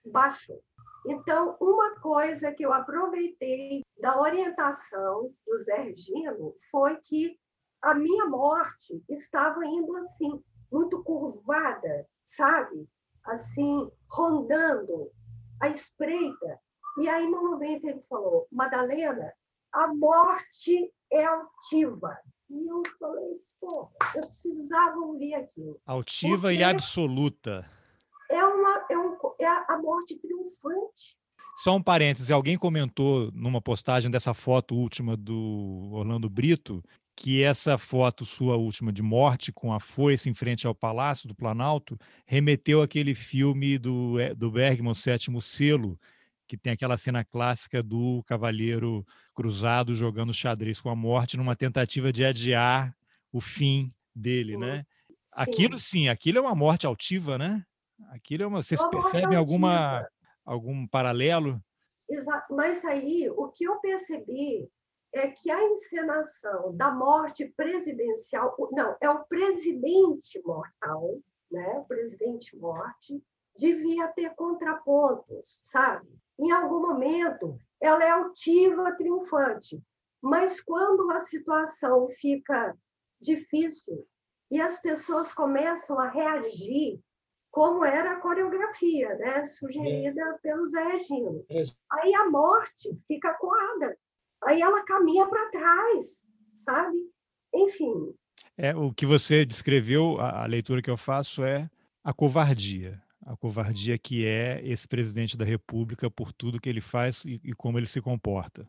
Baixou. 0.06 0.62
Então, 1.06 1.56
uma 1.60 1.98
coisa 2.00 2.52
que 2.52 2.64
eu 2.64 2.72
aproveitei 2.72 3.82
da 3.98 4.20
orientação 4.20 5.32
do 5.46 5.56
Zé 5.62 5.82
Regino 5.82 6.54
foi 6.70 6.96
que 6.98 7.38
a 7.82 7.94
minha 7.94 8.26
morte 8.26 9.02
estava 9.08 9.64
indo 9.64 9.96
assim, 9.96 10.42
muito 10.70 11.02
curvada, 11.02 12.06
sabe? 12.24 12.88
Assim, 13.24 13.90
rondando 14.10 15.10
a 15.60 15.68
espreita. 15.68 16.58
E 16.98 17.08
aí, 17.08 17.26
no 17.26 17.50
momento, 17.50 17.84
ele 17.86 18.02
falou: 18.02 18.46
Madalena, 18.50 19.32
a 19.72 19.88
morte 19.94 20.92
é 21.12 21.24
altiva. 21.24 22.16
E 22.48 22.66
eu 22.66 22.82
falei, 22.98 23.40
pô, 23.60 23.90
eu 24.14 24.20
precisava 24.22 24.98
ouvir 24.98 25.34
aquilo. 25.34 25.80
Altiva 25.86 26.52
e 26.52 26.62
absoluta. 26.62 27.68
É, 28.28 28.44
uma, 28.44 28.86
é, 28.90 28.98
um, 28.98 29.16
é 29.40 29.46
a 29.46 29.78
morte 29.80 30.18
triunfante. 30.18 31.18
Só 31.62 31.76
um 31.76 31.82
parêntese, 31.82 32.32
alguém 32.32 32.56
comentou 32.56 33.30
numa 33.32 33.60
postagem 33.60 34.10
dessa 34.10 34.32
foto 34.32 34.74
última 34.74 35.16
do 35.16 35.90
Orlando 35.92 36.28
Brito 36.28 36.82
que 37.20 37.42
essa 37.42 37.76
foto 37.76 38.24
sua 38.24 38.56
última 38.56 38.90
de 38.90 39.02
morte 39.02 39.52
com 39.52 39.74
a 39.74 39.78
foice 39.78 40.30
em 40.30 40.32
frente 40.32 40.66
ao 40.66 40.74
Palácio 40.74 41.28
do 41.28 41.34
Planalto 41.34 41.98
remeteu 42.24 42.80
àquele 42.80 43.14
filme 43.14 43.76
do, 43.76 44.18
eh, 44.18 44.34
do 44.34 44.50
Bergman, 44.50 44.94
Sétimo 44.94 45.38
Selo, 45.38 46.00
que 46.48 46.56
tem 46.56 46.72
aquela 46.72 46.96
cena 46.96 47.22
clássica 47.22 47.82
do 47.82 48.22
cavaleiro 48.26 49.06
cruzado 49.34 49.94
jogando 49.94 50.32
xadrez 50.32 50.80
com 50.80 50.88
a 50.88 50.96
morte 50.96 51.36
numa 51.36 51.54
tentativa 51.54 52.10
de 52.10 52.24
adiar 52.24 52.96
o 53.30 53.38
fim 53.38 53.92
dele, 54.14 54.54
sim, 54.54 54.58
né? 54.58 54.86
Sim. 55.06 55.14
Aquilo 55.36 55.78
sim, 55.78 56.08
aquilo 56.08 56.38
é 56.38 56.40
uma 56.40 56.54
morte 56.54 56.86
altiva, 56.86 57.36
né? 57.36 57.62
Aquilo 58.12 58.44
é 58.44 58.46
uma. 58.46 58.62
Vocês 58.62 58.80
uma 58.80 58.88
percebem 58.88 59.36
alguma 59.36 60.08
algum 60.42 60.86
paralelo? 60.86 61.62
Exato, 62.08 62.54
mas 62.56 62.82
aí 62.82 63.28
o 63.28 63.48
que 63.48 63.64
eu 63.64 63.78
percebi 63.78 64.70
é 65.12 65.28
que 65.28 65.50
a 65.50 65.62
encenação 65.64 66.76
da 66.76 66.90
morte 66.90 67.46
presidencial, 67.56 68.54
não, 68.72 68.96
é 69.00 69.10
o 69.10 69.24
presidente 69.24 70.40
mortal, 70.44 71.18
né? 71.50 71.68
O 71.78 71.84
presidente 71.84 72.56
morte 72.56 73.22
devia 73.56 74.08
ter 74.08 74.34
contrapontos, 74.34 75.60
sabe? 75.64 76.08
Em 76.38 76.52
algum 76.52 76.80
momento, 76.80 77.58
ela 77.80 78.04
é 78.04 78.10
altiva, 78.10 78.94
triunfante. 78.96 79.82
Mas 80.22 80.60
quando 80.60 81.10
a 81.10 81.20
situação 81.20 82.06
fica 82.08 82.76
difícil 83.20 84.06
e 84.50 84.60
as 84.60 84.80
pessoas 84.80 85.32
começam 85.32 85.98
a 85.98 86.08
reagir, 86.08 87.00
como 87.50 87.84
era 87.84 88.12
a 88.12 88.20
coreografia, 88.20 89.14
né, 89.16 89.44
sugerida 89.44 90.22
é. 90.22 90.38
pelo 90.38 90.66
Zé 90.66 90.84
Regino. 90.84 91.44
É. 91.48 91.64
Aí 91.90 92.14
a 92.14 92.30
morte 92.30 92.96
fica 93.08 93.34
coada. 93.34 93.98
Aí 94.44 94.60
ela 94.60 94.84
caminha 94.84 95.26
para 95.26 95.50
trás, 95.50 96.26
sabe? 96.54 96.96
Enfim. 97.54 98.14
É, 98.56 98.74
o 98.74 98.92
que 98.92 99.06
você 99.06 99.44
descreveu, 99.44 100.20
a, 100.20 100.44
a 100.44 100.46
leitura 100.46 100.82
que 100.82 100.90
eu 100.90 100.96
faço 100.96 101.44
é 101.44 101.70
a 102.02 102.12
covardia 102.12 103.02
a 103.26 103.36
covardia 103.36 103.98
que 103.98 104.26
é 104.26 104.60
esse 104.64 104.88
presidente 104.88 105.36
da 105.36 105.44
República 105.44 106.10
por 106.10 106.32
tudo 106.32 106.60
que 106.60 106.68
ele 106.68 106.80
faz 106.80 107.24
e, 107.24 107.40
e 107.44 107.52
como 107.52 107.78
ele 107.78 107.86
se 107.86 108.00
comporta. 108.00 108.68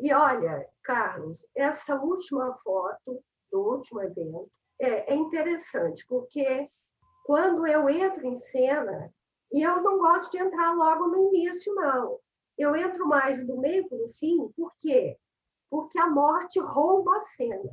E 0.00 0.12
olha, 0.12 0.66
Carlos, 0.82 1.46
essa 1.56 2.00
última 2.00 2.54
foto 2.56 3.22
do 3.50 3.60
último 3.60 4.00
evento 4.02 4.50
é, 4.80 5.12
é 5.12 5.16
interessante, 5.16 6.06
porque 6.08 6.70
quando 7.24 7.66
eu 7.66 7.88
entro 7.88 8.26
em 8.26 8.34
cena, 8.34 9.12
e 9.52 9.62
eu 9.62 9.82
não 9.82 9.98
gosto 9.98 10.30
de 10.30 10.38
entrar 10.38 10.72
logo 10.74 11.08
no 11.08 11.34
início, 11.34 11.74
não. 11.74 12.18
Eu 12.58 12.74
entro 12.74 13.06
mais 13.06 13.46
do 13.46 13.56
meio 13.58 13.88
para 13.88 13.98
o 13.98 14.08
fim, 14.08 14.48
por 14.56 14.72
quê? 14.78 15.16
Porque 15.70 15.98
a 15.98 16.10
morte 16.10 16.58
rouba 16.58 17.16
a 17.16 17.20
cena. 17.20 17.70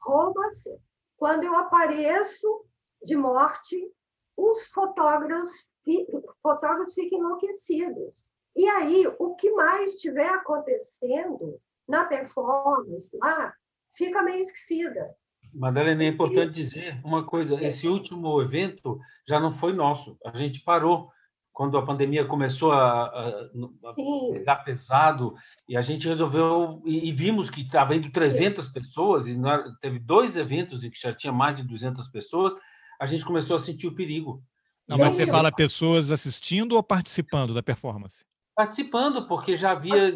Rouba 0.00 0.46
a 0.46 0.50
cena. 0.50 0.80
Quando 1.16 1.44
eu 1.44 1.54
apareço 1.54 2.64
de 3.04 3.14
morte, 3.14 3.92
os 4.36 4.72
fotógrafos, 4.72 5.72
fotógrafos 6.42 6.94
ficam 6.94 7.18
enlouquecidos. 7.18 8.32
E 8.56 8.68
aí, 8.68 9.06
o 9.18 9.34
que 9.34 9.50
mais 9.52 9.94
estiver 9.94 10.28
acontecendo 10.28 11.60
na 11.88 12.04
performance 12.04 13.16
lá, 13.18 13.54
fica 13.94 14.22
meio 14.22 14.40
esquecida. 14.40 15.14
Madalena, 15.52 16.04
é 16.04 16.08
importante 16.08 16.52
dizer 16.52 17.00
uma 17.04 17.26
coisa: 17.26 17.62
esse 17.62 17.86
último 17.86 18.40
evento 18.40 18.98
já 19.28 19.38
não 19.38 19.52
foi 19.52 19.72
nosso. 19.72 20.16
A 20.24 20.36
gente 20.36 20.62
parou 20.62 21.10
quando 21.52 21.76
a 21.76 21.84
pandemia 21.84 22.24
começou 22.24 22.72
a, 22.72 23.04
a, 23.04 23.28
a 23.28 24.32
pegar 24.32 24.56
pesado 24.56 25.34
e 25.68 25.76
a 25.76 25.82
gente 25.82 26.08
resolveu 26.08 26.82
e, 26.84 27.08
e 27.08 27.12
vimos 27.12 27.50
que 27.50 27.60
estava 27.60 27.94
indo 27.94 28.10
300 28.10 28.68
pessoas 28.68 29.28
e 29.28 29.36
nós, 29.36 29.62
teve 29.80 29.98
dois 29.98 30.36
eventos 30.36 30.82
em 30.82 30.90
que 30.90 31.00
já 31.00 31.14
tinha 31.14 31.32
mais 31.32 31.56
de 31.56 31.62
200 31.62 32.08
pessoas 32.08 32.54
a 33.02 33.06
gente 33.06 33.24
começou 33.24 33.56
a 33.56 33.58
sentir 33.58 33.88
o 33.88 33.94
perigo. 33.94 34.40
Não, 34.86 34.96
mas 34.96 35.14
você 35.14 35.26
fala 35.26 35.50
pessoas 35.50 36.12
assistindo 36.12 36.76
ou 36.76 36.82
participando 36.82 37.52
da 37.52 37.62
performance? 37.62 38.24
Participando, 38.54 39.26
porque 39.26 39.56
já 39.56 39.72
havia 39.72 40.08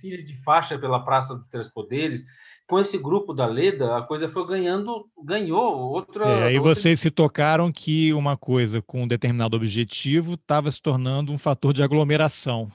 filho 0.00 0.24
de 0.24 0.36
faixa 0.44 0.78
pela 0.78 1.04
Praça 1.04 1.34
dos 1.34 1.48
Três 1.48 1.68
Poderes. 1.68 2.24
Com 2.68 2.78
esse 2.78 2.98
grupo 2.98 3.32
da 3.32 3.46
Leda, 3.46 3.96
a 3.96 4.02
coisa 4.02 4.28
foi 4.28 4.46
ganhando, 4.46 5.08
ganhou 5.24 5.78
outra. 5.78 6.26
É, 6.26 6.42
aí 6.44 6.58
outra... 6.58 6.74
vocês 6.74 7.00
se 7.00 7.10
tocaram 7.10 7.72
que 7.72 8.12
uma 8.12 8.36
coisa 8.36 8.82
com 8.82 9.04
um 9.04 9.08
determinado 9.08 9.56
objetivo 9.56 10.34
estava 10.34 10.70
se 10.70 10.80
tornando 10.80 11.32
um 11.32 11.38
fator 11.38 11.72
de 11.72 11.82
aglomeração. 11.82 12.70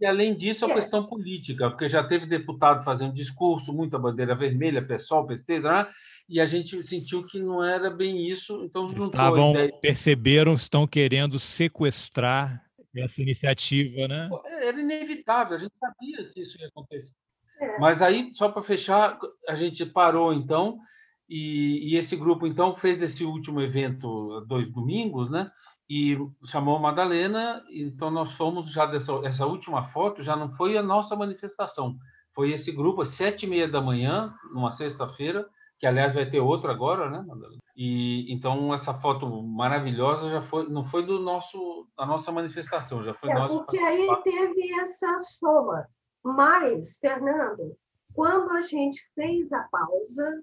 E, 0.00 0.04
além 0.04 0.34
disso, 0.34 0.66
a 0.66 0.70
é. 0.70 0.74
questão 0.74 1.06
política, 1.06 1.70
porque 1.70 1.88
já 1.88 2.02
teve 2.04 2.26
deputado 2.26 2.84
fazendo 2.84 3.14
discurso, 3.14 3.72
muita 3.72 3.98
bandeira 3.98 4.34
vermelha, 4.34 4.84
PSOL, 4.84 5.26
PT, 5.26 5.60
né? 5.60 5.86
e 6.28 6.40
a 6.40 6.46
gente 6.46 6.82
sentiu 6.82 7.24
que 7.24 7.38
não 7.38 7.62
era 7.62 7.88
bem 7.88 8.28
isso, 8.28 8.64
então 8.64 8.88
Estavam, 8.88 9.54
perceberam, 9.80 10.54
estão 10.54 10.86
querendo 10.86 11.38
sequestrar 11.38 12.64
essa 12.96 13.22
iniciativa, 13.22 14.08
né? 14.08 14.28
Era 14.62 14.80
inevitável, 14.80 15.56
a 15.56 15.58
gente 15.58 15.74
sabia 15.78 16.28
que 16.30 16.40
isso 16.40 16.58
ia 16.60 16.66
acontecer. 16.66 17.14
É. 17.60 17.78
Mas 17.78 18.02
aí, 18.02 18.30
só 18.34 18.48
para 18.48 18.62
fechar, 18.62 19.18
a 19.48 19.54
gente 19.54 19.84
parou 19.86 20.32
então, 20.32 20.78
e, 21.28 21.92
e, 21.92 21.96
esse 21.96 22.16
grupo 22.16 22.46
então 22.46 22.74
fez 22.74 23.02
esse 23.02 23.24
último 23.24 23.60
evento 23.60 24.40
dois 24.46 24.70
domingos, 24.72 25.30
né? 25.30 25.50
E 25.88 26.16
chamou 26.44 26.76
a 26.76 26.80
Madalena, 26.80 27.62
então 27.70 28.10
nós 28.10 28.32
fomos 28.32 28.70
já 28.70 28.86
dessa 28.86 29.12
essa 29.24 29.46
última 29.46 29.84
foto, 29.84 30.22
já 30.22 30.36
não 30.36 30.52
foi 30.54 30.76
a 30.76 30.82
nossa 30.82 31.16
manifestação, 31.16 31.96
foi 32.34 32.52
esse 32.52 32.70
grupo 32.72 33.02
às 33.02 33.10
sete 33.10 33.46
e 33.46 33.48
meia 33.48 33.68
da 33.68 33.80
manhã, 33.80 34.34
numa 34.52 34.70
sexta-feira, 34.70 35.48
que 35.78 35.86
aliás 35.86 36.14
vai 36.14 36.28
ter 36.28 36.40
outro 36.40 36.70
agora, 36.70 37.10
né? 37.10 37.24
E 37.76 38.32
então 38.32 38.72
essa 38.72 38.94
foto 38.94 39.28
maravilhosa 39.42 40.30
já 40.30 40.42
foi, 40.42 40.68
não 40.68 40.84
foi 40.84 41.04
do 41.04 41.18
nosso, 41.18 41.86
da 41.96 42.06
nossa 42.06 42.32
manifestação, 42.32 43.04
já 43.04 43.14
foi 43.14 43.30
é, 43.30 43.34
nossa. 43.34 43.54
Porque 43.54 43.78
aí 43.78 44.06
teve 44.22 44.80
essa 44.80 45.18
soma. 45.18 45.86
Mas, 46.26 46.98
Fernando, 46.98 47.78
quando 48.12 48.50
a 48.50 48.60
gente 48.60 49.08
fez 49.14 49.52
a 49.52 49.62
pausa, 49.70 50.42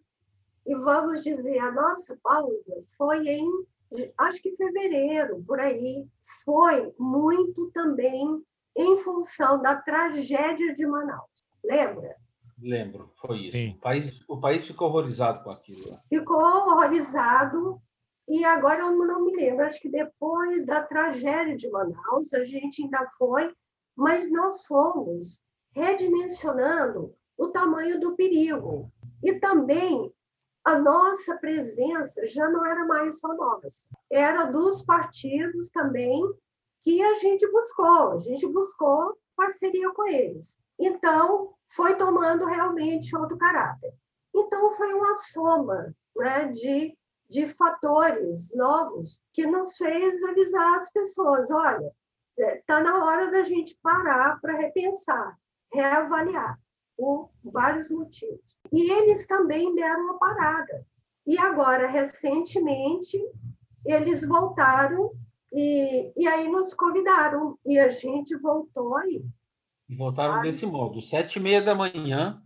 e 0.66 0.76
vamos 0.76 1.22
dizer, 1.22 1.60
a 1.60 1.74
nossa 1.74 2.18
pausa 2.24 2.86
foi 2.96 3.28
em, 3.28 3.46
acho 4.18 4.42
que 4.42 4.56
fevereiro, 4.56 5.44
por 5.46 5.60
aí, 5.60 6.08
foi 6.46 6.94
muito 6.98 7.70
também 7.72 8.42
em 8.78 8.96
função 8.96 9.62
da 9.62 9.76
tragédia 9.76 10.74
de 10.74 10.88
Manaus. 10.88 11.44
Lembra? 11.62 12.16
Lembro, 12.62 13.12
foi 13.20 13.48
isso. 13.48 13.76
O 13.76 13.80
país, 13.82 14.22
o 14.30 14.40
país 14.40 14.66
ficou 14.66 14.88
horrorizado 14.88 15.44
com 15.44 15.52
aquilo. 15.52 16.00
Ficou 16.08 16.40
horrorizado, 16.42 17.82
e 18.26 18.46
agora 18.46 18.84
eu 18.84 18.92
não 18.96 19.26
me 19.26 19.36
lembro, 19.36 19.66
acho 19.66 19.82
que 19.82 19.90
depois 19.90 20.66
da 20.66 20.82
tragédia 20.82 21.58
de 21.58 21.70
Manaus, 21.70 22.34
a 22.34 22.46
gente 22.46 22.84
ainda 22.84 23.06
foi, 23.18 23.54
mas 23.98 24.32
nós 24.32 24.66
fomos 24.66 25.42
redimensionando 25.76 27.16
o 27.38 27.50
tamanho 27.50 28.00
do 28.00 28.16
perigo. 28.16 28.92
E 29.24 29.40
também 29.40 30.14
a 30.64 30.80
nossa 30.80 31.38
presença 31.38 32.26
já 32.26 32.50
não 32.50 32.66
era 32.66 32.86
mais 32.86 33.20
só 33.20 33.34
nossa, 33.34 33.90
era 34.10 34.46
dos 34.46 34.84
partidos 34.86 35.70
também 35.72 36.22
que 36.82 37.02
a 37.02 37.14
gente 37.16 37.50
buscou, 37.52 38.12
a 38.14 38.20
gente 38.20 38.46
buscou 38.48 39.18
parceria 39.36 39.92
com 39.92 40.08
eles. 40.08 40.60
Então, 40.80 41.54
foi 41.68 41.96
tomando 41.96 42.46
realmente 42.46 43.16
outro 43.16 43.38
caráter. 43.38 43.94
Então, 44.34 44.72
foi 44.72 44.94
uma 44.94 45.16
soma 45.16 45.96
né, 46.16 46.48
de, 46.48 46.98
de 47.30 47.48
fatores 47.48 48.54
novos 48.56 49.22
que 49.32 49.46
nos 49.46 49.78
fez 49.78 50.24
avisar 50.24 50.76
as 50.76 50.92
pessoas: 50.92 51.52
olha, 51.52 51.92
está 52.38 52.80
é, 52.80 52.84
na 52.84 53.06
hora 53.06 53.32
da 53.32 53.44
gente 53.44 53.80
parar 53.82 54.40
para 54.42 54.58
repensar, 54.58 55.38
reavaliar, 55.74 56.60
por 56.98 57.30
vários 57.44 57.90
motivos. 57.90 58.40
E 58.72 58.92
eles 58.92 59.28
também 59.28 59.74
deram 59.76 60.04
uma 60.04 60.18
parada. 60.18 60.86
E 61.26 61.38
agora, 61.38 61.88
recentemente, 61.88 63.20
eles 63.86 64.28
voltaram 64.28 65.12
e, 65.52 66.12
e 66.16 66.28
aí 66.28 66.50
nos 66.50 66.74
convidaram. 66.74 67.58
E 67.66 67.80
a 67.80 67.90
gente 67.90 68.36
voltou 68.38 68.96
aí. 68.98 69.24
E 69.90 69.96
voltaram 69.96 70.36
sabe? 70.36 70.48
desse 70.48 70.66
modo, 70.66 71.02
sete 71.02 71.38
e 71.38 71.42
meia 71.42 71.62
da 71.62 71.76
manhã, 71.76 72.42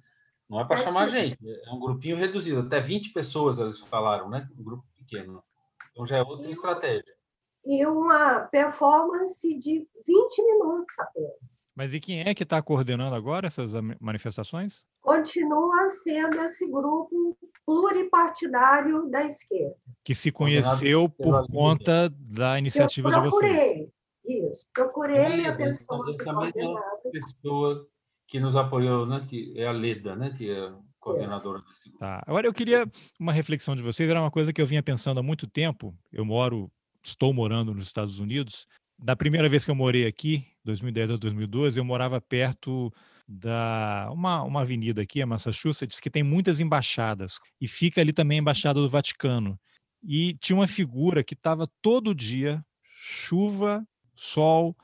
não 0.50 0.62
é 0.62 0.68
para 0.68 0.78
chamar 0.80 1.04
a 1.04 1.08
gente, 1.08 1.38
é 1.44 1.72
um 1.72 1.80
grupinho 1.80 2.18
reduzido, 2.18 2.60
até 2.60 2.80
20 2.80 3.12
pessoas 3.12 3.60
eles 3.60 3.80
falaram, 3.82 4.30
né? 4.30 4.50
Um 4.58 4.64
grupo 4.64 4.86
pequeno. 4.98 5.44
Então 5.92 6.06
já 6.06 6.18
é 6.18 6.22
outra 6.22 6.48
e, 6.48 6.52
estratégia. 6.52 7.17
E 7.66 7.86
uma 7.86 8.42
performance 8.52 9.58
de 9.58 9.86
20 10.06 10.44
minutos 10.44 10.98
apenas. 11.00 11.70
Mas 11.76 11.94
e 11.94 12.00
quem 12.00 12.22
é 12.22 12.34
que 12.34 12.44
está 12.44 12.62
coordenando 12.62 13.16
agora 13.16 13.48
essas 13.48 13.74
manifestações? 14.00 14.86
Continua 15.02 15.90
sendo 15.90 16.40
esse 16.42 16.70
grupo 16.70 17.38
pluripartidário 17.66 19.10
da 19.10 19.26
esquerda. 19.26 19.76
Que 20.04 20.16
se 20.16 20.32
conheceu 20.32 21.10
por 21.10 21.46
conta 21.48 22.10
da 22.10 22.58
iniciativa 22.58 23.10
de 23.10 23.20
vocês. 23.30 23.90
Isso. 24.26 24.68
Procurei 24.74 25.46
a 25.46 25.56
pessoa 25.56 26.06
essa, 26.14 27.12
pessoa 27.12 27.88
que 28.28 28.40
nos 28.40 28.56
apoiou, 28.56 29.06
né? 29.06 29.26
Que 29.30 29.54
é 29.58 29.68
a 29.68 29.72
Leda, 29.72 30.16
né? 30.16 30.36
Que 30.38 30.52
é 30.52 30.74
coordenadora 31.00 31.60
desse 31.60 31.84
grupo. 31.84 32.00
Tá. 32.00 32.22
Agora 32.28 32.46
eu 32.46 32.54
queria 32.54 32.86
uma 33.20 33.32
reflexão 33.32 33.76
de 33.76 33.82
vocês. 33.82 34.10
Era 34.10 34.22
uma 34.22 34.32
coisa 34.32 34.52
que 34.52 34.62
eu 34.62 34.66
vinha 34.66 34.84
pensando 34.84 35.20
há 35.20 35.24
muito 35.24 35.48
tempo. 35.48 35.96
Eu 36.12 36.26
moro, 36.26 36.70
estou 37.08 37.34
morando 37.34 37.74
nos 37.74 37.86
Estados 37.86 38.20
Unidos. 38.20 38.68
Da 39.00 39.16
primeira 39.16 39.48
vez 39.48 39.64
que 39.64 39.72
eu 39.72 39.76
morei 39.76 40.06
aqui, 40.06 40.46
2010 40.64 41.12
a 41.12 41.16
2012, 41.18 41.80
eu 41.80 41.86
morava 41.86 42.20
perto 42.20 42.92
da 43.28 44.10
uma, 44.12 44.44
uma 44.44 44.62
avenida 44.62 45.02
aqui, 45.02 45.22
a 45.22 45.26
Massachusetts, 45.26 46.00
que 46.00 46.10
tem 46.10 46.24
muitas 46.24 46.60
embaixadas 46.60 47.40
e 47.60 47.68
fica 47.68 48.02
ali 48.02 48.14
também 48.14 48.40
a 48.40 48.42
embaixada 48.42 48.80
do 48.80 48.90
Vaticano. 48.90 49.60
E 50.04 50.36
tinha 50.36 50.56
uma 50.56 50.68
figura 50.68 51.24
que 51.24 51.34
estava 51.34 51.70
todo 51.82 52.16
dia, 52.16 52.64
chuva 52.84 53.86
sol, 54.18 54.76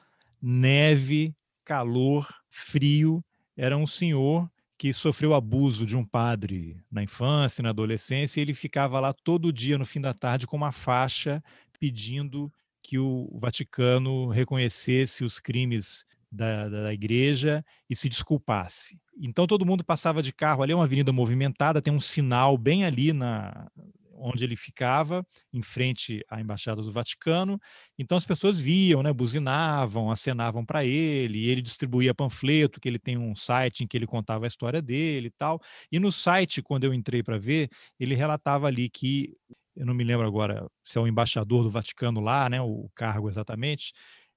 neve, 0.42 1.36
calor, 1.66 2.28
frio. 2.50 3.24
Era 3.58 3.76
um 3.76 3.88
senhor 3.88 4.50
que 4.78 4.94
sofreu 4.94 5.34
abuso 5.34 5.86
de 5.86 5.98
um 5.98 6.06
padre 6.06 6.78
na 6.92 7.04
infância, 7.04 7.62
na 7.62 7.70
adolescência, 7.70 8.40
e 8.40 8.44
ele 8.44 8.54
ficava 8.54 9.00
lá 9.00 9.14
todo 9.14 9.54
dia 9.54 9.78
no 9.78 9.86
fim 9.86 10.02
da 10.02 10.14
tarde 10.14 10.46
com 10.46 10.58
uma 10.58 10.72
faixa 10.72 11.44
pedindo 11.84 12.50
que 12.82 12.98
o 12.98 13.38
Vaticano 13.42 14.30
reconhecesse 14.30 15.26
os 15.26 15.38
crimes 15.38 16.06
da, 16.32 16.70
da, 16.70 16.94
igreja 16.94 17.62
e 17.90 17.96
se 17.96 18.08
desculpasse. 18.08 18.98
Então 19.20 19.46
todo 19.46 19.66
mundo 19.66 19.84
passava 19.84 20.24
de 20.24 20.32
carro 20.32 20.64
ali, 20.64 20.72
é 20.72 20.76
uma 20.76 20.86
avenida 20.86 21.12
movimentada, 21.12 21.82
tem 21.82 21.94
um 21.94 22.00
sinal 22.00 22.58
bem 22.58 22.86
ali 22.86 23.12
na, 23.12 23.70
onde 24.16 24.46
ele 24.46 24.56
ficava, 24.56 25.28
em 25.52 25.62
frente 25.62 26.24
à 26.30 26.40
Embaixada 26.40 26.82
do 26.82 26.90
Vaticano. 26.90 27.60
Então 28.00 28.18
as 28.18 28.26
pessoas 28.26 28.62
viam, 28.62 29.04
né, 29.04 29.12
buzinavam, 29.12 30.10
acenavam 30.10 30.66
para 30.66 30.86
ele, 30.86 31.40
e 31.40 31.50
ele 31.50 31.62
distribuía 31.62 32.16
panfleto, 32.16 32.80
que 32.80 32.88
ele 32.88 33.00
tem 33.00 33.18
um 33.18 33.36
site 33.36 33.84
em 33.84 33.88
que 33.88 33.98
ele 33.98 34.08
contava 34.08 34.46
a 34.46 34.48
história 34.48 34.82
dele 34.82 35.28
e 35.28 35.32
tal. 35.32 35.62
E 35.92 36.00
no 36.00 36.14
site, 36.14 36.62
quando 36.62 36.86
eu 36.86 36.94
entrei 36.94 37.22
para 37.22 37.38
ver, 37.38 37.70
ele 38.00 38.16
relatava 38.16 38.68
ali 38.68 38.90
que, 38.90 39.36
eu 39.76 39.86
não 39.86 39.94
me 39.94 40.04
lembro 40.04 40.26
agora 40.28 40.68
se 40.84 40.98
é 40.98 41.02
o 41.02 41.08
embaixador 41.08 41.64
do 41.64 41.70
Vaticano 41.70 42.20
lá, 42.22 42.50
né, 42.50 42.62
o 42.62 42.90
cargo 42.96 43.30
exatamente, 43.30 43.94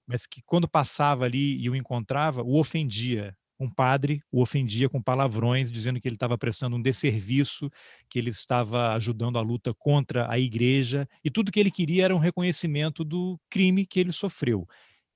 mas 0.07 0.27
que 0.27 0.43
quando 0.45 0.69
passava 0.69 1.25
ali 1.25 1.61
e 1.61 1.69
o 1.71 1.77
encontrava, 1.77 2.43
o 2.43 2.59
ofendia 2.59 3.37
um 3.59 3.71
padre 3.71 4.21
o 4.31 4.43
ofendia 4.43 4.87
com 4.89 5.01
palavrões, 5.01 5.73
dizendo 5.73 5.99
que 5.99 6.07
ele 6.07 6.17
estava 6.17 6.37
prestando 6.37 6.77
um 6.77 6.83
desserviço, 6.83 7.71
que 8.11 8.19
ele 8.19 8.29
estava 8.31 8.93
ajudando 8.95 9.39
a 9.39 9.43
luta 9.43 9.73
contra 9.75 10.31
a 10.31 10.39
igreja, 10.39 11.09
e 11.25 11.31
tudo 11.31 11.51
que 11.51 11.59
ele 11.59 11.71
queria 11.71 12.05
era 12.05 12.15
um 12.15 12.19
reconhecimento 12.19 13.03
do 13.03 13.41
crime 13.49 13.87
que 13.87 13.99
ele 13.99 14.13
sofreu. 14.13 14.67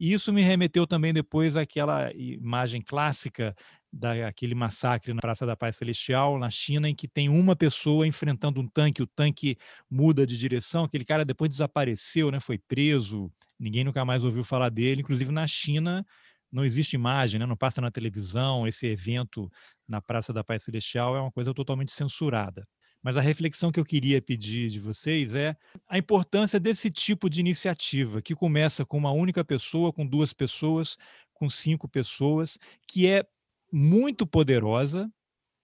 E 0.01 0.15
isso 0.15 0.33
me 0.33 0.41
remeteu 0.43 0.87
também 0.87 1.13
depois 1.13 1.59
àquela 1.59 2.11
imagem 2.15 2.81
clássica 2.81 3.55
daquele 3.93 4.55
massacre 4.55 5.13
na 5.13 5.21
Praça 5.21 5.45
da 5.45 5.55
Paz 5.55 5.77
Celestial, 5.77 6.39
na 6.39 6.49
China, 6.49 6.89
em 6.89 6.95
que 6.95 7.07
tem 7.07 7.29
uma 7.29 7.55
pessoa 7.55 8.07
enfrentando 8.07 8.61
um 8.61 8.67
tanque, 8.67 9.03
o 9.03 9.07
tanque 9.07 9.59
muda 9.91 10.27
de 10.27 10.39
direção, 10.39 10.85
aquele 10.85 11.05
cara 11.05 11.25
depois 11.25 11.51
desapareceu, 11.51 12.31
né, 12.31 12.41
foi 12.41 12.57
preso, 12.57 13.31
ninguém 13.59 13.85
nunca 13.85 14.03
mais 14.05 14.25
ouviu 14.25 14.43
falar 14.43 14.71
dele, 14.71 15.03
inclusive 15.03 15.31
na 15.31 15.47
China 15.47 16.07
não 16.51 16.65
existe 16.65 16.95
imagem, 16.95 17.39
né? 17.39 17.47
não 17.47 17.57
passa 17.57 17.81
na 17.81 17.91
televisão, 17.91 18.67
esse 18.67 18.87
evento 18.87 19.51
na 19.87 20.01
Praça 20.01 20.33
da 20.33 20.43
Paz 20.43 20.65
Celestial 20.65 21.17
é 21.17 21.21
uma 21.21 21.31
coisa 21.31 21.55
totalmente 21.55 21.93
censurada. 21.93 22.67
Mas 23.03 23.17
a 23.17 23.21
reflexão 23.21 23.73
que 23.73 23.81
eu 23.81 23.85
queria 23.85 24.21
pedir 24.21 24.71
de 24.71 24.79
vocês 24.79 25.35
é 25.35 25.57
a 25.89 25.97
importância 25.97 26.61
desse 26.61 26.91
tipo 26.91 27.31
de 27.31 27.41
iniciativa, 27.41 28.21
que 28.21 28.35
começa 28.35 28.85
com 28.85 28.99
uma 28.99 29.11
única 29.13 29.45
pessoa, 29.45 29.93
com 29.93 30.07
duas 30.07 30.33
pessoas, 30.33 30.97
com 31.33 31.49
cinco 31.49 31.89
pessoas, 31.89 32.59
que 32.87 33.07
é 33.07 33.25
muito 33.73 34.27
poderosa, 34.27 35.11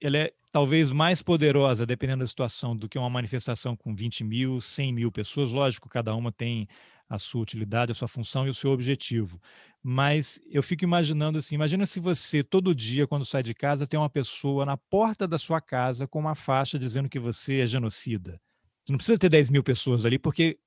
ela 0.00 0.18
é 0.18 0.32
talvez 0.50 0.90
mais 0.90 1.20
poderosa, 1.20 1.84
dependendo 1.84 2.20
da 2.20 2.26
situação, 2.26 2.74
do 2.74 2.88
que 2.88 2.98
uma 2.98 3.10
manifestação 3.10 3.76
com 3.76 3.94
20 3.94 4.24
mil, 4.24 4.60
100 4.60 4.92
mil 4.92 5.12
pessoas. 5.12 5.50
Lógico, 5.50 5.88
cada 5.88 6.14
uma 6.14 6.32
tem 6.32 6.66
a 7.08 7.18
sua 7.18 7.42
utilidade, 7.42 7.92
a 7.92 7.94
sua 7.94 8.08
função 8.08 8.46
e 8.46 8.50
o 8.50 8.54
seu 8.54 8.70
objetivo. 8.70 9.40
Mas 9.82 10.40
eu 10.50 10.62
fico 10.62 10.84
imaginando 10.84 11.38
assim: 11.38 11.54
imagina 11.54 11.86
se 11.86 12.00
você, 12.00 12.42
todo 12.42 12.74
dia, 12.74 13.06
quando 13.06 13.24
sai 13.24 13.42
de 13.42 13.54
casa, 13.54 13.86
tem 13.86 13.98
uma 13.98 14.10
pessoa 14.10 14.66
na 14.66 14.76
porta 14.76 15.26
da 15.26 15.38
sua 15.38 15.60
casa 15.60 16.06
com 16.06 16.18
uma 16.18 16.34
faixa 16.34 16.78
dizendo 16.78 17.08
que 17.08 17.18
você 17.18 17.60
é 17.60 17.66
genocida. 17.66 18.40
Você 18.84 18.92
não 18.92 18.98
precisa 18.98 19.18
ter 19.18 19.28
10 19.28 19.50
mil 19.50 19.62
pessoas 19.62 20.04
ali, 20.04 20.18
porque 20.18 20.58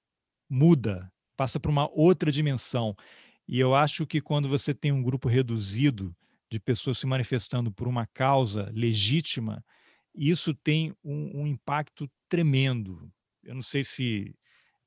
muda, 0.49 1.11
passa 1.37 1.59
para 1.59 1.71
uma 1.71 1.89
outra 1.91 2.31
dimensão. 2.31 2.95
E 3.47 3.59
eu 3.59 3.73
acho 3.73 4.05
que 4.05 4.21
quando 4.21 4.47
você 4.47 4.73
tem 4.73 4.91
um 4.91 5.01
grupo 5.01 5.27
reduzido 5.27 6.15
de 6.51 6.59
pessoas 6.59 6.97
se 6.97 7.07
manifestando 7.07 7.71
por 7.71 7.87
uma 7.87 8.05
causa 8.07 8.71
legítima, 8.73 9.63
isso 10.13 10.53
tem 10.53 10.93
um, 11.03 11.41
um 11.41 11.47
impacto 11.47 12.09
tremendo. 12.27 13.11
Eu 13.43 13.55
não 13.55 13.61
sei 13.61 13.83
se 13.83 14.35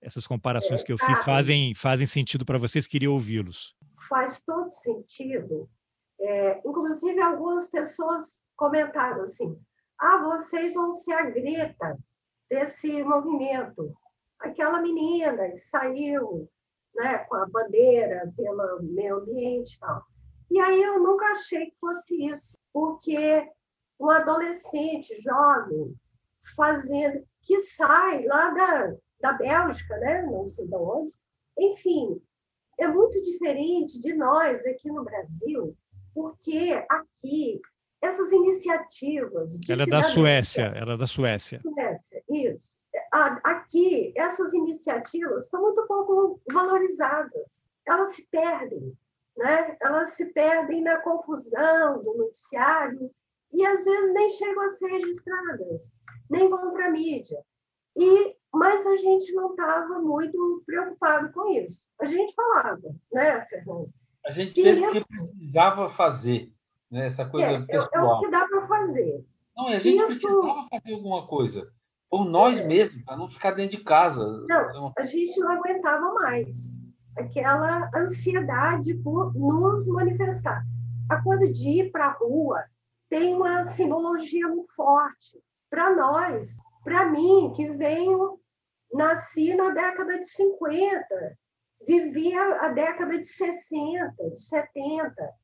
essas 0.03 0.27
comparações 0.27 0.83
que 0.83 0.93
eu 0.93 0.99
fiz 0.99 1.19
fazem, 1.25 1.75
fazem 1.75 2.07
sentido 2.07 2.45
para 2.45 2.59
vocês, 2.59 2.87
queria 2.87 3.11
ouvi-los. 3.11 3.75
Faz 4.09 4.43
todo 4.43 4.71
sentido. 4.73 5.71
É, 6.21 6.59
inclusive, 6.59 7.21
algumas 7.21 7.69
pessoas 7.69 8.43
comentaram 8.57 9.23
assim: 9.23 9.57
ah, 9.99 10.19
vocês 10.19 10.75
vão 10.75 10.91
ser 10.91 11.15
a 11.15 11.31
Greta 11.31 11.99
desse 12.51 13.03
movimento. 13.05 13.97
Aquela 14.41 14.83
menina 14.83 15.51
que 15.51 15.61
saiu 15.61 16.51
né, 16.97 17.19
com 17.19 17.37
a 17.37 17.47
bandeira 17.49 18.33
pelo 18.37 18.83
meio 18.83 19.19
ambiente 19.19 19.77
e 19.77 19.79
tal. 19.79 20.03
E 20.51 20.61
aí 20.61 20.83
eu 20.83 21.01
nunca 21.01 21.27
achei 21.27 21.67
que 21.67 21.77
fosse 21.81 22.25
isso, 22.27 22.59
porque 22.73 23.49
um 23.99 24.11
adolescente 24.11 25.19
jovem 25.23 25.95
fazendo 26.57 27.25
que 27.43 27.59
sai 27.61 28.25
lá 28.27 28.51
da, 28.51 28.93
da 29.23 29.33
Bélgica, 29.33 29.97
né? 29.99 30.23
não 30.23 30.47
sei 30.47 30.66
de 30.66 30.75
onde, 30.75 31.14
enfim, 31.59 32.20
é 32.79 32.89
muito 32.89 33.23
diferente 33.23 34.01
de 34.01 34.14
nós 34.14 34.66
aqui 34.66 34.91
no 34.91 35.05
Brasil, 35.05 35.77
porque 36.12 36.85
aqui 36.89 37.61
essas 38.03 38.33
iniciativas. 38.33 39.59
ela 39.70 39.85
é 39.85 39.87
da 39.87 40.03
Suécia, 40.03 40.73
ela 40.75 40.95
é 40.95 40.97
da 40.97 41.07
Suécia. 41.07 41.61
Suécia, 41.62 42.23
isso. 42.29 42.77
Aqui, 43.12 44.12
essas 44.16 44.53
iniciativas 44.53 45.49
são 45.49 45.62
muito 45.62 45.87
pouco 45.87 46.41
valorizadas, 46.53 47.70
elas 47.87 48.14
se 48.14 48.27
perdem, 48.27 48.93
né? 49.37 49.77
elas 49.81 50.11
se 50.11 50.33
perdem 50.33 50.83
na 50.83 51.01
confusão 51.01 52.03
do 52.03 52.14
noticiário 52.18 53.11
e 53.53 53.64
às 53.64 53.85
vezes 53.85 54.12
nem 54.12 54.29
chegam 54.31 54.64
a 54.64 54.70
ser 54.70 54.89
registradas, 54.89 55.95
nem 56.29 56.49
vão 56.51 56.73
para 56.73 56.89
a 56.89 56.91
mídia. 56.91 57.39
E, 57.97 58.37
mas 58.53 58.87
a 58.87 58.97
gente 58.97 59.33
não 59.33 59.51
estava 59.51 59.99
muito 60.01 60.63
preocupado 60.67 61.33
com 61.33 61.49
isso. 61.49 61.87
A 62.01 62.05
gente 62.05 62.35
falava, 62.35 62.81
né, 63.13 63.41
Fernando? 63.49 63.89
A 64.27 64.31
gente 64.31 64.51
Se 64.51 64.63
fez 64.63 64.79
o 64.79 64.91
que 64.91 65.09
precisava 65.09 65.89
fazer, 65.89 66.53
né? 66.91 67.07
essa 67.07 67.25
coisa 67.25 67.47
é, 67.47 67.61
pessoal. 67.63 68.17
É 68.17 68.19
o 68.19 68.21
que 68.21 68.31
dá 68.31 68.47
para 68.47 68.63
fazer. 68.63 69.25
Não, 69.57 69.67
a 69.67 69.79
gente 69.79 70.05
precisava 70.05 70.69
fazer 70.71 70.95
alguma 70.95 71.27
coisa 71.27 71.73
por 72.11 72.27
nós 72.27 72.59
é. 72.59 72.65
mesmos, 72.67 73.03
para 73.05 73.17
não 73.17 73.29
ficar 73.29 73.53
dentro 73.53 73.79
de 73.79 73.85
casa. 73.85 74.25
Não, 74.47 74.93
a 74.97 75.03
gente 75.03 75.41
não 75.41 75.51
aguentava 75.53 76.13
mais 76.13 76.79
aquela 77.17 77.91
ansiedade 77.95 78.95
por 78.97 79.35
nos 79.35 79.87
manifestar. 79.89 80.63
A 81.09 81.23
coisa 81.23 81.51
de 81.51 81.69
ir 81.69 81.91
para 81.91 82.07
a 82.07 82.13
rua 82.13 82.65
tem 83.09 83.35
uma 83.35 83.65
simbologia 83.65 84.47
muito 84.49 84.75
forte. 84.75 85.39
Para 85.69 85.95
nós, 85.95 86.59
para 86.85 87.11
mim, 87.11 87.53
que 87.55 87.71
venho, 87.77 88.39
nasci 88.93 89.55
na 89.55 89.70
década 89.70 90.18
de 90.18 90.26
50, 90.26 91.38
vivia 91.86 92.61
a 92.61 92.68
década 92.68 93.18
de 93.18 93.26
60, 93.26 94.30
de 94.30 94.40
70. 94.40 95.34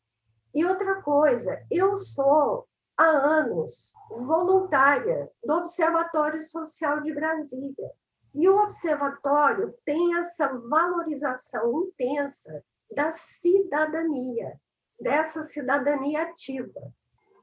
E 0.54 0.64
outra 0.64 1.02
coisa, 1.02 1.60
eu 1.70 1.96
sou 1.96 2.66
há 2.96 3.06
anos 3.06 3.94
voluntária 4.10 5.30
do 5.44 5.54
Observatório 5.54 6.42
Social 6.42 7.00
de 7.00 7.12
Brasília. 7.14 7.90
E 8.34 8.48
o 8.48 8.60
observatório 8.60 9.74
tem 9.84 10.16
essa 10.16 10.48
valorização 10.68 11.84
intensa 11.84 12.62
da 12.94 13.10
cidadania, 13.12 14.60
dessa 15.00 15.42
cidadania 15.42 16.22
ativa. 16.22 16.92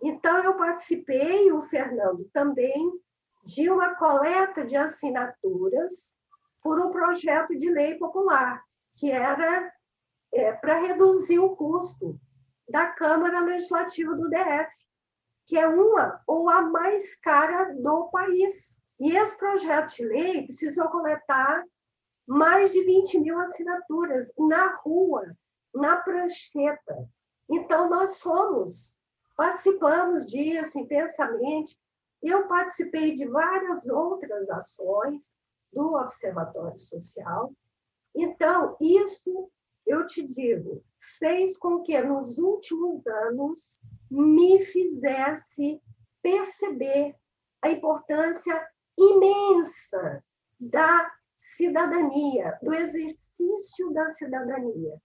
Então, 0.03 0.43
eu 0.43 0.55
participei, 0.55 1.51
o 1.51 1.61
Fernando 1.61 2.29
também, 2.31 2.91
de 3.45 3.69
uma 3.69 3.95
coleta 3.95 4.65
de 4.65 4.75
assinaturas 4.75 6.19
por 6.61 6.79
um 6.83 6.89
projeto 6.89 7.55
de 7.55 7.69
lei 7.69 7.95
popular, 7.99 8.63
que 8.95 9.11
era 9.11 9.71
é, 10.33 10.51
para 10.53 10.79
reduzir 10.79 11.37
o 11.37 11.55
custo 11.55 12.19
da 12.67 12.87
Câmara 12.87 13.41
Legislativa 13.41 14.15
do 14.15 14.29
DF, 14.29 14.69
que 15.45 15.57
é 15.57 15.67
uma 15.67 16.19
ou 16.25 16.49
a 16.49 16.63
mais 16.63 17.15
cara 17.15 17.71
do 17.73 18.09
país. 18.09 18.81
E 18.99 19.15
esse 19.15 19.37
projeto 19.37 19.95
de 19.95 20.05
lei 20.05 20.45
precisou 20.45 20.87
coletar 20.89 21.63
mais 22.27 22.71
de 22.71 22.83
20 22.83 23.19
mil 23.19 23.39
assinaturas 23.39 24.33
na 24.37 24.71
rua, 24.71 25.37
na 25.73 25.97
prancheta. 25.97 27.07
Então, 27.47 27.87
nós 27.87 28.17
somos, 28.17 28.97
participamos 29.37 30.25
disso 30.25 30.79
intensamente. 30.79 31.77
Eu 32.27 32.47
participei 32.47 33.13
de 33.13 33.27
várias 33.27 33.87
outras 33.87 34.49
ações 34.49 35.31
do 35.71 35.93
Observatório 35.93 36.79
Social. 36.79 37.53
Então, 38.15 38.75
isso, 38.81 39.51
eu 39.85 40.07
te 40.07 40.25
digo, 40.25 40.83
fez 41.19 41.55
com 41.55 41.83
que 41.83 42.01
nos 42.01 42.39
últimos 42.39 43.05
anos 43.05 43.79
me 44.09 44.59
fizesse 44.63 45.79
perceber 46.23 47.15
a 47.61 47.69
importância 47.69 48.67
imensa 48.97 50.23
da 50.59 51.11
cidadania, 51.37 52.57
do 52.63 52.73
exercício 52.73 53.91
da 53.91 54.09
cidadania, 54.09 54.99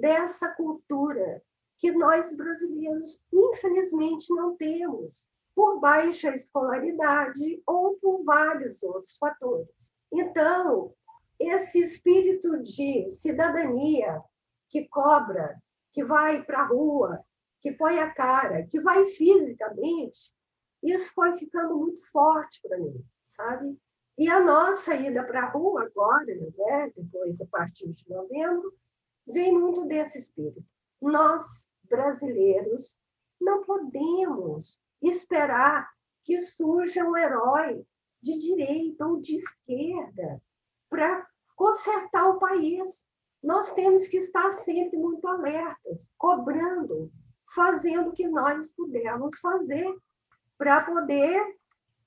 dessa 0.00 0.52
cultura 0.56 1.40
que 1.78 1.92
nós 1.92 2.36
brasileiros, 2.36 3.24
infelizmente, 3.32 4.34
não 4.34 4.56
temos, 4.56 5.24
por 5.54 5.80
baixa 5.80 6.34
escolaridade 6.34 7.62
ou 7.66 7.96
por 7.96 8.24
vários 8.24 8.82
outros 8.82 9.16
fatores. 9.16 9.92
Então, 10.12 10.92
esse 11.38 11.82
espírito 11.82 12.60
de 12.62 13.10
cidadania 13.10 14.22
que 14.68 14.88
cobra, 14.88 15.56
que 15.92 16.04
vai 16.04 16.42
para 16.42 16.60
a 16.60 16.66
rua, 16.66 17.24
que 17.60 17.72
põe 17.72 17.98
a 17.98 18.12
cara, 18.12 18.66
que 18.66 18.80
vai 18.80 19.06
fisicamente, 19.06 20.32
isso 20.82 21.14
foi 21.14 21.36
ficando 21.36 21.76
muito 21.76 22.04
forte 22.10 22.60
para 22.62 22.76
mim, 22.78 23.02
sabe? 23.22 23.78
E 24.18 24.28
a 24.28 24.40
nossa 24.40 24.94
ida 24.94 25.24
para 25.24 25.44
a 25.44 25.50
rua 25.50 25.84
agora, 25.84 26.26
né, 26.26 26.92
depois, 26.94 27.40
a 27.40 27.46
partir 27.46 27.88
de 27.88 28.08
novembro, 28.08 28.72
vem 29.26 29.52
muito 29.52 29.86
desse 29.86 30.18
espírito. 30.18 30.64
Nós, 31.00 31.72
brasileiros, 31.84 32.98
não 33.40 33.64
podemos 33.64 34.78
esperar 35.08 35.88
que 36.24 36.38
surja 36.40 37.04
um 37.04 37.16
herói 37.16 37.84
de 38.22 38.38
direita 38.38 39.06
ou 39.06 39.20
de 39.20 39.36
esquerda 39.36 40.42
para 40.88 41.26
consertar 41.54 42.28
o 42.28 42.38
país. 42.38 43.06
Nós 43.42 43.72
temos 43.72 44.06
que 44.08 44.16
estar 44.16 44.50
sempre 44.50 44.96
muito 44.98 45.26
alertas, 45.28 46.10
cobrando, 46.16 47.12
fazendo 47.54 48.08
o 48.08 48.12
que 48.12 48.26
nós 48.26 48.72
pudermos 48.72 49.38
fazer 49.38 49.94
para 50.56 50.82
poder 50.82 51.44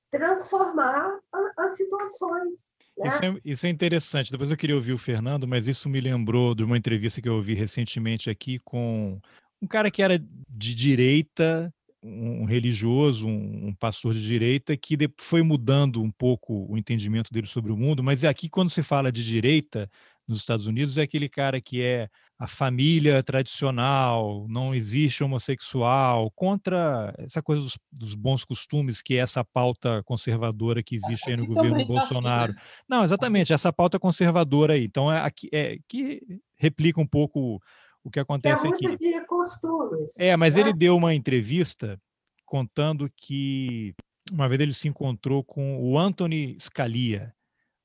transformar 0.10 1.20
as 1.58 1.78
situações. 1.78 2.76
Né? 2.98 3.08
Isso, 3.08 3.24
é, 3.24 3.42
isso, 3.46 3.68
é, 3.68 3.70
interessante. 3.70 4.32
Depois 4.32 4.50
eu 4.50 4.58
queria 4.58 4.76
ouvir 4.76 4.94
o 4.94 4.98
Fernando, 4.98 5.48
mas 5.48 5.68
isso 5.68 5.90
me 5.90 6.02
lembrou 6.02 6.56
de 6.56 6.64
uma 6.64 6.78
entrevista 6.78 7.22
que 7.22 7.30
eu 7.30 7.36
ouvi 7.36 7.54
recentemente 7.54 8.30
aqui 8.30 8.58
com 8.60 9.20
um 9.62 9.68
cara 9.68 9.92
que 9.92 10.02
era 10.02 10.18
de 10.18 10.74
direita, 10.74 11.74
um 12.04 12.46
religioso, 12.46 13.28
um, 13.28 13.68
um 13.68 13.74
pastor 13.74 14.14
de 14.14 14.26
direita, 14.26 14.78
que 14.78 14.98
foi 15.18 15.42
mudando 15.42 16.02
um 16.02 16.12
pouco 16.12 16.66
o 16.70 16.78
entendimento 16.78 17.32
dele 17.34 17.48
sobre 17.48 17.72
o 17.72 17.78
mundo, 17.78 18.04
mas 18.04 18.24
aqui, 18.24 18.50
quando 18.50 18.70
se 18.70 18.84
fala 18.84 19.12
de 19.12 19.24
direita 19.24 19.90
nos 20.28 20.40
Estados 20.40 20.68
Unidos, 20.68 20.98
é 20.98 21.04
aquele 21.04 21.30
cara 21.30 21.62
que 21.62 21.82
é 21.82 22.10
a 22.38 22.46
família 22.46 23.24
tradicional, 23.24 24.46
não 24.48 24.76
existe 24.76 25.24
homossexual, 25.24 26.30
contra 26.32 27.14
essa 27.18 27.42
coisa 27.42 27.64
dos, 27.64 27.80
dos, 27.92 28.16
bons 28.16 28.44
costumes, 28.44 29.02
que 29.02 29.16
é 29.16 29.20
essa 29.20 29.44
pauta 29.44 30.04
conservadora 30.04 30.84
que 30.84 30.96
existe 30.96 31.30
aí 31.30 31.38
no 31.38 31.48
governo 31.48 31.86
Bolsonaro. 31.86 32.54
Né? 32.54 32.60
Não, 32.88 33.04
exatamente, 33.04 33.54
essa 33.54 33.72
pauta 33.74 33.98
conservadora 33.98 34.74
aí. 34.74 34.84
Então, 34.84 35.12
é, 35.12 35.22
aqui, 35.22 35.50
é 35.52 35.78
que 35.88 36.22
replica 36.58 37.00
um 37.02 37.08
pouco 37.08 37.62
o 38.08 38.12
que 38.12 38.20
acontece 38.20 38.62
que 38.62 38.68
é 38.68 38.70
muito 38.70 38.86
aqui. 38.94 38.98
De 38.98 39.26
costumes, 39.26 40.20
é, 40.20 40.36
mas 40.36 40.56
né? 40.56 40.62
ele 40.62 40.74
deu 40.74 40.96
uma 40.96 41.14
entrevista 41.14 42.00
contando 42.46 43.12
que 43.16 43.94
uma 44.32 44.48
vez 44.48 44.62
ele 44.62 44.74
se 44.74 44.88
encontrou 44.88 45.44
com 45.44 45.82
o 45.82 45.98
Anthony 45.98 46.58
Scalia, 46.60 47.34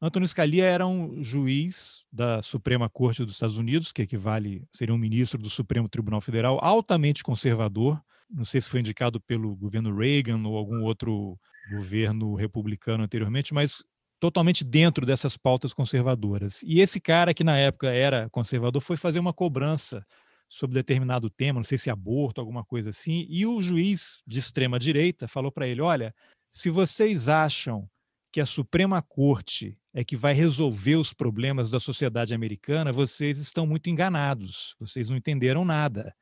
Antônio 0.04 0.26
Scalia 0.26 0.64
era 0.64 0.84
um 0.84 1.22
juiz 1.22 2.04
da 2.12 2.42
Suprema 2.42 2.90
Corte 2.90 3.24
dos 3.24 3.34
Estados 3.34 3.56
Unidos, 3.56 3.92
que 3.92 4.02
equivale, 4.02 4.66
seria 4.72 4.92
um 4.92 4.98
ministro 4.98 5.40
do 5.40 5.48
Supremo 5.48 5.88
Tribunal 5.88 6.20
Federal, 6.20 6.58
altamente 6.60 7.22
conservador. 7.22 8.02
Não 8.28 8.44
sei 8.44 8.60
se 8.60 8.68
foi 8.68 8.80
indicado 8.80 9.20
pelo 9.20 9.54
governo 9.54 9.96
Reagan 9.96 10.42
ou 10.44 10.56
algum 10.56 10.82
outro 10.82 11.38
governo 11.70 12.34
republicano 12.34 13.04
anteriormente, 13.04 13.54
mas 13.54 13.84
totalmente 14.22 14.62
dentro 14.62 15.04
dessas 15.04 15.36
pautas 15.36 15.74
conservadoras. 15.74 16.62
E 16.62 16.80
esse 16.80 17.00
cara 17.00 17.34
que 17.34 17.42
na 17.42 17.58
época 17.58 17.88
era 17.88 18.30
conservador 18.30 18.80
foi 18.80 18.96
fazer 18.96 19.18
uma 19.18 19.32
cobrança 19.32 20.06
sobre 20.48 20.74
determinado 20.74 21.28
tema, 21.28 21.58
não 21.58 21.64
sei 21.64 21.76
se 21.76 21.90
aborto, 21.90 22.40
alguma 22.40 22.64
coisa 22.64 22.90
assim, 22.90 23.26
e 23.28 23.44
o 23.44 23.60
juiz 23.60 24.22
de 24.24 24.38
extrema 24.38 24.78
direita 24.78 25.26
falou 25.26 25.50
para 25.50 25.66
ele: 25.66 25.80
olha, 25.80 26.14
se 26.52 26.70
vocês 26.70 27.28
acham 27.28 27.90
que 28.30 28.40
a 28.40 28.46
Suprema 28.46 29.02
Corte 29.02 29.76
é 29.92 30.04
que 30.04 30.16
vai 30.16 30.34
resolver 30.34 30.94
os 30.94 31.12
problemas 31.12 31.68
da 31.68 31.80
sociedade 31.80 32.32
americana, 32.32 32.92
vocês 32.92 33.38
estão 33.38 33.66
muito 33.66 33.90
enganados, 33.90 34.76
vocês 34.78 35.10
não 35.10 35.16
entenderam 35.16 35.64
nada. 35.64 36.14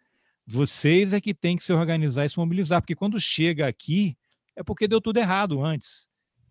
Vocês 0.47 1.13
é 1.13 1.21
que 1.21 1.35
têm 1.35 1.55
que 1.55 1.65
se 1.65 1.73
organizar 1.75 2.25
e 2.25 2.31
se 2.31 2.39
mobilizar, 2.39 2.81
porque 2.81 2.97
quando 2.97 3.21
chega 3.21 3.69
aqui 3.69 4.17
é 4.57 4.63
porque 4.63 4.89
deu 4.89 5.03
tudo 5.03 5.19
errado 5.19 5.63
antes. 5.63 6.10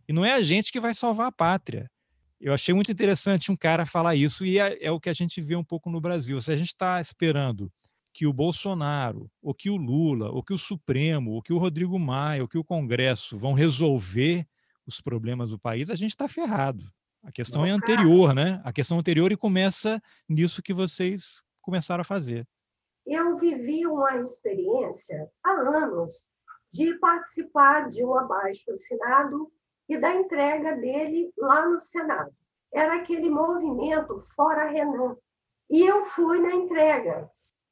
E 0.09 0.13
não 0.13 0.25
é 0.25 0.33
a 0.33 0.41
gente 0.41 0.71
que 0.71 0.79
vai 0.79 0.95
salvar 0.95 1.27
a 1.27 1.31
pátria. 1.31 1.87
Eu 2.41 2.51
achei 2.51 2.73
muito 2.73 2.91
interessante 2.91 3.51
um 3.51 3.55
cara 3.55 3.85
falar 3.85 4.15
isso, 4.15 4.43
e 4.43 4.57
é, 4.57 4.83
é 4.83 4.91
o 4.91 4.99
que 4.99 5.07
a 5.07 5.13
gente 5.13 5.39
vê 5.39 5.55
um 5.55 5.63
pouco 5.63 5.87
no 5.87 6.01
Brasil. 6.01 6.41
Se 6.41 6.51
a 6.51 6.57
gente 6.57 6.69
está 6.69 6.99
esperando 6.99 7.71
que 8.11 8.25
o 8.25 8.33
Bolsonaro, 8.33 9.29
ou 9.39 9.53
que 9.53 9.69
o 9.69 9.77
Lula, 9.77 10.31
ou 10.31 10.41
que 10.41 10.51
o 10.51 10.57
Supremo, 10.57 11.33
ou 11.33 11.43
que 11.43 11.53
o 11.53 11.59
Rodrigo 11.59 11.99
Maia, 11.99 12.41
ou 12.41 12.47
que 12.47 12.57
o 12.57 12.63
Congresso 12.63 13.37
vão 13.37 13.53
resolver 13.53 14.47
os 14.83 14.99
problemas 14.99 15.51
do 15.51 15.59
país, 15.59 15.91
a 15.91 15.95
gente 15.95 16.09
está 16.09 16.27
ferrado. 16.27 16.91
A 17.21 17.31
questão 17.31 17.63
é 17.63 17.69
anterior, 17.69 18.33
né? 18.33 18.59
A 18.63 18.73
questão 18.73 18.97
anterior 18.97 19.31
e 19.31 19.37
começa 19.37 20.01
nisso 20.27 20.63
que 20.63 20.73
vocês 20.73 21.43
começaram 21.61 22.01
a 22.01 22.05
fazer. 22.05 22.47
Eu 23.05 23.35
vivi 23.35 23.85
uma 23.85 24.17
experiência 24.17 25.29
há 25.43 25.51
anos 25.51 26.31
de 26.73 26.97
participar 26.97 27.89
de 27.89 28.03
um 28.03 28.15
abaixo 28.15 28.71
assinado 28.71 29.51
e 29.89 29.97
da 29.97 30.13
entrega 30.13 30.75
dele 30.75 31.33
lá 31.35 31.67
no 31.67 31.79
Senado. 31.79 32.31
Era 32.71 32.95
aquele 32.95 33.29
movimento 33.29 34.19
Fora 34.35 34.69
Renan. 34.69 35.17
E 35.69 35.81
eu 35.81 36.03
fui 36.03 36.39
na 36.39 36.53
entrega. 36.53 37.29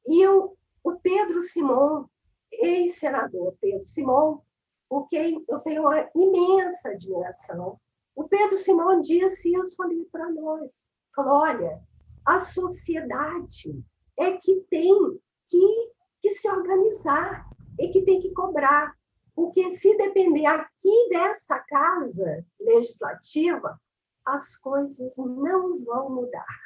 E 0.08 0.22
eu, 0.22 0.58
o 0.84 0.96
Pedro 1.00 1.40
Simon, 1.42 2.06
ex-senador 2.52 3.56
Pedro 3.62 3.84
Simon, 3.84 4.42
porque 4.90 5.44
eu 5.48 5.60
tenho 5.60 5.84
uma 5.84 6.10
imensa 6.16 6.90
admiração. 6.90 7.80
O 8.16 8.28
Pedro 8.28 8.58
Simon 8.58 9.02
disse 9.02 9.54
isso 9.54 9.82
ali 9.84 10.06
para 10.12 10.32
nós. 10.32 10.92
Falou, 11.16 11.42
olha, 11.42 11.82
a 12.26 12.40
sociedade 12.40 13.80
é 14.18 14.36
que 14.38 14.56
tem 14.72 15.20
que, 15.48 15.92
que 16.22 16.30
se 16.32 16.50
organizar 16.50 17.48
e 17.80 17.90
que 17.90 18.02
tem 18.04 18.20
que 18.20 18.34
cobrar. 18.34 18.97
Porque 19.38 19.70
se 19.70 19.96
depender 19.96 20.48
aqui 20.48 21.10
dessa 21.12 21.60
casa 21.60 22.44
legislativa, 22.60 23.80
as 24.26 24.58
coisas 24.58 25.16
não 25.16 25.76
vão 25.86 26.10
mudar. 26.10 26.58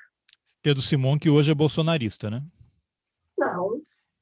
Pedro 0.61 0.81
Simon, 0.81 1.19
que 1.19 1.29
hoje 1.29 1.51
é 1.51 1.53
bolsonarista, 1.53 2.29
né? 2.29 2.41
Não. 3.37 3.81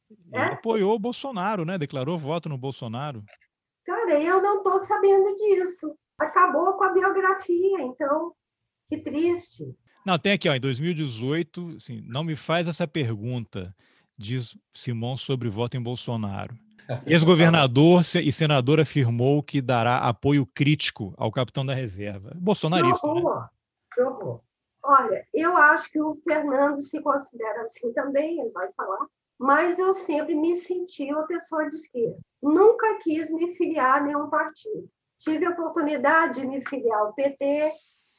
Ele 0.09 0.19
é? 0.33 0.45
apoiou 0.45 0.95
o 0.95 0.99
Bolsonaro, 0.99 1.63
né? 1.63 1.77
Declarou 1.77 2.17
voto 2.17 2.49
no 2.49 2.57
Bolsonaro. 2.57 3.23
Cara, 3.85 4.19
eu 4.19 4.41
não 4.41 4.57
estou 4.57 4.79
sabendo 4.79 5.35
disso. 5.35 5.95
Acabou 6.17 6.73
com 6.73 6.85
a 6.85 6.91
biografia, 6.91 7.83
então, 7.83 8.33
que 8.87 8.97
triste. 8.97 9.77
Não, 10.03 10.17
tem 10.17 10.31
aqui, 10.31 10.49
ó, 10.49 10.55
em 10.55 10.59
2018, 10.59 11.75
assim, 11.77 12.01
não 12.01 12.23
me 12.23 12.35
faz 12.35 12.67
essa 12.67 12.87
pergunta, 12.87 13.75
diz 14.17 14.57
Simon 14.73 15.17
sobre 15.17 15.49
voto 15.49 15.77
em 15.77 15.83
Bolsonaro. 15.83 16.57
Ex-governador 17.05 18.01
e 18.15 18.31
senador 18.31 18.79
afirmou 18.79 19.43
que 19.43 19.61
dará 19.61 19.97
apoio 19.97 20.45
crítico 20.45 21.13
ao 21.17 21.31
capitão 21.31 21.65
da 21.65 21.73
reserva. 21.73 22.31
Bolsonarista. 22.35 22.99
Que 22.99 23.07
horror, 23.07 23.41
né? 23.41 23.49
que 23.93 24.01
horror. 24.01 24.41
Olha, 24.83 25.27
eu 25.33 25.55
acho 25.57 25.91
que 25.91 26.01
o 26.01 26.19
Fernando 26.27 26.81
se 26.81 27.01
considera 27.03 27.61
assim 27.61 27.93
também, 27.93 28.39
ele 28.39 28.49
vai 28.49 28.71
falar, 28.73 29.05
mas 29.37 29.77
eu 29.77 29.93
sempre 29.93 30.33
me 30.33 30.55
senti 30.55 31.03
uma 31.13 31.27
pessoa 31.27 31.67
de 31.67 31.75
esquerda. 31.75 32.17
Nunca 32.41 32.97
quis 32.99 33.29
me 33.31 33.53
filiar 33.53 33.97
a 33.97 34.03
nenhum 34.03 34.29
partido. 34.29 34.89
Tive 35.19 35.45
a 35.45 35.51
oportunidade 35.51 36.41
de 36.41 36.47
me 36.47 36.65
filiar 36.65 36.99
ao 36.99 37.13
PT, 37.13 37.71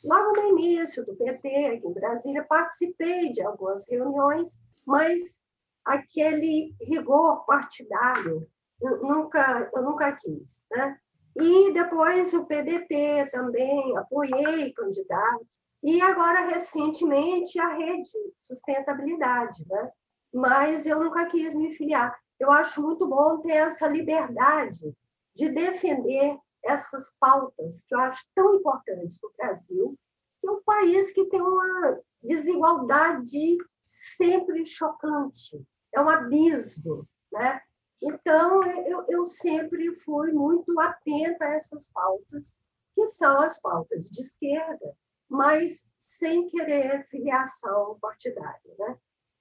logo 0.05 0.33
no 0.33 0.59
início 0.59 1.05
do 1.05 1.17
PT, 1.17 1.49
aqui 1.67 1.87
em 1.87 1.93
Brasília, 1.93 2.45
participei 2.45 3.33
de 3.33 3.43
algumas 3.43 3.89
reuniões, 3.91 4.59
mas 4.87 5.41
aquele 5.85 6.75
rigor 6.81 7.45
partidário 7.47 8.47
eu 8.81 9.03
nunca, 9.03 9.71
eu 9.75 9.83
nunca 9.83 10.13
quis. 10.13 10.65
Né? 10.71 10.99
E 11.37 11.73
depois 11.73 12.33
o 12.35 12.47
PDT 12.47 13.31
também, 13.33 13.97
apoiei 13.97 14.73
candidatos. 14.73 15.47
E 15.83 16.01
agora, 16.03 16.41
recentemente, 16.41 17.59
a 17.61 17.75
rede 17.75 18.11
sustentabilidade. 18.43 19.67
Né? 19.69 19.91
Mas 20.33 20.87
eu 20.87 21.01
nunca 21.01 21.27
quis 21.27 21.55
me 21.55 21.73
filiar. 21.73 22.19
Eu 22.39 22.51
acho 22.51 22.83
muito 22.83 23.09
bom 23.09 23.39
ter 23.39 23.53
essa 23.53 23.87
liberdade 23.87 24.95
de 25.35 25.49
defender 25.51 26.39
essas 26.65 27.17
pautas 27.19 27.85
que 27.85 27.95
eu 27.95 28.01
acho 28.01 28.25
tão 28.35 28.55
importantes 28.55 29.19
para 29.19 29.31
o 29.31 29.33
Brasil, 29.37 29.99
que 30.41 30.49
é 30.49 30.51
um 30.51 30.63
país 30.63 31.13
que 31.13 31.27
tem 31.27 31.41
uma 31.41 31.99
desigualdade 32.23 33.59
sempre 33.93 34.65
chocante, 34.67 35.63
é 35.95 36.01
um 36.01 36.09
abismo, 36.09 37.07
né? 37.33 37.61
Então, 38.03 38.63
eu, 38.87 39.05
eu 39.09 39.25
sempre 39.25 39.95
fui 39.97 40.33
muito 40.33 40.79
atenta 40.81 41.45
a 41.45 41.55
essas 41.55 41.91
pautas, 41.93 42.59
que 42.95 43.05
são 43.07 43.41
as 43.41 43.61
pautas 43.61 44.09
de 44.11 44.23
esquerda, 44.23 44.95
mas 45.29 45.93
sem 45.99 46.49
querer 46.49 47.07
filiação 47.09 47.99
partidária. 48.01 48.75
Né? 48.79 48.97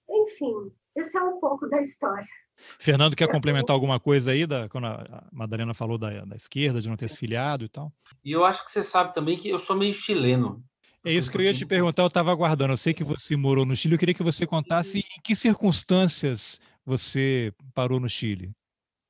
Enfim, 0.10 0.72
esse 0.96 1.18
é 1.18 1.22
um 1.22 1.40
pouco 1.40 1.68
da 1.68 1.82
história. 1.82 2.28
Fernando, 2.78 3.16
quer 3.16 3.30
complementar 3.30 3.74
alguma 3.74 4.00
coisa 4.00 4.32
aí, 4.32 4.46
da, 4.46 4.68
quando 4.68 4.88
a 4.88 5.28
Madalena 5.32 5.74
falou 5.74 5.98
da, 5.98 6.26
da 6.26 6.36
esquerda, 6.36 6.82
de 6.82 6.90
não 6.90 6.98
ter 6.98 7.10
se 7.10 7.18
filiado 7.18 7.64
e 7.64 7.70
tal? 7.70 7.92
E 8.24 8.32
eu 8.34 8.44
acho 8.44 8.66
que 8.66 8.72
você 8.72 8.84
sabe 8.84 9.14
também 9.14 9.38
que 9.38 9.50
eu 9.50 9.60
sou 9.60 9.78
meio 9.78 9.94
chileno. 9.94 10.62
É 11.06 11.14
isso 11.14 11.32
que 11.32 11.38
eu 11.38 11.42
ia 11.42 11.54
te 11.54 11.66
perguntar, 11.66 12.04
eu 12.04 12.08
estava 12.08 12.32
aguardando. 12.32 12.74
Eu 12.74 12.78
sei 12.78 12.94
que 12.94 13.06
você 13.06 13.38
morou 13.38 13.66
no 13.66 13.76
Chile, 13.76 13.96
eu 13.96 14.00
queria 14.00 14.14
que 14.14 14.24
você 14.24 14.46
contasse 14.46 15.00
em 15.00 15.22
que 15.24 15.34
circunstâncias 15.34 16.60
você 16.90 17.54
parou 17.74 18.00
no 18.00 18.10
Chile? 18.10 18.52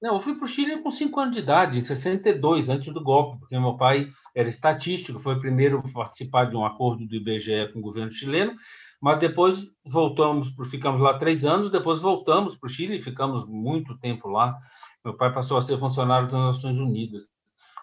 Não, 0.02 0.16
eu 0.16 0.22
fui 0.22 0.36
para 0.36 0.46
o 0.46 0.48
Chile 0.48 0.82
com 0.82 0.92
5 0.92 1.20
anos 1.20 1.36
de 1.36 1.42
idade, 1.42 1.80
em 1.80 1.82
62, 1.82 2.70
antes 2.70 2.94
do 2.94 3.04
golpe, 3.04 3.40
porque 3.40 3.58
meu 3.58 3.76
pai 3.76 4.08
era 4.36 4.48
estatístico, 4.48 5.20
foi 5.20 5.36
o 5.36 5.40
primeiro 5.40 5.80
a 5.80 5.92
participar 5.92 6.46
de 6.46 6.56
um 6.56 6.66
acordo 6.66 7.06
do 7.06 7.16
IBGE 7.16 7.72
com 7.74 7.80
o 7.80 7.82
governo 7.82 8.12
chileno, 8.12 8.54
mas 9.02 9.20
depois 9.20 9.60
voltamos, 9.86 10.54
ficamos 10.70 11.00
lá 11.00 11.18
três 11.18 11.46
anos, 11.46 11.72
depois 11.72 12.02
voltamos 12.02 12.56
para 12.56 12.68
o 12.68 12.70
Chile 12.70 12.98
e 12.98 13.02
ficamos 13.02 13.46
muito 13.48 13.98
tempo 13.98 14.28
lá. 14.28 14.58
Meu 15.04 15.16
pai 15.16 15.34
passou 15.34 15.58
a 15.58 15.62
ser 15.62 15.78
funcionário 15.78 16.28
das 16.28 16.56
Nações 16.56 16.78
Unidas. 16.78 17.30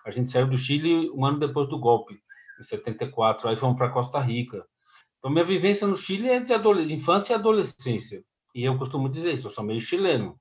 A 0.05 0.11
gente 0.11 0.31
saiu 0.31 0.47
do 0.47 0.59
Chile 0.59 1.11
um 1.11 1.25
ano 1.25 1.39
depois 1.39 1.69
do 1.69 1.79
golpe, 1.79 2.19
em 2.61 2.63
74, 2.63 3.49
aí 3.49 3.57
fomos 3.57 3.77
para 3.77 3.91
Costa 3.91 4.21
Rica. 4.21 4.65
Então, 5.19 5.31
minha 5.31 5.45
vivência 5.45 5.87
no 5.87 5.97
Chile 5.97 6.29
é 6.29 6.41
de, 6.41 6.55
infância 6.95 7.33
e 7.33 7.37
adolescência. 7.37 8.23
E 8.57 8.65
eu 8.65 8.79
costumo 8.79 9.11
dizer 9.11 9.35
isso, 9.35 9.49
eu 9.49 9.51
sou 9.51 9.63
meio 9.63 9.83
chileno. 9.83 10.41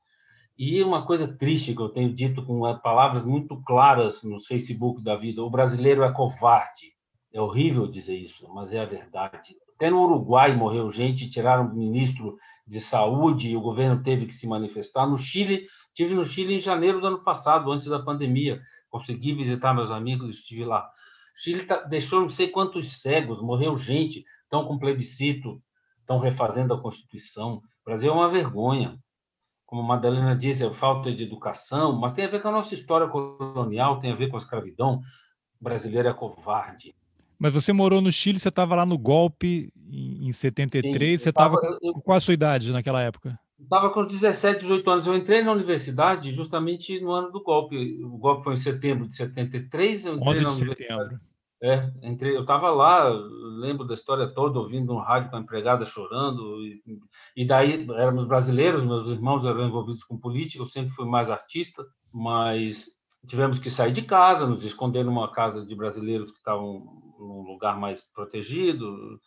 E 0.57 0.82
uma 0.82 1.05
coisa 1.05 1.28
triste 1.38 1.76
que 1.76 1.82
eu 1.82 1.89
tenho 1.89 2.13
dito 2.13 2.45
com 2.45 2.61
palavras 2.80 3.26
muito 3.26 3.61
claras 3.63 4.24
no 4.24 4.39
Facebook 4.39 5.03
da 5.03 5.18
vida: 5.18 5.43
o 5.43 5.49
brasileiro 5.49 6.01
é 6.01 6.09
covarde. 6.13 6.93
É 7.34 7.41
horrível 7.41 7.86
dizer 7.86 8.16
isso, 8.16 8.47
mas 8.53 8.72
é 8.72 8.80
a 8.80 8.86
verdade. 8.86 9.53
Até 9.76 9.89
no 9.89 10.01
Uruguai 10.01 10.55
morreu 10.55 10.89
gente, 10.89 11.30
tiraram 11.30 11.68
o 11.68 11.76
ministro 11.76 12.38
de 12.66 12.80
saúde 12.80 13.49
e 13.49 13.57
o 13.57 13.61
governo 13.61 14.01
teve 14.01 14.28
que 14.28 14.34
se 14.34 14.47
manifestar. 14.47 15.05
No 15.05 15.18
Chile, 15.18 15.68
tive 15.93 16.16
no 16.16 16.24
Chile 16.24 16.53
em 16.53 16.59
janeiro 16.61 17.01
do 17.01 17.07
ano 17.07 17.22
passado, 17.22 17.70
antes 17.70 17.89
da 17.89 17.99
pandemia. 17.99 18.61
Consegui 18.89 19.34
visitar 19.34 19.74
meus 19.74 19.91
amigos, 19.91 20.38
estive 20.38 20.63
lá. 20.63 20.89
O 21.38 21.41
Chile 21.41 21.66
tá, 21.66 21.82
deixou 21.82 22.22
não 22.22 22.30
sei 22.30 22.47
quantos 22.47 23.01
cegos, 23.01 23.41
morreu 23.41 23.76
gente, 23.76 24.24
estão 24.43 24.66
com 24.66 24.80
plebiscito, 24.80 25.61
estão 25.99 26.18
refazendo 26.18 26.74
a 26.74 26.82
Constituição. 26.82 27.61
O 27.86 27.89
Brasil 27.89 28.11
é 28.11 28.15
uma 28.15 28.29
vergonha. 28.29 28.97
Como 29.63 29.81
a 29.81 29.86
Madalena 29.86 30.36
disse, 30.36 30.65
é 30.65 30.73
falta 30.73 31.13
de 31.13 31.23
educação, 31.23 31.93
mas 31.99 32.13
tem 32.13 32.25
a 32.25 32.29
ver 32.29 32.41
com 32.41 32.47
a 32.47 32.51
nossa 32.51 32.73
história 32.73 33.07
colonial, 33.07 33.99
tem 33.99 34.11
a 34.11 34.15
ver 34.15 34.27
com 34.27 34.38
a 34.38 34.39
escravidão. 34.39 35.01
O 35.59 35.63
brasileiro 35.63 36.07
é 36.07 36.13
covarde. 36.13 36.95
Mas 37.38 37.53
você 37.53 37.71
morou 37.71 38.01
no 38.01 38.11
Chile, 38.11 38.39
você 38.39 38.49
estava 38.49 38.75
lá 38.75 38.86
no 38.86 38.97
golpe 38.97 39.71
em 39.88 40.31
73, 40.31 41.19
Sim, 41.19 41.23
você 41.23 41.29
estava 41.29 41.57
com 41.57 42.01
qual 42.01 42.17
a 42.17 42.21
sua 42.21 42.33
idade 42.33 42.71
naquela 42.71 43.01
época? 43.01 43.39
Estava 43.59 43.89
com 43.91 44.05
17, 44.05 44.61
18 44.61 44.89
anos. 44.89 45.07
Eu 45.07 45.15
entrei 45.15 45.43
na 45.43 45.51
universidade 45.51 46.33
justamente 46.33 46.99
no 46.99 47.11
ano 47.11 47.31
do 47.31 47.41
golpe. 47.43 48.03
O 48.03 48.17
golpe 48.17 48.43
foi 48.43 48.53
em 48.53 48.57
setembro 48.57 49.07
de 49.07 49.15
73. 49.15 50.05
Eu 50.05 50.15
entrei 50.15 50.45
11 50.45 50.45
de 50.45 50.51
setembro. 50.51 51.19
É, 51.64 51.89
entrei, 52.03 52.36
eu 52.36 52.41
estava 52.41 52.70
lá, 52.70 53.10
lembro 53.10 53.86
da 53.86 53.93
história 53.93 54.28
toda, 54.28 54.60
ouvindo 54.60 54.93
um 54.93 54.99
rádio 54.99 55.30
com 55.30 55.38
a 55.38 55.39
empregada 55.39 55.86
chorando, 55.86 56.62
e, 56.62 56.82
e, 57.36 57.45
daí 57.47 57.88
éramos 57.91 58.28
brasileiros, 58.28 58.84
meus 58.84 59.10
irmãos 59.10 59.45
eram 59.45 59.66
envolvidos 59.66 60.03
com 60.03 60.20
política, 60.20 60.62
eu 60.62 60.68
sempre 60.68 60.93
fui 60.93 61.06
mais 61.06 61.30
artista, 61.32 61.86
mas 62.14 62.88
tivemos 63.26 63.60
que 63.60 63.70
sair 63.70 63.91
de 63.91 64.03
casa, 64.03 64.45
nos 64.45 64.64
esconder 64.64 65.03
numa 65.03 65.32
casa 65.32 65.66
de 65.66 65.76
brasileiros 65.76 66.32
que 66.32 66.38
estavam 66.38 66.86
num 67.18 67.41
lugar 67.41 67.80
mais 67.80 68.01
protegido. 68.14 69.20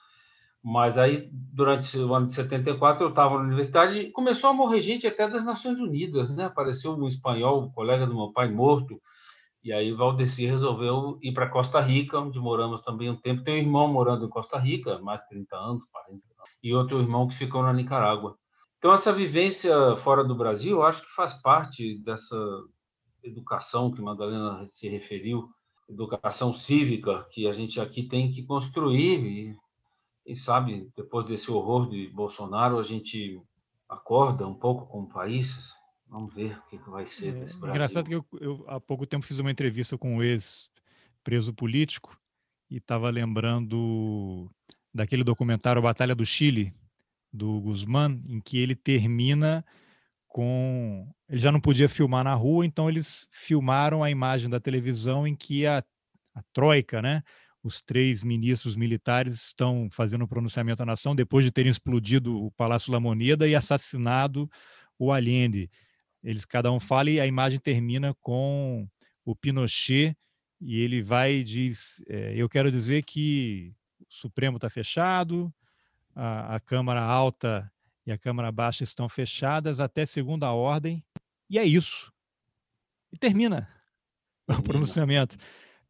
Mas 0.62 0.98
aí, 0.98 1.28
durante 1.32 1.96
o 1.98 2.14
ano 2.14 2.26
de 2.26 2.34
74, 2.34 3.04
eu 3.04 3.10
estava 3.10 3.36
na 3.36 3.44
universidade 3.44 3.98
e 3.98 4.10
começou 4.10 4.50
a 4.50 4.52
morrer 4.52 4.80
gente 4.80 5.06
até 5.06 5.28
das 5.28 5.44
Nações 5.44 5.78
Unidas, 5.78 6.30
né? 6.30 6.46
Apareceu 6.46 6.92
um 6.92 7.06
espanhol, 7.06 7.62
um 7.62 7.70
colega 7.70 8.06
do 8.06 8.14
meu 8.14 8.32
pai, 8.32 8.50
morto. 8.50 9.00
E 9.62 9.72
aí 9.72 9.92
Valdeci 9.92 10.46
resolveu 10.46 11.18
ir 11.22 11.32
para 11.32 11.50
Costa 11.50 11.80
Rica, 11.80 12.18
onde 12.18 12.38
moramos 12.38 12.80
também 12.82 13.10
um 13.10 13.16
tempo. 13.16 13.42
Tem 13.42 13.54
um 13.54 13.58
irmão 13.58 13.88
morando 13.88 14.24
em 14.24 14.28
Costa 14.28 14.58
Rica, 14.58 14.98
mais 15.00 15.20
de 15.22 15.28
30 15.28 15.56
anos, 15.56 15.84
40 15.90 16.12
anos, 16.12 16.22
e 16.62 16.74
outro 16.74 17.00
irmão 17.00 17.26
que 17.28 17.36
ficou 17.36 17.62
na 17.62 17.72
Nicarágua. 17.72 18.38
Então, 18.78 18.92
essa 18.92 19.12
vivência 19.12 19.96
fora 19.98 20.22
do 20.22 20.36
Brasil, 20.36 20.76
eu 20.76 20.82
acho 20.84 21.02
que 21.02 21.12
faz 21.12 21.34
parte 21.34 21.98
dessa 21.98 22.36
educação 23.24 23.90
que 23.90 24.00
Madalena 24.00 24.64
se 24.68 24.88
referiu, 24.88 25.48
educação 25.88 26.54
cívica 26.54 27.26
que 27.30 27.48
a 27.48 27.52
gente 27.52 27.80
aqui 27.80 28.04
tem 28.04 28.30
que 28.30 28.44
construir 28.44 29.24
e, 29.24 29.56
e 30.26 30.36
sabe, 30.36 30.88
depois 30.96 31.26
desse 31.26 31.50
horror 31.50 31.88
de 31.88 32.08
Bolsonaro, 32.08 32.78
a 32.78 32.84
gente 32.84 33.42
acorda 33.88 34.46
um 34.46 34.54
pouco 34.54 34.86
com 34.86 35.02
o 35.02 35.08
país. 35.08 35.72
Vamos 36.10 36.34
ver 36.34 36.56
o 36.56 36.62
que, 36.70 36.78
que 36.78 36.90
vai 36.90 37.06
ser 37.06 37.28
é, 37.28 37.32
desse 37.32 37.56
Brasil. 37.56 37.74
Engraçado 37.74 38.08
que 38.08 38.14
eu, 38.14 38.26
eu, 38.40 38.64
há 38.66 38.80
pouco 38.80 39.06
tempo 39.06 39.26
fiz 39.26 39.38
uma 39.38 39.50
entrevista 39.50 39.98
com 39.98 40.16
um 40.16 40.22
ex-preso 40.22 41.52
político 41.52 42.18
e 42.70 42.78
estava 42.78 43.10
lembrando 43.10 44.50
daquele 44.92 45.22
documentário 45.22 45.82
Batalha 45.82 46.14
do 46.14 46.24
Chile, 46.24 46.72
do 47.32 47.60
Guzmán, 47.60 48.20
em 48.26 48.40
que 48.40 48.58
ele 48.58 48.74
termina 48.74 49.64
com. 50.26 51.06
Ele 51.28 51.38
já 51.38 51.52
não 51.52 51.60
podia 51.60 51.88
filmar 51.88 52.24
na 52.24 52.34
rua, 52.34 52.64
então 52.64 52.88
eles 52.88 53.28
filmaram 53.30 54.02
a 54.02 54.10
imagem 54.10 54.48
da 54.48 54.58
televisão 54.58 55.26
em 55.26 55.36
que 55.36 55.66
a, 55.66 55.84
a 56.34 56.42
Troika, 56.52 57.02
né? 57.02 57.22
Os 57.62 57.80
três 57.80 58.24
ministros 58.24 58.76
militares 58.76 59.34
estão 59.34 59.88
fazendo 59.90 60.24
o 60.24 60.28
pronunciamento 60.28 60.82
à 60.82 60.86
nação 60.86 61.14
depois 61.14 61.44
de 61.44 61.50
terem 61.50 61.70
explodido 61.70 62.42
o 62.42 62.50
Palácio 62.52 62.92
La 62.92 63.00
Moneda 63.00 63.46
e 63.46 63.54
assassinado 63.54 64.48
o 64.98 65.12
Allende. 65.12 65.70
Eles 66.22 66.44
cada 66.44 66.70
um 66.72 66.80
fala 66.80 67.10
e 67.10 67.20
a 67.20 67.26
imagem 67.26 67.58
termina 67.58 68.14
com 68.20 68.88
o 69.24 69.36
Pinochet 69.36 70.16
e 70.60 70.80
ele 70.80 71.02
vai 71.02 71.34
e 71.34 71.44
diz: 71.44 72.02
é, 72.08 72.34
Eu 72.36 72.48
quero 72.48 72.70
dizer 72.70 73.04
que 73.04 73.74
o 74.00 74.06
Supremo 74.08 74.56
está 74.56 74.68
fechado, 74.68 75.52
a, 76.14 76.56
a 76.56 76.60
Câmara 76.60 77.00
Alta 77.00 77.70
e 78.04 78.12
a 78.12 78.18
Câmara 78.18 78.50
Baixa 78.50 78.82
estão 78.82 79.08
fechadas 79.08 79.80
até 79.80 80.04
segunda 80.04 80.50
ordem, 80.50 81.04
e 81.48 81.58
é 81.58 81.64
isso. 81.64 82.12
E 83.12 83.18
termina 83.18 83.68
o 84.48 84.62
pronunciamento. 84.62 85.36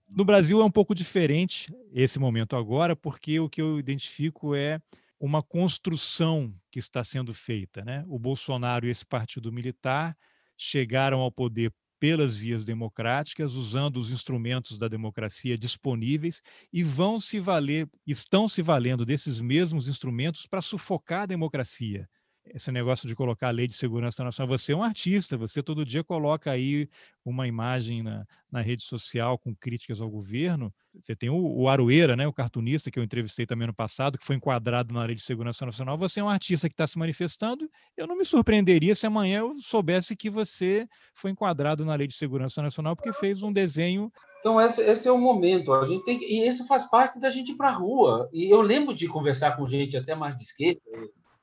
No 0.08 0.24
Brasil 0.24 0.60
é 0.60 0.64
um 0.64 0.70
pouco 0.70 0.94
diferente 0.94 1.72
esse 1.92 2.18
momento 2.18 2.56
agora, 2.56 2.96
porque 2.96 3.38
o 3.38 3.48
que 3.48 3.60
eu 3.60 3.78
identifico 3.78 4.54
é 4.54 4.80
uma 5.18 5.42
construção 5.42 6.54
que 6.70 6.78
está 6.78 7.02
sendo 7.02 7.34
feita. 7.34 7.84
Né? 7.84 8.04
O 8.06 8.18
Bolsonaro 8.18 8.86
e 8.86 8.90
esse 8.90 9.04
partido 9.04 9.52
militar 9.52 10.16
chegaram 10.56 11.20
ao 11.20 11.30
poder 11.32 11.72
pelas 12.00 12.36
vias 12.36 12.64
democráticas, 12.64 13.54
usando 13.54 13.96
os 13.96 14.12
instrumentos 14.12 14.78
da 14.78 14.86
democracia 14.86 15.58
disponíveis 15.58 16.40
e 16.72 16.82
vão 16.82 17.18
se 17.18 17.40
valer, 17.40 17.88
estão 18.06 18.48
se 18.48 18.62
valendo 18.62 19.04
desses 19.04 19.40
mesmos 19.40 19.88
instrumentos 19.88 20.46
para 20.46 20.62
sufocar 20.62 21.22
a 21.22 21.26
democracia. 21.26 22.08
Esse 22.54 22.72
negócio 22.72 23.06
de 23.06 23.14
colocar 23.14 23.48
a 23.48 23.52
lei 23.52 23.66
de 23.66 23.74
segurança 23.74 24.24
nacional, 24.24 24.58
você 24.58 24.72
é 24.72 24.76
um 24.76 24.82
artista, 24.82 25.36
você 25.36 25.62
todo 25.62 25.84
dia 25.84 26.02
coloca 26.02 26.50
aí 26.50 26.88
uma 27.24 27.46
imagem 27.46 28.02
na, 28.02 28.24
na 28.50 28.60
rede 28.60 28.82
social 28.82 29.38
com 29.38 29.54
críticas 29.54 30.00
ao 30.00 30.08
governo. 30.08 30.72
Você 31.00 31.14
tem 31.14 31.28
o, 31.28 31.36
o 31.36 31.68
Aroeira, 31.68 32.16
né, 32.16 32.26
o 32.26 32.32
cartunista 32.32 32.90
que 32.90 32.98
eu 32.98 33.02
entrevistei 33.02 33.46
também 33.46 33.66
no 33.66 33.74
passado, 33.74 34.18
que 34.18 34.24
foi 34.24 34.36
enquadrado 34.36 34.94
na 34.94 35.04
lei 35.04 35.14
de 35.14 35.22
segurança 35.22 35.64
nacional. 35.66 35.96
Você 35.98 36.20
é 36.20 36.24
um 36.24 36.28
artista 36.28 36.68
que 36.68 36.74
está 36.74 36.86
se 36.86 36.98
manifestando. 36.98 37.68
Eu 37.96 38.06
não 38.06 38.16
me 38.16 38.24
surpreenderia 38.24 38.94
se 38.94 39.06
amanhã 39.06 39.40
eu 39.40 39.58
soubesse 39.60 40.16
que 40.16 40.30
você 40.30 40.88
foi 41.14 41.30
enquadrado 41.30 41.84
na 41.84 41.94
lei 41.94 42.06
de 42.06 42.14
segurança 42.14 42.62
nacional 42.62 42.96
porque 42.96 43.12
fez 43.12 43.42
um 43.42 43.52
desenho 43.52 44.10
então, 44.38 44.60
esse, 44.60 44.80
esse, 44.82 45.08
é 45.08 45.12
o 45.12 45.18
momento. 45.18 45.72
A 45.72 45.84
gente 45.84 46.04
tem, 46.04 46.22
e 46.22 46.46
isso 46.46 46.66
faz 46.66 46.88
parte 46.88 47.18
da 47.18 47.28
gente 47.28 47.52
ir 47.52 47.56
para 47.56 47.70
a 47.70 47.72
rua. 47.72 48.28
E 48.32 48.48
eu 48.48 48.60
lembro 48.60 48.94
de 48.94 49.08
conversar 49.08 49.56
com 49.56 49.66
gente 49.66 49.96
até 49.96 50.14
mais 50.14 50.36
de 50.36 50.42
esquerda, 50.42 50.80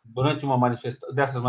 durante 0.06 0.46
uma 0.46 0.58
manifesta 0.58 1.12
dessas 1.14 1.42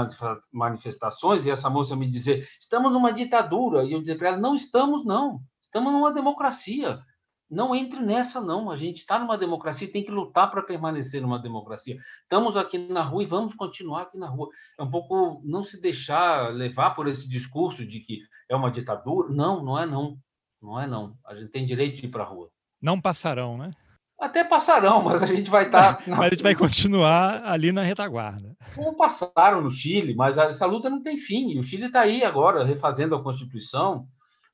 manifestações, 0.53 1.45
e 1.45 1.51
essa 1.51 1.69
moça 1.69 1.95
me 1.95 2.11
dizer: 2.11 2.49
estamos 2.59 2.93
numa 2.93 3.13
ditadura. 3.13 3.85
E 3.85 3.93
eu 3.93 4.01
dizer 4.01 4.17
para 4.17 4.29
ela: 4.29 4.39
não 4.39 4.55
estamos, 4.55 5.05
não. 5.05 5.41
Estamos 5.61 5.93
numa 5.93 6.13
democracia. 6.13 7.01
Não 7.49 7.75
entre 7.75 8.01
nessa, 8.01 8.41
não. 8.41 8.71
A 8.71 8.77
gente 8.77 8.99
está 8.99 9.19
numa 9.19 9.39
democracia, 9.39 9.91
tem 9.91 10.05
que 10.05 10.11
lutar 10.11 10.51
para 10.51 10.63
permanecer 10.63 11.23
numa 11.23 11.39
democracia. 11.39 11.97
Estamos 12.23 12.57
aqui 12.57 12.77
na 12.77 13.03
rua 13.03 13.23
e 13.23 13.27
vamos 13.27 13.55
continuar 13.55 14.03
aqui 14.03 14.19
na 14.19 14.29
rua. 14.29 14.49
É 14.79 14.83
um 14.83 14.91
pouco 14.91 15.41
não 15.45 15.63
se 15.63 15.81
deixar 15.81 16.53
levar 16.53 16.91
por 16.97 17.07
esse 17.07 17.29
discurso 17.29 17.87
de 17.87 18.01
que 18.01 18.21
é 18.49 18.57
uma 18.57 18.71
ditadura. 18.71 19.29
Não, 19.33 19.63
não 19.63 19.79
é 19.79 19.87
não. 19.87 20.19
Não 20.61 20.81
é 20.81 20.87
não. 20.87 21.17
A 21.25 21.37
gente 21.37 21.51
tem 21.53 21.65
direito 21.65 22.01
de 22.01 22.07
ir 22.07 22.11
para 22.11 22.25
a 22.25 22.27
rua. 22.27 22.51
Não 22.83 23.01
passarão, 23.01 23.57
né? 23.57 23.71
Até 24.19 24.45
passarão, 24.45 25.03
mas 25.03 25.23
a 25.23 25.27
gente 25.27 25.51
vai 25.51 25.67
estar. 25.67 25.97
Tá 25.97 26.05
mas 26.07 26.21
a 26.21 26.29
gente 26.31 26.43
vai 26.43 26.55
continuar 26.55 27.43
ali 27.45 27.71
na 27.71 27.83
retaguarda. 27.83 28.57
Como 28.75 28.97
passaram 28.97 29.61
no 29.61 29.71
Chile, 29.71 30.15
mas 30.15 30.39
essa 30.39 30.65
luta 30.65 30.89
não 30.89 31.03
tem 31.03 31.19
fim. 31.19 31.51
E 31.51 31.59
o 31.59 31.63
Chile 31.63 31.87
está 31.87 32.01
aí 32.01 32.25
agora, 32.25 32.65
refazendo 32.65 33.15
a 33.15 33.23
Constituição, 33.23 34.07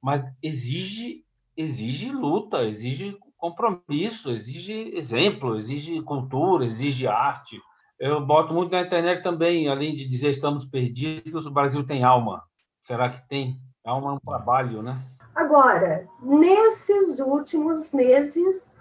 mas 0.03 0.21
exige, 0.43 1.25
exige 1.57 2.11
luta, 2.11 2.65
exige 2.65 3.17
compromisso, 3.37 4.31
exige 4.31 4.97
exemplo, 4.97 5.57
exige 5.57 6.03
cultura, 6.03 6.65
exige 6.65 7.07
arte. 7.07 7.61
Eu 8.01 8.25
boto 8.25 8.53
muito 8.53 8.73
na 8.73 8.83
internet 8.83 9.23
também, 9.23 9.69
além 9.69 9.95
de 9.95 10.09
dizer 10.09 10.31
estamos 10.31 10.65
perdidos, 10.65 11.47
o 11.47 11.53
Brasil 11.53 11.87
tem 11.87 12.03
alma. 12.03 12.43
Será 12.81 13.11
que 13.11 13.29
tem? 13.29 13.61
Alma 13.85 14.11
é 14.11 14.15
um 14.15 14.19
trabalho, 14.19 14.83
né? 14.83 15.01
Agora, 15.35 16.07
nesses 16.21 17.21
últimos 17.21 17.93
meses, 17.93 18.77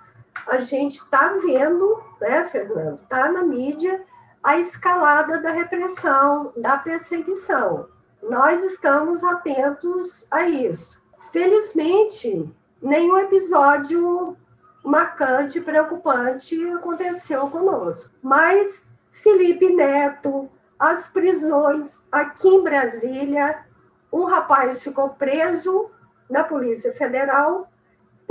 a 0.48 0.58
gente 0.58 0.96
está 0.96 1.34
vendo, 1.34 2.04
né, 2.20 2.44
Fernando, 2.46 3.00
está 3.04 3.32
na 3.32 3.44
mídia, 3.44 4.04
a 4.44 4.58
escalada 4.58 5.40
da 5.40 5.52
repressão, 5.52 6.52
da 6.58 6.78
perseguição. 6.78 7.88
Nós 8.24 8.64
estamos 8.64 9.24
atentos 9.24 10.26
a 10.32 10.48
isso. 10.48 11.02
Felizmente, 11.32 12.52
nenhum 12.82 13.18
episódio 13.18 14.36
marcante, 14.84 15.62
preocupante 15.62 16.56
aconteceu 16.72 17.48
conosco. 17.50 18.12
Mas 18.22 18.90
Felipe 19.12 19.74
Neto, 19.76 20.50
as 20.80 21.08
prisões 21.08 22.04
aqui 22.12 22.48
em 22.48 22.64
Brasília, 22.64 23.64
um 24.12 24.26
rapaz 24.26 24.82
ficou 24.84 25.10
preso 25.10 25.92
na 26.30 26.44
Polícia 26.44 26.92
Federal 26.94 27.71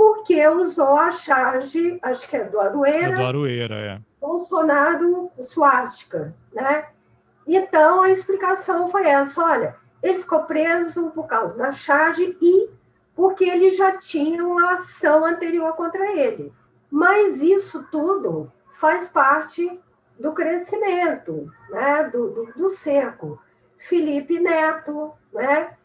porque 0.01 0.47
usou 0.47 0.97
a 0.97 1.11
charge, 1.11 1.99
acho 2.01 2.27
que 2.27 2.35
é 2.35 2.43
do 2.43 2.59
Aroeira. 2.59 3.13
É 3.13 3.15
do 3.15 3.23
Aroeira, 3.23 3.75
é. 3.75 4.01
Bolsonaro 4.19 5.31
suástica, 5.39 6.35
né? 6.51 6.87
Então, 7.45 8.01
a 8.01 8.09
explicação 8.09 8.87
foi 8.87 9.07
essa, 9.07 9.45
olha, 9.45 9.75
ele 10.01 10.17
ficou 10.17 10.41
preso 10.45 11.11
por 11.11 11.27
causa 11.27 11.55
da 11.55 11.69
charge 11.69 12.35
e 12.41 12.71
porque 13.15 13.45
ele 13.45 13.69
já 13.69 13.95
tinha 13.95 14.43
uma 14.43 14.73
ação 14.73 15.23
anterior 15.23 15.75
contra 15.75 16.17
ele. 16.17 16.51
Mas 16.89 17.43
isso 17.43 17.87
tudo 17.91 18.51
faz 18.71 19.07
parte 19.07 19.79
do 20.19 20.33
crescimento, 20.33 21.47
né, 21.69 22.09
do, 22.09 22.31
do, 22.31 22.45
do 22.53 22.69
cerco. 22.69 23.39
Felipe 23.77 24.39
Neto, 24.39 25.13
né, 25.31 25.77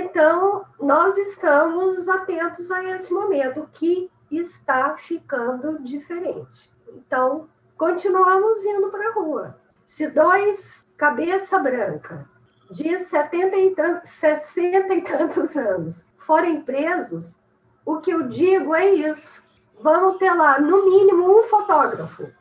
então, 0.00 0.64
nós 0.80 1.16
estamos 1.16 2.08
atentos 2.08 2.70
a 2.70 2.82
esse 2.82 3.12
momento, 3.12 3.68
que 3.70 4.10
está 4.30 4.94
ficando 4.94 5.80
diferente. 5.82 6.72
Então, 6.88 7.48
continuamos 7.76 8.64
indo 8.64 8.90
para 8.90 9.08
a 9.08 9.12
rua. 9.12 9.58
Se 9.86 10.08
dois 10.08 10.86
cabeça 10.96 11.58
branca 11.58 12.28
de 12.70 12.98
70 12.98 13.56
e 13.56 13.74
60 14.04 14.94
e 14.94 15.02
tantos 15.02 15.56
anos 15.56 16.08
forem 16.16 16.62
presos, 16.62 17.42
o 17.84 18.00
que 18.00 18.10
eu 18.10 18.26
digo 18.26 18.74
é 18.74 18.90
isso. 18.90 19.44
Vamos 19.78 20.18
ter 20.18 20.32
lá, 20.32 20.58
no 20.58 20.86
mínimo, 20.86 21.38
um 21.38 21.42
fotógrafo. 21.42 22.32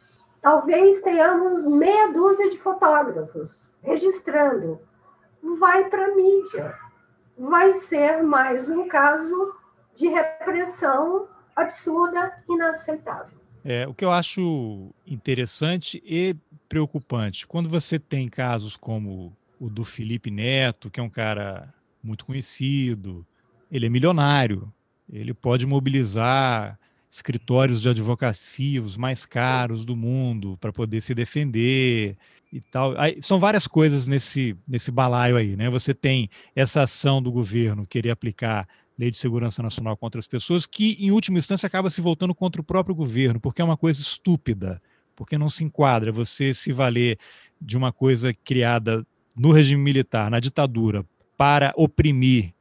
Talvez 0.41 1.01
tenhamos 1.01 1.65
meia 1.65 2.11
dúzia 2.11 2.49
de 2.49 2.57
fotógrafos 2.57 3.73
registrando. 3.81 4.79
Vai 5.59 5.89
para 5.89 6.05
a 6.05 6.15
mídia 6.15 6.82
vai 7.37 7.73
ser 7.73 8.21
mais 8.21 8.69
um 8.69 8.87
caso 8.87 9.55
de 9.93 10.07
repressão 10.07 11.27
absurda, 11.55 12.43
inaceitável. 12.49 13.37
É, 13.63 13.87
o 13.87 13.93
que 13.93 14.03
eu 14.03 14.11
acho 14.11 14.91
interessante 15.07 16.03
e 16.05 16.35
preocupante, 16.67 17.47
quando 17.47 17.69
você 17.69 17.97
tem 17.97 18.27
casos 18.27 18.75
como 18.75 19.35
o 19.59 19.69
do 19.69 19.85
Felipe 19.85 20.29
Neto, 20.29 20.89
que 20.89 20.99
é 20.99 21.03
um 21.03 21.09
cara 21.09 21.73
muito 22.03 22.25
conhecido, 22.25 23.25
ele 23.71 23.85
é 23.85 23.89
milionário, 23.89 24.71
ele 25.11 25.33
pode 25.33 25.65
mobilizar 25.65 26.77
escritórios 27.09 27.81
de 27.81 27.89
advocacia 27.89 28.81
os 28.81 28.97
mais 28.97 29.25
caros 29.25 29.85
do 29.85 29.95
mundo 29.95 30.57
para 30.59 30.73
poder 30.73 30.99
se 30.99 31.13
defender 31.13 32.17
e 32.53 32.61
tal. 32.61 32.93
Aí, 32.99 33.19
são 33.19 33.39
várias 33.39 33.65
coisas 33.65 34.05
nesse, 34.05 34.55
nesse 34.67 34.91
balaio 34.91 35.35
aí, 35.35 35.55
né? 35.55 35.69
Você 35.71 35.91
tem 35.93 36.29
essa 36.55 36.83
ação 36.83 37.21
do 37.21 37.31
governo 37.31 37.87
querer 37.87 38.11
aplicar 38.11 38.67
lei 38.97 39.09
de 39.09 39.17
segurança 39.17 39.63
nacional 39.63 39.97
contra 39.97 40.19
as 40.19 40.27
pessoas, 40.27 40.67
que 40.67 40.95
em 40.99 41.09
última 41.09 41.39
instância 41.39 41.65
acaba 41.65 41.89
se 41.89 41.99
voltando 41.99 42.35
contra 42.35 42.61
o 42.61 42.63
próprio 42.63 42.93
governo, 42.93 43.39
porque 43.39 43.59
é 43.59 43.65
uma 43.65 43.75
coisa 43.75 43.99
estúpida, 43.99 44.79
porque 45.15 45.35
não 45.35 45.49
se 45.49 45.63
enquadra 45.63 46.11
você 46.11 46.53
se 46.53 46.71
valer 46.71 47.17
de 47.59 47.75
uma 47.75 47.91
coisa 47.91 48.31
criada 48.33 49.05
no 49.35 49.51
regime 49.51 49.81
militar, 49.81 50.29
na 50.29 50.39
ditadura, 50.39 51.03
para 51.35 51.73
oprimir 51.75 52.53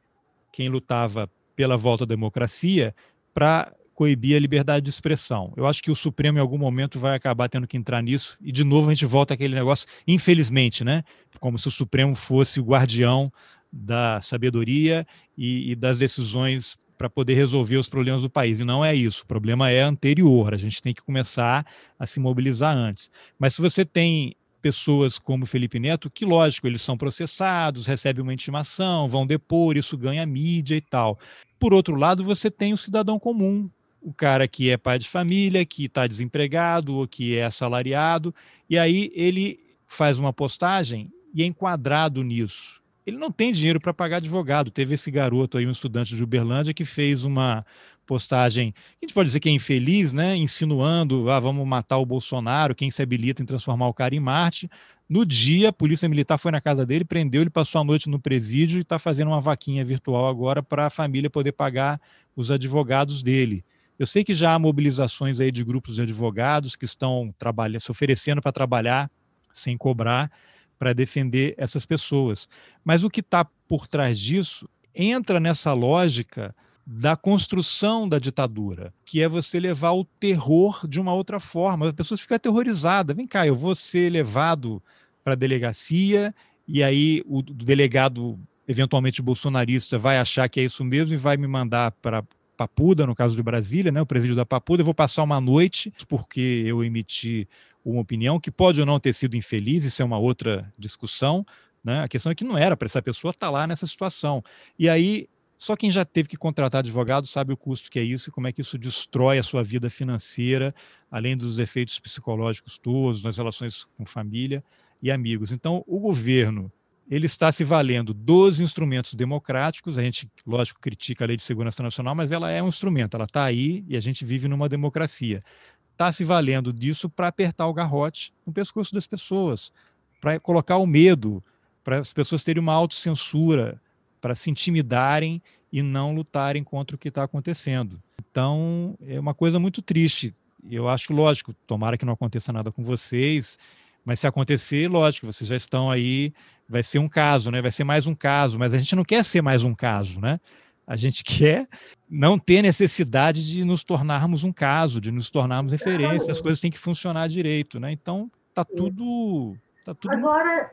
quem 0.51 0.69
lutava 0.69 1.29
pela 1.55 1.77
volta 1.77 2.03
à 2.03 2.07
democracia, 2.07 2.95
para 3.31 3.71
coibir 3.93 4.35
a 4.35 4.39
liberdade 4.39 4.83
de 4.83 4.89
expressão. 4.89 5.53
Eu 5.55 5.67
acho 5.67 5.81
que 5.81 5.91
o 5.91 5.95
Supremo 5.95 6.37
em 6.37 6.41
algum 6.41 6.57
momento 6.57 6.99
vai 6.99 7.15
acabar 7.15 7.49
tendo 7.49 7.67
que 7.67 7.77
entrar 7.77 8.01
nisso 8.01 8.37
e 8.41 8.51
de 8.51 8.63
novo 8.63 8.89
a 8.89 8.93
gente 8.93 9.05
volta 9.05 9.33
àquele 9.33 9.55
negócio, 9.55 9.87
infelizmente, 10.07 10.83
né? 10.83 11.03
Como 11.39 11.57
se 11.57 11.67
o 11.67 11.71
Supremo 11.71 12.15
fosse 12.15 12.59
o 12.59 12.63
guardião 12.63 13.31
da 13.71 14.21
sabedoria 14.21 15.05
e, 15.37 15.71
e 15.71 15.75
das 15.75 15.97
decisões 15.97 16.77
para 16.97 17.09
poder 17.09 17.33
resolver 17.33 17.77
os 17.77 17.89
problemas 17.89 18.21
do 18.21 18.29
país. 18.29 18.59
E 18.59 18.63
não 18.63 18.85
é 18.85 18.95
isso. 18.95 19.23
O 19.23 19.27
problema 19.27 19.69
é 19.69 19.81
anterior. 19.81 20.53
A 20.53 20.57
gente 20.57 20.81
tem 20.81 20.93
que 20.93 21.01
começar 21.01 21.65
a 21.97 22.05
se 22.05 22.19
mobilizar 22.19 22.75
antes. 22.75 23.09
Mas 23.37 23.55
se 23.55 23.61
você 23.61 23.83
tem 23.83 24.35
pessoas 24.61 25.19
como 25.19 25.45
Felipe 25.45 25.77
Neto, 25.79 26.09
que 26.09 26.23
lógico, 26.23 26.65
eles 26.65 26.81
são 26.81 26.97
processados, 26.97 27.85
recebem 27.85 28.23
uma 28.23 28.33
intimação, 28.33 29.09
vão 29.09 29.27
depor, 29.27 29.75
isso 29.75 29.97
ganha 29.97 30.25
mídia 30.25 30.77
e 30.77 30.81
tal. 30.81 31.19
Por 31.59 31.73
outro 31.73 31.95
lado, 31.95 32.23
você 32.23 32.49
tem 32.49 32.71
o 32.71 32.77
cidadão 32.77 33.19
comum, 33.19 33.69
o 34.03 34.13
cara 34.13 34.47
que 34.47 34.69
é 34.69 34.77
pai 34.77 34.99
de 34.99 35.07
família, 35.07 35.65
que 35.65 35.85
está 35.85 36.05
desempregado 36.05 36.95
ou 36.95 37.07
que 37.07 37.37
é 37.37 37.45
assalariado, 37.45 38.35
e 38.69 38.77
aí 38.77 39.11
ele 39.15 39.59
faz 39.87 40.17
uma 40.17 40.33
postagem 40.33 41.11
e 41.33 41.41
é 41.41 41.45
enquadrado 41.45 42.23
nisso. 42.23 42.81
Ele 43.05 43.17
não 43.17 43.31
tem 43.31 43.51
dinheiro 43.51 43.81
para 43.81 43.93
pagar 43.93 44.17
advogado. 44.17 44.71
Teve 44.71 44.95
esse 44.95 45.11
garoto 45.11 45.57
aí, 45.57 45.67
um 45.67 45.71
estudante 45.71 46.15
de 46.15 46.23
Uberlândia, 46.23 46.73
que 46.73 46.85
fez 46.85 47.25
uma 47.25 47.65
postagem, 48.05 48.73
a 49.01 49.05
gente 49.05 49.13
pode 49.13 49.27
dizer 49.27 49.39
que 49.39 49.49
é 49.49 49.51
infeliz, 49.51 50.13
né? 50.13 50.35
Insinuando, 50.35 51.29
ah, 51.29 51.39
vamos 51.39 51.65
matar 51.65 51.97
o 51.97 52.05
Bolsonaro, 52.05 52.75
quem 52.75 52.91
se 52.91 53.01
habilita 53.01 53.41
em 53.41 53.45
transformar 53.45 53.87
o 53.87 53.93
cara 53.93 54.13
em 54.13 54.19
Marte. 54.19 54.69
No 55.07 55.25
dia, 55.25 55.69
a 55.69 55.73
polícia 55.73 56.07
militar 56.07 56.37
foi 56.37 56.51
na 56.51 56.61
casa 56.61 56.85
dele, 56.85 57.05
prendeu, 57.05 57.41
ele 57.41 57.49
passou 57.49 57.79
a 57.79 57.83
noite 57.83 58.09
no 58.09 58.19
presídio 58.19 58.77
e 58.77 58.81
está 58.81 58.99
fazendo 58.99 59.29
uma 59.29 59.41
vaquinha 59.41 59.83
virtual 59.83 60.27
agora 60.27 60.61
para 60.61 60.87
a 60.87 60.89
família 60.89 61.29
poder 61.29 61.53
pagar 61.53 61.99
os 62.35 62.51
advogados 62.51 63.21
dele. 63.21 63.63
Eu 63.97 64.05
sei 64.05 64.23
que 64.23 64.33
já 64.33 64.53
há 64.53 64.59
mobilizações 64.59 65.39
aí 65.39 65.51
de 65.51 65.63
grupos 65.63 65.95
de 65.95 66.01
advogados 66.01 66.75
que 66.75 66.85
estão 66.85 67.33
se 67.79 67.91
oferecendo 67.91 68.41
para 68.41 68.51
trabalhar 68.51 69.09
sem 69.51 69.77
cobrar 69.77 70.31
para 70.79 70.93
defender 70.93 71.53
essas 71.57 71.85
pessoas. 71.85 72.49
Mas 72.83 73.03
o 73.03 73.09
que 73.09 73.21
está 73.21 73.45
por 73.45 73.87
trás 73.87 74.19
disso 74.19 74.67
entra 74.93 75.39
nessa 75.39 75.71
lógica 75.73 76.53
da 76.85 77.15
construção 77.15 78.09
da 78.09 78.19
ditadura, 78.19 78.93
que 79.05 79.21
é 79.21 79.29
você 79.29 79.59
levar 79.59 79.93
o 79.93 80.03
terror 80.03 80.85
de 80.85 80.99
uma 80.99 81.13
outra 81.13 81.39
forma. 81.39 81.87
As 81.87 81.93
pessoas 81.93 82.19
ficam 82.19 82.35
aterrorizadas. 82.35 83.15
Vem 83.15 83.25
cá, 83.25 83.47
eu 83.47 83.55
vou 83.55 83.73
ser 83.73 84.11
levado 84.11 84.83
para 85.23 85.33
a 85.33 85.37
delegacia 85.37 86.35
e 86.67 86.83
aí 86.83 87.23
o 87.25 87.41
delegado, 87.41 88.37
eventualmente 88.67 89.21
bolsonarista, 89.21 89.97
vai 89.97 90.17
achar 90.17 90.49
que 90.49 90.59
é 90.59 90.63
isso 90.63 90.83
mesmo 90.83 91.13
e 91.13 91.17
vai 91.17 91.37
me 91.37 91.47
mandar 91.47 91.91
para 91.91 92.23
Papuda, 92.57 93.05
no 93.05 93.15
caso 93.15 93.35
de 93.35 93.43
Brasília, 93.43 93.91
né, 93.91 94.01
o 94.01 94.05
presídio 94.05 94.35
da 94.35 94.45
Papuda, 94.45 94.81
eu 94.81 94.85
vou 94.85 94.93
passar 94.93 95.23
uma 95.23 95.41
noite, 95.41 95.91
porque 96.07 96.63
eu 96.65 96.83
emiti 96.83 97.47
uma 97.83 98.01
opinião 98.01 98.39
que 98.39 98.51
pode 98.51 98.79
ou 98.79 98.85
não 98.85 98.99
ter 98.99 99.13
sido 99.13 99.35
infeliz, 99.35 99.83
isso 99.85 100.01
é 100.01 100.05
uma 100.05 100.17
outra 100.17 100.71
discussão, 100.77 101.45
né? 101.83 102.01
A 102.01 102.07
questão 102.07 102.31
é 102.31 102.35
que 102.35 102.45
não 102.45 102.57
era 102.57 102.77
para 102.77 102.85
essa 102.85 103.01
pessoa 103.01 103.31
estar 103.31 103.47
tá 103.47 103.51
lá 103.51 103.67
nessa 103.67 103.85
situação. 103.85 104.41
E 104.79 104.87
aí, 104.87 105.27
só 105.57 105.75
quem 105.75 105.91
já 105.91 106.05
teve 106.05 106.29
que 106.29 106.37
contratar 106.37 106.79
advogado 106.79 107.27
sabe 107.27 107.51
o 107.51 107.57
custo 107.57 107.91
que 107.91 107.99
é 107.99 108.03
isso 108.03 108.29
e 108.29 108.31
como 108.31 108.47
é 108.47 108.53
que 108.53 108.61
isso 108.61 108.77
destrói 108.77 109.37
a 109.37 109.43
sua 109.43 109.63
vida 109.63 109.89
financeira, 109.89 110.73
além 111.11 111.35
dos 111.35 111.59
efeitos 111.59 111.99
psicológicos 111.99 112.77
todos, 112.77 113.21
nas 113.21 113.37
relações 113.37 113.85
com 113.97 114.05
família 114.05 114.63
e 115.01 115.11
amigos. 115.11 115.51
Então, 115.51 115.83
o 115.85 115.99
governo 115.99 116.71
ele 117.09 117.25
está 117.25 117.51
se 117.51 117.63
valendo 117.63 118.13
dos 118.13 118.59
instrumentos 118.59 119.13
democráticos. 119.13 119.97
A 119.97 120.01
gente, 120.01 120.29
lógico, 120.45 120.79
critica 120.79 121.23
a 121.23 121.27
Lei 121.27 121.37
de 121.37 121.43
Segurança 121.43 121.83
Nacional, 121.83 122.15
mas 122.15 122.31
ela 122.31 122.49
é 122.49 122.61
um 122.61 122.67
instrumento, 122.67 123.15
ela 123.15 123.25
está 123.25 123.43
aí 123.43 123.83
e 123.87 123.95
a 123.95 123.99
gente 123.99 124.23
vive 124.23 124.47
numa 124.47 124.69
democracia. 124.69 125.43
Está 125.91 126.11
se 126.11 126.23
valendo 126.23 126.73
disso 126.73 127.09
para 127.09 127.27
apertar 127.27 127.67
o 127.67 127.73
garrote 127.73 128.33
no 128.45 128.53
pescoço 128.53 128.93
das 128.93 129.05
pessoas, 129.05 129.71
para 130.19 130.39
colocar 130.39 130.77
o 130.77 130.87
medo, 130.87 131.43
para 131.83 131.99
as 131.99 132.13
pessoas 132.13 132.43
terem 132.43 132.61
uma 132.61 132.73
autocensura, 132.73 133.79
para 134.19 134.33
se 134.33 134.49
intimidarem 134.49 135.41
e 135.71 135.81
não 135.81 136.15
lutarem 136.15 136.63
contra 136.63 136.95
o 136.95 136.99
que 136.99 137.09
está 137.09 137.23
acontecendo. 137.23 138.01
Então, 138.31 138.97
é 139.05 139.19
uma 139.19 139.33
coisa 139.33 139.59
muito 139.59 139.81
triste. 139.81 140.33
Eu 140.69 140.87
acho 140.87 141.07
que, 141.07 141.13
lógico, 141.13 141.53
tomara 141.67 141.97
que 141.97 142.05
não 142.05 142.13
aconteça 142.13 142.53
nada 142.53 142.71
com 142.71 142.83
vocês, 142.83 143.59
mas 144.05 144.19
se 144.19 144.27
acontecer, 144.27 144.89
lógico, 144.89 145.27
vocês 145.27 145.47
já 145.47 145.55
estão 145.55 145.91
aí 145.91 146.33
vai 146.73 146.81
ser 146.81 146.97
um 146.97 147.07
caso, 147.07 147.51
né? 147.51 147.61
Vai 147.61 147.71
ser 147.71 147.83
mais 147.83 148.07
um 148.07 148.15
caso, 148.15 148.57
mas 148.57 148.73
a 148.73 148.79
gente 148.79 148.95
não 148.95 149.05
quer 149.05 149.23
ser 149.23 149.43
mais 149.43 149.63
um 149.63 149.75
caso, 149.75 150.19
né? 150.19 150.39
A 150.87 150.95
gente 150.95 151.23
quer 151.23 151.67
não 152.09 152.39
ter 152.39 152.63
necessidade 152.63 153.47
de 153.47 153.63
nos 153.63 153.83
tornarmos 153.83 154.43
um 154.43 154.51
caso, 154.51 154.99
de 154.99 155.11
nos 155.11 155.29
tornarmos 155.29 155.71
referência, 155.71 156.31
as 156.31 156.41
coisas 156.41 156.59
têm 156.59 156.71
que 156.71 156.79
funcionar 156.79 157.29
direito, 157.29 157.79
né? 157.79 157.91
Então, 157.91 158.29
tá 158.53 158.65
tudo 158.65 159.55
tá 159.85 159.93
tudo 159.93 160.11
Agora, 160.11 160.67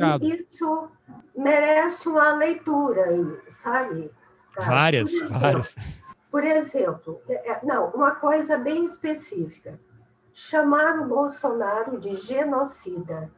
isso 0.49 0.89
merece 1.37 2.09
uma 2.09 2.33
leitura, 2.33 3.43
sabe? 3.51 4.11
Cara? 4.55 4.71
Várias, 4.71 5.11
por 5.11 5.17
exemplo, 5.23 5.41
várias. 5.41 5.77
Por 6.31 6.45
exemplo, 6.45 7.23
é, 7.29 7.53
é, 7.53 7.61
não, 7.65 7.91
uma 7.91 8.13
coisa 8.13 8.57
bem 8.57 8.87
específica. 8.87 9.79
Chamar 10.33 10.99
o 11.01 11.09
Bolsonaro 11.09 11.99
de 11.99 12.17
genocida. 12.17 13.31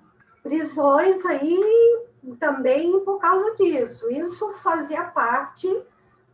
Prisões 0.42 1.24
aí 1.26 2.02
também 2.38 3.00
por 3.04 3.18
causa 3.18 3.54
disso. 3.56 4.10
Isso 4.10 4.50
fazia 4.52 5.04
parte 5.04 5.68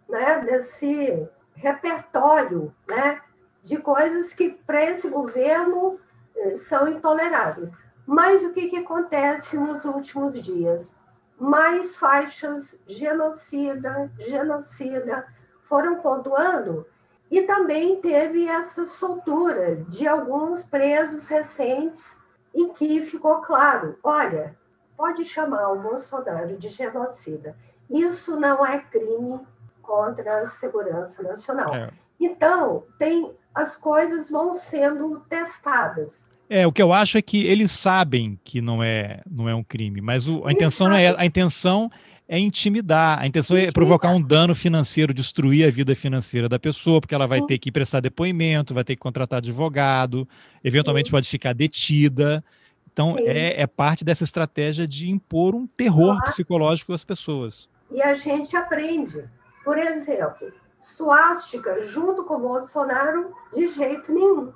né, 0.09 0.40
desse 0.40 1.28
repertório 1.54 2.74
né, 2.88 3.20
de 3.62 3.78
coisas 3.78 4.32
que 4.32 4.50
para 4.50 4.84
esse 4.84 5.11
governo 5.11 5.98
eh, 6.36 6.54
são 6.54 6.88
intoleráveis. 6.88 7.72
Mas 8.06 8.42
o 8.42 8.52
que, 8.52 8.68
que 8.68 8.78
acontece 8.78 9.59
nos 9.59 9.84
últimos 9.84 10.40
dias? 10.40 11.00
Mais 11.38 11.96
faixas 11.96 12.82
genocida, 12.86 14.11
genocida 14.18 15.26
foram 15.62 15.96
pontuando 16.00 16.86
e 17.30 17.42
também 17.42 18.00
teve 18.00 18.48
essa 18.48 18.84
soltura 18.84 19.76
de 19.88 20.09
alguns 20.09 20.62
presos 20.62 21.28
recentes 21.28 22.18
em 22.55 22.72
que 22.72 23.03
ficou 23.03 23.40
claro, 23.40 23.99
olha, 24.03 24.57
pode 24.96 25.24
chamar 25.24 25.68
o 25.70 25.80
Bolsonaro 25.80 26.57
de 26.57 26.68
genocida. 26.68 27.57
Isso 27.90 28.38
não 28.38 28.64
é 28.64 28.80
crime 28.80 29.40
contra 29.80 30.40
a 30.40 30.46
segurança 30.46 31.22
nacional. 31.22 31.74
É. 31.74 31.90
Então, 32.20 32.84
tem 32.99 33.34
as 33.55 33.74
coisas 33.74 34.30
vão 34.30 34.53
sendo 34.53 35.20
testadas. 35.28 36.28
É, 36.51 36.66
o 36.66 36.72
que 36.72 36.82
eu 36.82 36.92
acho 36.92 37.18
é 37.18 37.22
que 37.22 37.44
eles 37.46 37.70
sabem 37.72 38.38
que 38.42 38.61
não 38.61 38.82
é, 38.82 39.20
não 39.30 39.49
é 39.49 39.55
um 39.55 39.62
crime, 39.62 40.01
mas 40.01 40.26
o, 40.28 40.46
a 40.46 40.53
intenção 40.53 40.88
não 40.88 40.96
é 40.96 41.14
a 41.16 41.26
intenção 41.26 41.90
é 42.28 42.38
intimidar, 42.38 43.18
a 43.18 43.26
intenção 43.26 43.56
intimidar. 43.56 43.70
é 43.70 43.72
provocar 43.72 44.10
um 44.10 44.20
dano 44.20 44.54
financeiro, 44.54 45.14
destruir 45.14 45.66
a 45.66 45.70
vida 45.70 45.94
financeira 45.96 46.48
da 46.48 46.58
pessoa, 46.58 47.00
porque 47.00 47.14
ela 47.14 47.26
vai 47.26 47.40
Sim. 47.40 47.46
ter 47.46 47.58
que 47.58 47.72
prestar 47.72 48.00
depoimento, 48.00 48.74
vai 48.74 48.84
ter 48.84 48.94
que 48.94 49.00
contratar 49.00 49.38
advogado, 49.38 50.28
eventualmente 50.62 51.08
Sim. 51.08 51.12
pode 51.12 51.28
ficar 51.28 51.54
detida. 51.54 52.44
Então, 52.92 53.16
é, 53.18 53.62
é, 53.62 53.66
parte 53.66 54.04
dessa 54.04 54.24
estratégia 54.24 54.86
de 54.86 55.08
impor 55.08 55.54
um 55.54 55.66
terror 55.66 56.16
claro. 56.16 56.32
psicológico 56.32 56.92
às 56.92 57.04
pessoas. 57.04 57.68
E 57.90 58.02
a 58.02 58.12
gente 58.12 58.54
aprende. 58.56 59.24
Por 59.64 59.78
exemplo, 59.78 60.52
suástica 60.80 61.80
junto 61.82 62.24
com 62.24 62.34
o 62.34 62.40
Bolsonaro, 62.40 63.32
de 63.54 63.66
jeito 63.68 64.12
nenhum. 64.12 64.52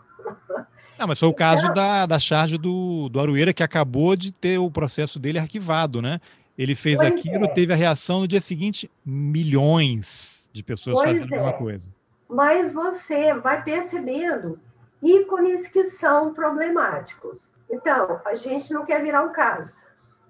Não, 0.98 1.06
mas 1.06 1.18
foi 1.18 1.28
o 1.28 1.34
caso 1.34 1.62
então, 1.62 1.74
da, 1.74 2.06
da 2.06 2.18
charge 2.18 2.58
do, 2.58 3.08
do 3.08 3.18
Arueira, 3.18 3.52
que 3.52 3.62
acabou 3.62 4.14
de 4.14 4.32
ter 4.32 4.58
o 4.58 4.70
processo 4.70 5.18
dele 5.18 5.38
arquivado, 5.38 6.02
né? 6.02 6.20
Ele 6.62 6.76
fez 6.76 7.00
aquilo, 7.00 7.44
é. 7.46 7.48
teve 7.48 7.72
a 7.72 7.76
reação 7.76 8.20
no 8.20 8.28
dia 8.28 8.40
seguinte, 8.40 8.88
milhões 9.04 10.48
de 10.52 10.62
pessoas 10.62 10.96
pois 10.96 11.08
fazendo 11.08 11.32
a 11.32 11.36
mesma 11.36 11.50
é. 11.50 11.58
coisa. 11.58 11.88
Mas 12.28 12.72
você 12.72 13.34
vai 13.34 13.64
percebendo 13.64 14.60
ícones 15.02 15.66
que 15.66 15.84
são 15.84 16.32
problemáticos. 16.32 17.56
Então, 17.68 18.20
a 18.24 18.36
gente 18.36 18.72
não 18.72 18.84
quer 18.84 19.02
virar 19.02 19.22
um 19.22 19.32
caso. 19.32 19.74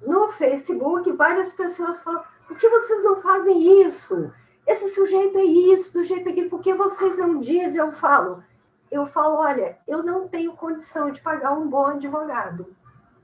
No 0.06 0.28
Facebook, 0.30 1.12
várias 1.12 1.52
pessoas 1.52 2.02
falam: 2.02 2.22
por 2.48 2.56
que 2.56 2.68
vocês 2.68 3.04
não 3.04 3.20
fazem 3.20 3.82
isso? 3.82 4.32
Esse 4.66 4.88
sujeito 4.88 5.36
é 5.36 5.44
isso, 5.44 5.92
sujeito 5.92 6.28
é 6.28 6.32
aquilo, 6.32 6.48
por 6.48 6.62
que 6.62 6.72
vocês 6.72 7.18
não 7.18 7.38
dizem? 7.38 7.76
Eu 7.76 7.92
falo: 7.92 8.42
eu 8.90 9.04
falo, 9.04 9.36
olha, 9.36 9.78
eu 9.86 10.02
não 10.02 10.28
tenho 10.28 10.52
condição 10.52 11.10
de 11.10 11.20
pagar 11.20 11.52
um 11.52 11.68
bom 11.68 11.86
advogado. 11.86 12.74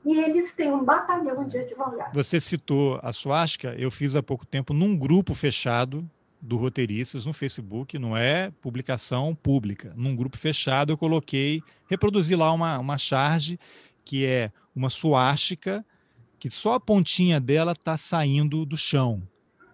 E 0.09 0.17
eles 0.17 0.51
têm 0.53 0.71
um 0.71 0.83
batalhão 0.83 1.47
de 1.47 1.59
advogados. 1.59 2.11
Você 2.15 2.39
citou 2.39 2.99
a 3.03 3.13
Suástica, 3.13 3.75
eu 3.77 3.91
fiz 3.91 4.15
há 4.15 4.23
pouco 4.23 4.43
tempo 4.43 4.73
num 4.73 4.97
grupo 4.97 5.35
fechado 5.35 6.03
do 6.41 6.57
Roteiristas 6.57 7.27
no 7.27 7.33
Facebook, 7.33 7.99
não 7.99 8.17
é 8.17 8.49
publicação 8.59 9.35
pública. 9.35 9.93
Num 9.95 10.15
grupo 10.15 10.35
fechado 10.35 10.91
eu 10.91 10.97
coloquei, 10.97 11.61
reproduzi 11.87 12.35
lá 12.35 12.51
uma, 12.51 12.79
uma 12.79 12.97
charge 12.97 13.59
que 14.03 14.25
é 14.25 14.51
uma 14.75 14.89
suástica 14.89 15.85
que 16.39 16.49
só 16.49 16.73
a 16.73 16.79
pontinha 16.79 17.39
dela 17.39 17.73
está 17.73 17.95
saindo 17.95 18.65
do 18.65 18.75
chão. 18.75 19.21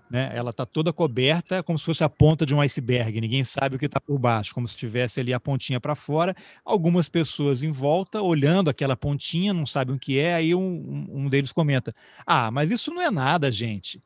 Né? 0.09 0.31
Ela 0.33 0.51
está 0.51 0.65
toda 0.65 0.93
coberta, 0.93 1.63
como 1.63 1.79
se 1.79 1.85
fosse 1.85 2.03
a 2.03 2.09
ponta 2.09 2.45
de 2.45 2.53
um 2.53 2.61
iceberg. 2.61 3.19
Ninguém 3.19 3.43
sabe 3.43 3.75
o 3.75 3.79
que 3.79 3.87
está 3.87 3.99
por 3.99 4.19
baixo, 4.19 4.53
como 4.53 4.67
se 4.67 4.77
tivesse 4.77 5.19
ali 5.19 5.33
a 5.33 5.39
pontinha 5.39 5.79
para 5.79 5.95
fora. 5.95 6.35
Algumas 6.63 7.09
pessoas 7.09 7.63
em 7.63 7.71
volta 7.71 8.21
olhando 8.21 8.69
aquela 8.69 8.95
pontinha, 8.95 9.53
não 9.53 9.65
sabem 9.65 9.95
o 9.95 9.99
que 9.99 10.19
é. 10.19 10.35
Aí 10.35 10.53
um, 10.53 11.07
um 11.09 11.27
deles 11.27 11.51
comenta: 11.51 11.93
Ah, 12.25 12.51
mas 12.51 12.69
isso 12.69 12.91
não 12.93 13.01
é 13.01 13.09
nada, 13.09 13.51
gente. 13.51 14.01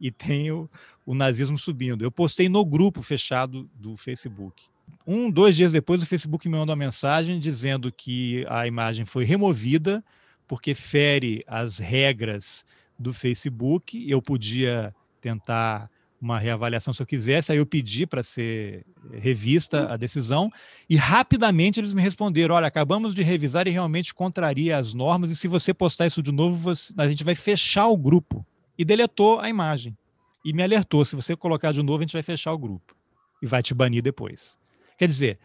E 0.00 0.10
tem 0.10 0.50
o, 0.50 0.70
o 1.04 1.14
nazismo 1.14 1.58
subindo. 1.58 2.04
Eu 2.04 2.12
postei 2.12 2.48
no 2.48 2.64
grupo 2.64 3.02
fechado 3.02 3.68
do 3.74 3.96
Facebook. 3.96 4.62
Um, 5.06 5.30
dois 5.30 5.56
dias 5.56 5.72
depois, 5.72 6.02
o 6.02 6.06
Facebook 6.06 6.48
me 6.48 6.56
mandou 6.56 6.72
uma 6.72 6.84
mensagem 6.84 7.38
dizendo 7.38 7.90
que 7.92 8.44
a 8.48 8.66
imagem 8.66 9.04
foi 9.04 9.24
removida 9.24 10.04
porque 10.46 10.74
fere 10.74 11.44
as 11.46 11.78
regras 11.78 12.64
do 12.98 13.12
Facebook. 13.12 14.08
Eu 14.08 14.20
podia 14.20 14.94
tentar 15.20 15.90
uma 16.20 16.38
reavaliação 16.38 16.92
se 16.92 17.00
eu 17.00 17.06
quisesse, 17.06 17.50
aí 17.50 17.58
eu 17.58 17.64
pedi 17.64 18.06
para 18.06 18.22
ser 18.22 18.84
revista 19.12 19.90
a 19.90 19.96
decisão 19.96 20.52
e 20.88 20.94
rapidamente 20.94 21.80
eles 21.80 21.94
me 21.94 22.02
responderam: 22.02 22.54
olha, 22.54 22.66
acabamos 22.66 23.14
de 23.14 23.22
revisar 23.22 23.66
e 23.66 23.70
realmente 23.70 24.12
contraria 24.12 24.76
as 24.76 24.92
normas, 24.92 25.30
e 25.30 25.36
se 25.36 25.48
você 25.48 25.72
postar 25.72 26.06
isso 26.06 26.22
de 26.22 26.30
novo, 26.30 26.56
você, 26.56 26.92
a 26.96 27.08
gente 27.08 27.24
vai 27.24 27.34
fechar 27.34 27.86
o 27.86 27.96
grupo. 27.96 28.44
E 28.76 28.84
deletou 28.84 29.38
a 29.40 29.48
imagem. 29.48 29.96
E 30.44 30.52
me 30.52 30.62
alertou: 30.62 31.04
se 31.04 31.16
você 31.16 31.34
colocar 31.36 31.72
de 31.72 31.82
novo, 31.82 31.98
a 31.98 32.02
gente 32.02 32.12
vai 32.12 32.22
fechar 32.22 32.52
o 32.52 32.58
grupo 32.58 32.94
e 33.42 33.46
vai 33.46 33.62
te 33.62 33.74
banir 33.74 34.02
depois. 34.02 34.58
Quer 34.98 35.06
dizer, 35.06 35.38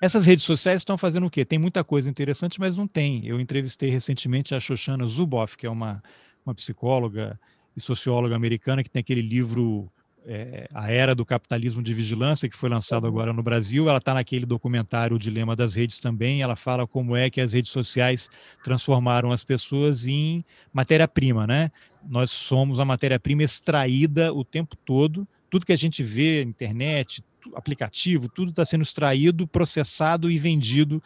essas 0.00 0.26
redes 0.26 0.44
sociais 0.44 0.80
estão 0.80 0.98
fazendo 0.98 1.26
o 1.26 1.30
quê? 1.30 1.44
Tem 1.44 1.58
muita 1.58 1.82
coisa 1.82 2.10
interessante, 2.10 2.60
mas 2.60 2.76
não 2.76 2.86
tem. 2.86 3.26
Eu 3.26 3.40
entrevistei 3.40 3.90
recentemente 3.90 4.54
a 4.54 4.60
Shoshana 4.60 5.06
Zuboff, 5.06 5.56
que 5.56 5.66
é 5.66 5.70
uma, 5.70 6.02
uma 6.44 6.54
psicóloga 6.54 7.38
e 7.76 7.80
socióloga 7.80 8.36
americana 8.36 8.82
que 8.82 8.90
tem 8.90 9.00
aquele 9.00 9.22
livro 9.22 9.90
é, 10.26 10.66
A 10.72 10.90
Era 10.90 11.14
do 11.14 11.24
Capitalismo 11.24 11.82
de 11.82 11.92
Vigilância, 11.92 12.48
que 12.48 12.56
foi 12.56 12.68
lançado 12.68 13.06
agora 13.06 13.32
no 13.32 13.42
Brasil. 13.42 13.88
Ela 13.88 13.98
está 13.98 14.14
naquele 14.14 14.46
documentário 14.46 15.16
O 15.16 15.18
Dilema 15.18 15.54
das 15.54 15.74
Redes 15.74 15.98
também. 15.98 16.40
Ela 16.40 16.56
fala 16.56 16.86
como 16.86 17.16
é 17.16 17.28
que 17.28 17.40
as 17.40 17.52
redes 17.52 17.70
sociais 17.70 18.30
transformaram 18.62 19.32
as 19.32 19.44
pessoas 19.44 20.06
em 20.06 20.44
matéria-prima, 20.72 21.46
né? 21.46 21.70
Nós 22.08 22.30
somos 22.30 22.80
a 22.80 22.84
matéria-prima 22.84 23.42
extraída 23.42 24.32
o 24.32 24.44
tempo 24.44 24.76
todo. 24.76 25.26
Tudo 25.50 25.66
que 25.66 25.72
a 25.72 25.76
gente 25.76 26.02
vê, 26.02 26.42
internet, 26.42 27.22
aplicativo, 27.54 28.28
tudo 28.28 28.50
está 28.50 28.64
sendo 28.64 28.82
extraído, 28.82 29.46
processado 29.46 30.30
e 30.30 30.38
vendido 30.38 31.02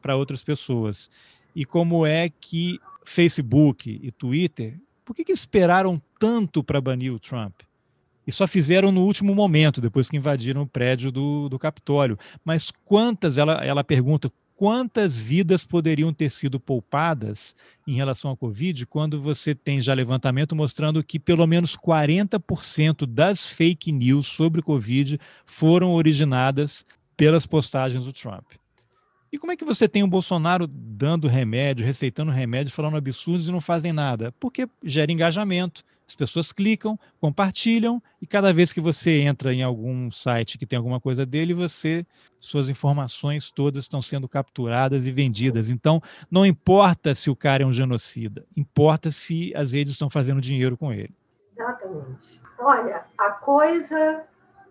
para 0.00 0.16
outras 0.16 0.42
pessoas. 0.42 1.10
E 1.54 1.64
como 1.64 2.06
é 2.06 2.28
que 2.28 2.80
Facebook 3.04 4.00
e 4.02 4.10
Twitter 4.10 4.78
por 5.04 5.14
que, 5.14 5.24
que 5.24 5.32
esperaram 5.32 6.00
tanto 6.18 6.62
para 6.62 6.80
banir 6.80 7.12
o 7.12 7.18
Trump? 7.18 7.54
E 8.26 8.30
só 8.30 8.46
fizeram 8.46 8.92
no 8.92 9.04
último 9.04 9.34
momento, 9.34 9.80
depois 9.80 10.08
que 10.08 10.16
invadiram 10.16 10.62
o 10.62 10.66
prédio 10.66 11.10
do, 11.10 11.48
do 11.48 11.58
Capitólio. 11.58 12.18
Mas 12.44 12.70
quantas, 12.84 13.36
ela, 13.36 13.54
ela 13.64 13.82
pergunta, 13.82 14.30
quantas 14.54 15.18
vidas 15.18 15.64
poderiam 15.64 16.12
ter 16.12 16.30
sido 16.30 16.60
poupadas 16.60 17.56
em 17.84 17.94
relação 17.94 18.30
à 18.30 18.36
Covid 18.36 18.86
quando 18.86 19.20
você 19.20 19.56
tem 19.56 19.82
já 19.82 19.92
levantamento 19.92 20.54
mostrando 20.54 21.02
que 21.02 21.18
pelo 21.18 21.46
menos 21.48 21.76
40% 21.76 23.04
das 23.06 23.44
fake 23.44 23.90
news 23.90 24.28
sobre 24.28 24.62
Covid 24.62 25.18
foram 25.44 25.92
originadas 25.92 26.86
pelas 27.16 27.44
postagens 27.44 28.04
do 28.04 28.12
Trump. 28.12 28.61
E 29.32 29.38
como 29.38 29.50
é 29.50 29.56
que 29.56 29.64
você 29.64 29.88
tem 29.88 30.02
o 30.02 30.06
Bolsonaro 30.06 30.66
dando 30.66 31.26
remédio, 31.26 31.86
receitando 31.86 32.30
remédio, 32.30 32.70
falando 32.70 32.98
absurdos 32.98 33.48
e 33.48 33.52
não 33.52 33.62
fazem 33.62 33.90
nada? 33.90 34.30
Porque 34.38 34.68
gera 34.84 35.10
engajamento. 35.10 35.82
As 36.06 36.14
pessoas 36.14 36.52
clicam, 36.52 37.00
compartilham 37.18 38.02
e 38.20 38.26
cada 38.26 38.52
vez 38.52 38.74
que 38.74 38.80
você 38.80 39.22
entra 39.22 39.54
em 39.54 39.62
algum 39.62 40.10
site 40.10 40.58
que 40.58 40.66
tem 40.66 40.76
alguma 40.76 41.00
coisa 41.00 41.24
dele, 41.24 41.54
você 41.54 42.04
suas 42.38 42.68
informações 42.68 43.50
todas 43.50 43.84
estão 43.84 44.02
sendo 44.02 44.28
capturadas 44.28 45.06
e 45.06 45.10
vendidas. 45.10 45.70
Então, 45.70 46.02
não 46.30 46.44
importa 46.44 47.14
se 47.14 47.30
o 47.30 47.36
cara 47.36 47.62
é 47.62 47.66
um 47.66 47.72
genocida, 47.72 48.44
importa 48.54 49.10
se 49.10 49.50
as 49.56 49.72
redes 49.72 49.94
estão 49.94 50.10
fazendo 50.10 50.42
dinheiro 50.42 50.76
com 50.76 50.92
ele. 50.92 51.14
Exatamente. 51.56 52.42
Olha, 52.58 53.06
a 53.16 53.30
coisa 53.30 54.24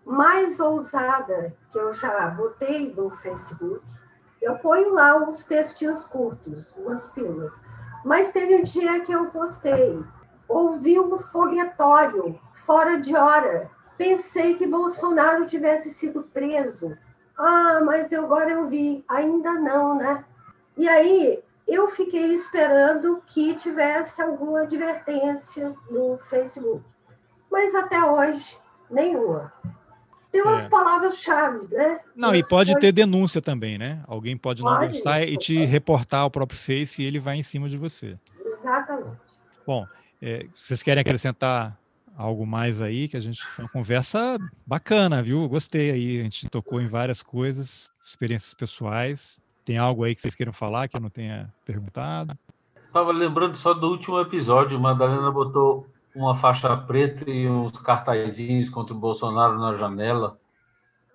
mais 0.06 0.60
ousada 0.60 1.56
que 1.72 1.78
eu 1.78 1.92
já 1.92 2.30
botei 2.30 2.92
no 2.94 3.10
Facebook 3.10 3.82
eu 4.42 4.58
ponho 4.58 4.92
lá 4.92 5.16
uns 5.16 5.44
textinhos 5.44 6.04
curtos, 6.04 6.74
umas 6.76 7.06
pílulas. 7.08 7.60
Mas 8.04 8.32
teve 8.32 8.56
um 8.56 8.62
dia 8.62 9.00
que 9.00 9.12
eu 9.12 9.30
postei, 9.30 10.02
ouvi 10.48 10.98
um 10.98 11.16
foguetório 11.16 12.38
fora 12.52 12.98
de 12.98 13.16
hora. 13.16 13.70
Pensei 13.96 14.54
que 14.56 14.66
Bolsonaro 14.66 15.46
tivesse 15.46 15.90
sido 15.90 16.24
preso. 16.24 16.98
Ah, 17.38 17.80
mas 17.84 18.12
agora 18.12 18.50
eu 18.50 18.66
vi, 18.66 19.04
ainda 19.08 19.52
não, 19.52 19.94
né? 19.94 20.24
E 20.76 20.88
aí 20.88 21.42
eu 21.66 21.86
fiquei 21.86 22.34
esperando 22.34 23.22
que 23.26 23.54
tivesse 23.54 24.20
alguma 24.20 24.62
advertência 24.62 25.74
no 25.88 26.18
Facebook. 26.18 26.84
Mas 27.50 27.74
até 27.74 28.02
hoje, 28.02 28.58
nenhuma. 28.90 29.52
Tem 30.32 30.40
umas 30.40 30.64
é. 30.64 30.68
palavras-chave, 30.70 31.68
né? 31.70 32.00
Não, 32.16 32.34
e 32.34 32.42
pode 32.48 32.74
ter 32.80 32.90
denúncia 32.90 33.42
também, 33.42 33.76
né? 33.76 34.02
Alguém 34.06 34.34
pode, 34.34 34.62
pode 34.62 34.80
não 34.80 34.92
gostar 34.92 35.22
e 35.22 35.36
te 35.36 35.62
reportar 35.66 36.22
ao 36.22 36.30
próprio 36.30 36.58
Face 36.58 37.02
e 37.02 37.04
ele 37.04 37.18
vai 37.18 37.36
em 37.36 37.42
cima 37.42 37.68
de 37.68 37.76
você. 37.76 38.18
Exatamente. 38.42 39.18
Bom, 39.66 39.86
é, 40.22 40.46
vocês 40.54 40.82
querem 40.82 41.02
acrescentar 41.02 41.78
algo 42.16 42.46
mais 42.46 42.80
aí? 42.80 43.08
Que 43.08 43.18
a 43.18 43.20
gente 43.20 43.44
foi 43.44 43.66
uma 43.66 43.70
conversa 43.70 44.38
bacana, 44.66 45.22
viu? 45.22 45.46
Gostei 45.50 45.90
aí. 45.90 46.20
A 46.20 46.22
gente 46.22 46.48
tocou 46.48 46.80
em 46.80 46.86
várias 46.86 47.22
coisas, 47.22 47.90
experiências 48.02 48.54
pessoais. 48.54 49.38
Tem 49.66 49.76
algo 49.76 50.02
aí 50.02 50.14
que 50.14 50.22
vocês 50.22 50.34
queiram 50.34 50.52
falar 50.52 50.88
que 50.88 50.96
eu 50.96 51.00
não 51.00 51.10
tenha 51.10 51.52
perguntado? 51.64 52.36
Estava 52.86 53.12
lembrando 53.12 53.54
só 53.56 53.74
do 53.74 53.86
último 53.86 54.18
episódio. 54.18 54.80
Madalena 54.80 55.30
botou 55.30 55.86
uma 56.14 56.36
faixa 56.36 56.76
preta 56.76 57.30
e 57.30 57.48
uns 57.48 57.78
cartazinhos 57.80 58.68
contra 58.68 58.94
o 58.94 58.98
Bolsonaro 58.98 59.58
na 59.58 59.76
janela. 59.76 60.38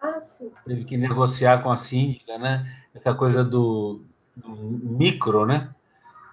Ah, 0.02 0.20
sim. 0.20 0.52
Teve 0.66 0.86
que 0.86 0.98
negociar 0.98 1.62
com 1.62 1.72
a 1.72 1.78
síndica, 1.78 2.38
né? 2.38 2.72
Essa 2.94 3.14
coisa 3.14 3.44
do, 3.44 4.02
do, 4.36 4.56
micro, 4.56 5.46
né? 5.46 5.74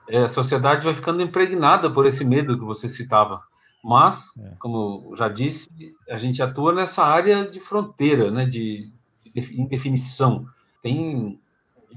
É, 0.09 0.25
a 0.25 0.29
sociedade 0.29 0.85
vai 0.85 0.95
ficando 0.95 1.23
impregnada 1.23 1.91
por 1.91 2.07
esse 2.07 2.25
medo 2.25 2.59
que 2.59 2.65
você 2.65 2.89
citava. 2.89 3.43
Mas, 3.83 4.35
é. 4.39 4.53
como 4.59 5.15
já 5.17 5.29
disse, 5.29 5.69
a 6.09 6.17
gente 6.17 6.43
atua 6.43 6.73
nessa 6.75 7.05
área 7.05 7.47
de 7.49 7.61
fronteira, 7.61 8.31
né? 8.31 8.47
De, 8.47 8.91
de 9.25 9.61
indefinição. 9.61 10.47
Tem 10.83 11.39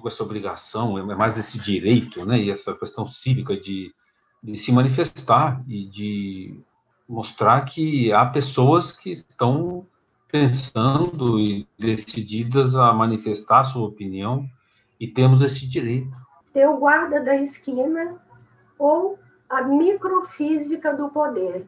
essa 0.05 0.24
obrigação, 0.24 0.97
é 1.11 1.15
mais 1.15 1.38
esse 1.38 1.57
direito, 1.57 2.26
né? 2.26 2.39
E 2.39 2.51
essa 2.51 2.74
questão 2.74 3.07
cívica 3.07 3.57
de 3.57 3.93
de 4.44 4.56
se 4.56 4.72
manifestar 4.72 5.64
e 5.68 5.86
de 5.86 6.60
mostrar 7.08 7.62
que 7.66 8.12
há 8.12 8.26
pessoas 8.26 8.92
que 8.92 9.12
estão 9.12 9.86
pensando 10.30 11.40
e 11.40 11.68
decididas 11.80 12.76
a 12.76 12.92
manifestar 12.94 13.64
sua 13.64 13.88
opinião 13.88 14.48
e 15.00 15.08
temos 15.08 15.42
esse 15.42 15.66
direito. 15.68 16.12
Ter 16.54 16.68
o 16.68 16.78
guarda 16.78 17.24
da 17.24 17.36
esquina 17.36 18.18
ou 18.78 19.18
a 19.50 19.64
microfísica 19.64 20.96
do 20.96 21.10
poder. 21.10 21.68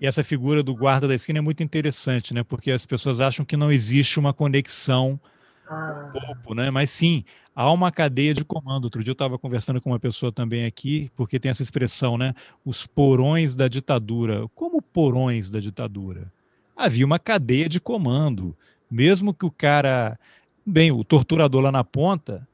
E 0.00 0.06
essa 0.06 0.24
figura 0.24 0.62
do 0.62 0.74
guarda 0.74 1.06
da 1.06 1.14
esquina 1.14 1.40
é 1.40 1.42
muito 1.42 1.62
interessante, 1.62 2.32
né? 2.32 2.42
Porque 2.42 2.70
as 2.70 2.86
pessoas 2.86 3.20
acham 3.20 3.44
que 3.44 3.56
não 3.56 3.70
existe 3.70 4.18
uma 4.18 4.32
conexão 4.32 5.20
ah. 5.70 6.10
Topo, 6.12 6.52
né? 6.52 6.68
Mas 6.68 6.90
sim, 6.90 7.24
há 7.54 7.70
uma 7.72 7.90
cadeia 7.90 8.34
de 8.34 8.44
comando. 8.44 8.84
Outro 8.84 9.02
dia 9.02 9.10
eu 9.10 9.14
estava 9.14 9.38
conversando 9.38 9.80
com 9.80 9.90
uma 9.90 10.00
pessoa 10.00 10.32
também 10.32 10.64
aqui, 10.64 11.10
porque 11.16 11.38
tem 11.38 11.50
essa 11.50 11.62
expressão, 11.62 12.16
né? 12.16 12.34
Os 12.64 12.86
porões 12.86 13.54
da 13.54 13.68
ditadura. 13.68 14.46
Como 14.54 14.80
porões 14.80 15.50
da 15.50 15.60
ditadura? 15.60 16.32
Havia 16.76 17.04
uma 17.04 17.18
cadeia 17.18 17.68
de 17.68 17.80
comando. 17.80 18.56
Mesmo 18.90 19.34
que 19.34 19.44
o 19.44 19.50
cara. 19.50 20.18
Bem, 20.64 20.92
o 20.92 21.02
torturador 21.02 21.62
lá 21.62 21.72
na 21.72 21.82
ponta, 21.82 22.46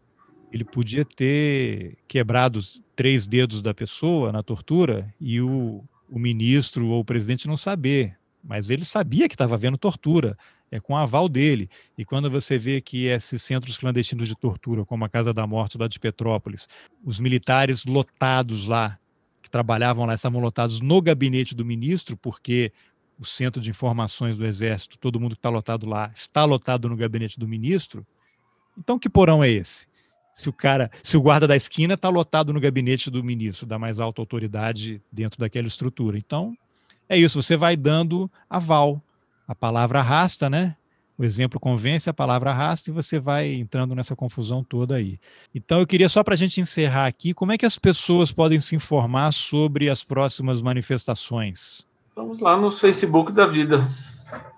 ele 0.52 0.64
podia 0.64 1.04
ter 1.04 1.96
quebrado 2.06 2.58
os 2.58 2.80
três 2.94 3.26
dedos 3.26 3.60
da 3.60 3.74
pessoa 3.74 4.32
na 4.32 4.42
tortura 4.42 5.12
e 5.20 5.40
o, 5.40 5.84
o 6.08 6.18
ministro 6.18 6.88
ou 6.88 7.00
o 7.00 7.04
presidente 7.04 7.48
não 7.48 7.56
saber. 7.56 8.16
Mas 8.42 8.70
ele 8.70 8.84
sabia 8.84 9.28
que 9.28 9.34
estava 9.34 9.54
havendo 9.54 9.76
tortura 9.76 10.38
é 10.70 10.80
com 10.80 10.96
aval 10.96 11.28
dele. 11.28 11.70
E 11.96 12.04
quando 12.04 12.30
você 12.30 12.58
vê 12.58 12.80
que 12.80 13.06
esses 13.06 13.42
centros 13.42 13.78
clandestinos 13.78 14.28
de 14.28 14.34
tortura, 14.34 14.84
como 14.84 15.04
a 15.04 15.08
Casa 15.08 15.32
da 15.32 15.46
Morte 15.46 15.78
lá 15.78 15.88
de 15.88 15.98
Petrópolis, 15.98 16.68
os 17.04 17.20
militares 17.20 17.84
lotados 17.84 18.66
lá, 18.66 18.98
que 19.42 19.50
trabalhavam 19.50 20.06
lá, 20.06 20.14
estavam 20.14 20.40
lotados 20.40 20.80
no 20.80 21.00
gabinete 21.00 21.54
do 21.54 21.64
ministro, 21.64 22.16
porque 22.16 22.72
o 23.18 23.24
centro 23.24 23.62
de 23.62 23.70
informações 23.70 24.36
do 24.36 24.44
Exército, 24.44 24.98
todo 24.98 25.20
mundo 25.20 25.34
que 25.34 25.38
está 25.38 25.48
lotado 25.48 25.88
lá, 25.88 26.10
está 26.14 26.44
lotado 26.44 26.88
no 26.88 26.96
gabinete 26.96 27.38
do 27.38 27.48
ministro. 27.48 28.06
Então, 28.76 28.98
que 28.98 29.08
porão 29.08 29.42
é 29.42 29.48
esse? 29.48 29.86
Se 30.34 30.48
o 30.50 30.52
cara, 30.52 30.90
se 31.02 31.16
o 31.16 31.22
guarda 31.22 31.46
da 31.46 31.56
esquina 31.56 31.94
está 31.94 32.10
lotado 32.10 32.52
no 32.52 32.60
gabinete 32.60 33.10
do 33.10 33.24
ministro, 33.24 33.66
da 33.66 33.78
mais 33.78 33.98
alta 34.00 34.20
autoridade 34.20 35.00
dentro 35.10 35.38
daquela 35.38 35.66
estrutura. 35.66 36.18
Então, 36.18 36.54
é 37.08 37.16
isso, 37.16 37.40
você 37.40 37.56
vai 37.56 37.76
dando 37.76 38.30
aval 38.50 39.02
a 39.46 39.54
palavra 39.54 40.00
arrasta, 40.00 40.50
né? 40.50 40.76
O 41.18 41.24
exemplo 41.24 41.58
convence, 41.58 42.10
a 42.10 42.14
palavra 42.14 42.50
arrasta 42.50 42.90
e 42.90 42.92
você 42.92 43.18
vai 43.18 43.54
entrando 43.54 43.94
nessa 43.94 44.14
confusão 44.14 44.62
toda 44.62 44.96
aí. 44.96 45.18
Então, 45.54 45.80
eu 45.80 45.86
queria 45.86 46.10
só 46.10 46.22
para 46.22 46.34
a 46.34 46.36
gente 46.36 46.60
encerrar 46.60 47.06
aqui, 47.06 47.32
como 47.32 47.52
é 47.52 47.58
que 47.58 47.64
as 47.64 47.78
pessoas 47.78 48.30
podem 48.30 48.60
se 48.60 48.76
informar 48.76 49.32
sobre 49.32 49.88
as 49.88 50.04
próximas 50.04 50.60
manifestações? 50.60 51.86
Vamos 52.14 52.40
lá 52.40 52.56
no 52.56 52.70
Facebook 52.70 53.32
da 53.32 53.46
vida. 53.46 53.90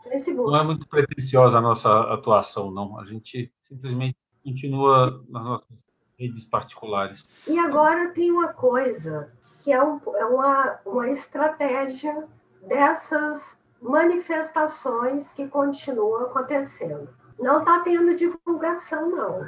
Facebook. 0.02 0.50
Não 0.50 0.58
é 0.58 0.64
muito 0.64 0.86
pretensiosa 0.88 1.58
a 1.58 1.60
nossa 1.60 2.12
atuação, 2.12 2.70
não. 2.72 2.98
A 2.98 3.04
gente 3.04 3.52
simplesmente 3.62 4.16
continua 4.42 5.24
nas 5.28 5.44
nossas 5.44 5.78
redes 6.18 6.44
particulares. 6.44 7.24
E 7.46 7.56
agora 7.58 8.08
tem 8.12 8.30
uma 8.30 8.48
coisa 8.48 9.32
que 9.62 9.72
é, 9.72 9.82
um, 9.82 10.00
é 10.16 10.24
uma, 10.24 10.78
uma 10.84 11.08
estratégia 11.10 12.26
dessas 12.66 13.62
manifestações 13.80 15.32
que 15.32 15.46
continuam 15.48 16.26
acontecendo. 16.26 17.08
Não 17.38 17.60
está 17.60 17.80
tendo 17.80 18.16
divulgação, 18.16 19.08
não. 19.10 19.46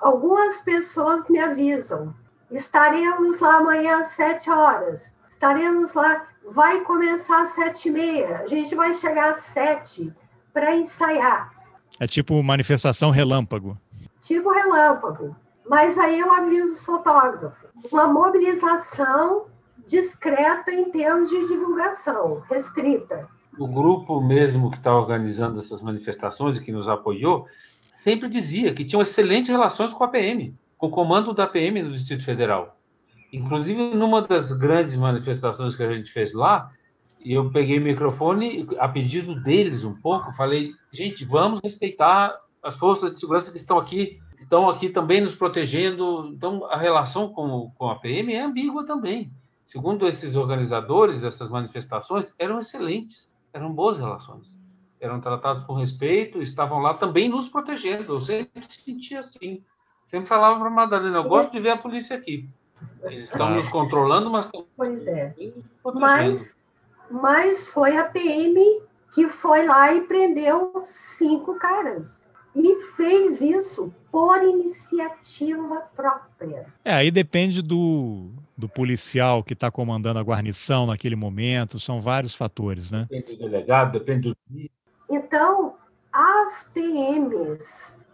Algumas 0.00 0.60
pessoas 0.60 1.28
me 1.28 1.38
avisam. 1.38 2.14
Estaremos 2.50 3.38
lá 3.40 3.56
amanhã 3.56 3.98
às 3.98 4.08
sete 4.08 4.50
horas. 4.50 5.18
Estaremos 5.28 5.94
lá. 5.94 6.26
Vai 6.50 6.80
começar 6.80 7.42
às 7.42 7.50
sete 7.50 7.88
e 7.88 7.92
meia. 7.92 8.40
A 8.40 8.46
gente 8.46 8.74
vai 8.74 8.92
chegar 8.94 9.30
às 9.30 9.40
sete 9.40 10.12
para 10.52 10.74
ensaiar. 10.74 11.52
É 12.00 12.06
tipo 12.06 12.42
manifestação 12.42 13.10
relâmpago. 13.10 13.78
Tipo 14.20 14.50
relâmpago. 14.50 15.36
Mas 15.68 15.98
aí 15.98 16.18
eu 16.18 16.32
aviso 16.32 16.72
os 16.72 16.84
fotógrafos. 16.84 17.68
Uma 17.92 18.06
mobilização 18.06 19.46
discreta 19.86 20.72
em 20.72 20.90
termos 20.90 21.30
de 21.30 21.46
divulgação, 21.46 22.42
restrita 22.48 23.28
o 23.58 23.66
grupo 23.66 24.20
mesmo 24.20 24.70
que 24.70 24.78
está 24.78 24.94
organizando 24.94 25.58
essas 25.58 25.82
manifestações 25.82 26.56
e 26.56 26.64
que 26.64 26.72
nos 26.72 26.88
apoiou, 26.88 27.46
sempre 27.92 28.28
dizia 28.28 28.72
que 28.72 28.84
tinham 28.84 29.02
excelentes 29.02 29.50
relações 29.50 29.92
com 29.92 30.04
a 30.04 30.08
PM, 30.08 30.54
com 30.76 30.86
o 30.86 30.90
comando 30.90 31.34
da 31.34 31.46
PM 31.46 31.82
no 31.82 31.92
Distrito 31.92 32.24
Federal. 32.24 32.76
Inclusive, 33.32 33.94
numa 33.94 34.22
das 34.22 34.52
grandes 34.52 34.96
manifestações 34.96 35.76
que 35.76 35.82
a 35.82 35.92
gente 35.92 36.10
fez 36.10 36.32
lá, 36.32 36.70
eu 37.24 37.50
peguei 37.50 37.78
o 37.78 37.82
microfone, 37.82 38.66
a 38.78 38.88
pedido 38.88 39.34
deles 39.42 39.84
um 39.84 39.94
pouco, 39.94 40.32
falei, 40.32 40.72
gente, 40.92 41.24
vamos 41.24 41.60
respeitar 41.62 42.34
as 42.62 42.76
forças 42.76 43.12
de 43.12 43.20
segurança 43.20 43.50
que 43.50 43.58
estão 43.58 43.78
aqui, 43.78 44.18
estão 44.40 44.68
aqui 44.68 44.88
também 44.88 45.20
nos 45.20 45.34
protegendo. 45.34 46.28
Então, 46.32 46.64
a 46.66 46.78
relação 46.78 47.28
com, 47.28 47.70
com 47.76 47.88
a 47.88 47.96
PM 47.96 48.32
é 48.32 48.42
ambígua 48.42 48.86
também. 48.86 49.30
Segundo 49.64 50.06
esses 50.06 50.34
organizadores 50.34 51.20
dessas 51.20 51.50
manifestações, 51.50 52.32
eram 52.38 52.58
excelentes 52.58 53.28
eram 53.58 53.72
boas 53.72 53.98
relações. 53.98 54.50
Eram 55.00 55.20
tratados 55.20 55.62
com 55.64 55.74
respeito, 55.74 56.40
estavam 56.40 56.78
lá 56.78 56.94
também 56.94 57.28
nos 57.28 57.48
protegendo. 57.48 58.14
Eu 58.14 58.20
sempre 58.20 58.62
senti 58.62 59.16
assim. 59.16 59.62
Sempre 60.06 60.26
falava 60.26 60.58
para 60.58 60.68
a 60.68 60.70
Madalena, 60.70 61.18
eu 61.18 61.24
gosto 61.24 61.52
de 61.52 61.60
ver 61.60 61.70
a 61.70 61.76
polícia 61.76 62.16
aqui. 62.16 62.48
Eles 63.02 63.30
estão 63.30 63.50
nos 63.50 63.68
controlando, 63.68 64.30
mas 64.30 64.46
estão. 64.46 64.64
Pois 64.76 65.06
é. 65.06 65.34
Mas, 65.94 66.56
mas 67.10 67.68
foi 67.68 67.96
a 67.96 68.04
PM 68.04 68.82
que 69.12 69.28
foi 69.28 69.66
lá 69.66 69.92
e 69.92 70.02
prendeu 70.02 70.72
cinco 70.82 71.58
caras. 71.58 72.26
E 72.54 72.80
fez 72.96 73.40
isso 73.40 73.92
por 74.10 74.42
iniciativa 74.42 75.82
própria. 75.94 76.66
É, 76.84 76.94
aí 76.94 77.10
depende 77.10 77.62
do, 77.62 78.30
do 78.58 78.68
policial 78.68 79.44
que 79.44 79.52
está 79.52 79.70
comandando 79.70 80.18
a 80.18 80.22
guarnição 80.22 80.84
naquele 80.84 81.14
momento, 81.14 81.78
são 81.78 82.00
vários 82.00 82.34
fatores, 82.34 82.90
né? 82.90 83.06
Depende 83.08 83.36
do 83.36 83.48
delegado, 83.48 83.92
depende 83.92 84.30
do. 84.30 84.36
Então, 85.08 85.76
as 86.12 86.68
PMs 86.74 88.04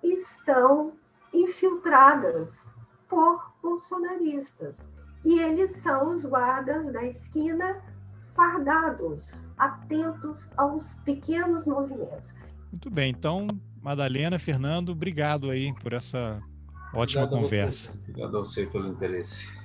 estão 0.00 0.92
infiltradas 1.34 2.72
por 3.08 3.52
bolsonaristas. 3.60 4.88
E 5.24 5.40
eles 5.40 5.72
são 5.72 6.14
os 6.14 6.24
guardas 6.24 6.90
da 6.92 7.02
esquina 7.02 7.82
fardados, 8.34 9.48
atentos 9.58 10.50
aos 10.56 10.94
pequenos 11.04 11.66
movimentos. 11.66 12.32
Muito 12.70 12.88
bem, 12.88 13.10
então 13.10 13.48
Madalena, 13.82 14.38
Fernando, 14.38 14.90
obrigado 14.90 15.50
aí 15.50 15.74
por 15.74 15.92
essa 15.92 16.40
ótima 16.94 17.24
obrigado 17.24 17.42
conversa. 17.42 17.90
Obrigado 17.92 18.36
a 18.38 18.40
você 18.40 18.66
pelo 18.66 18.86
interesse. 18.86 19.59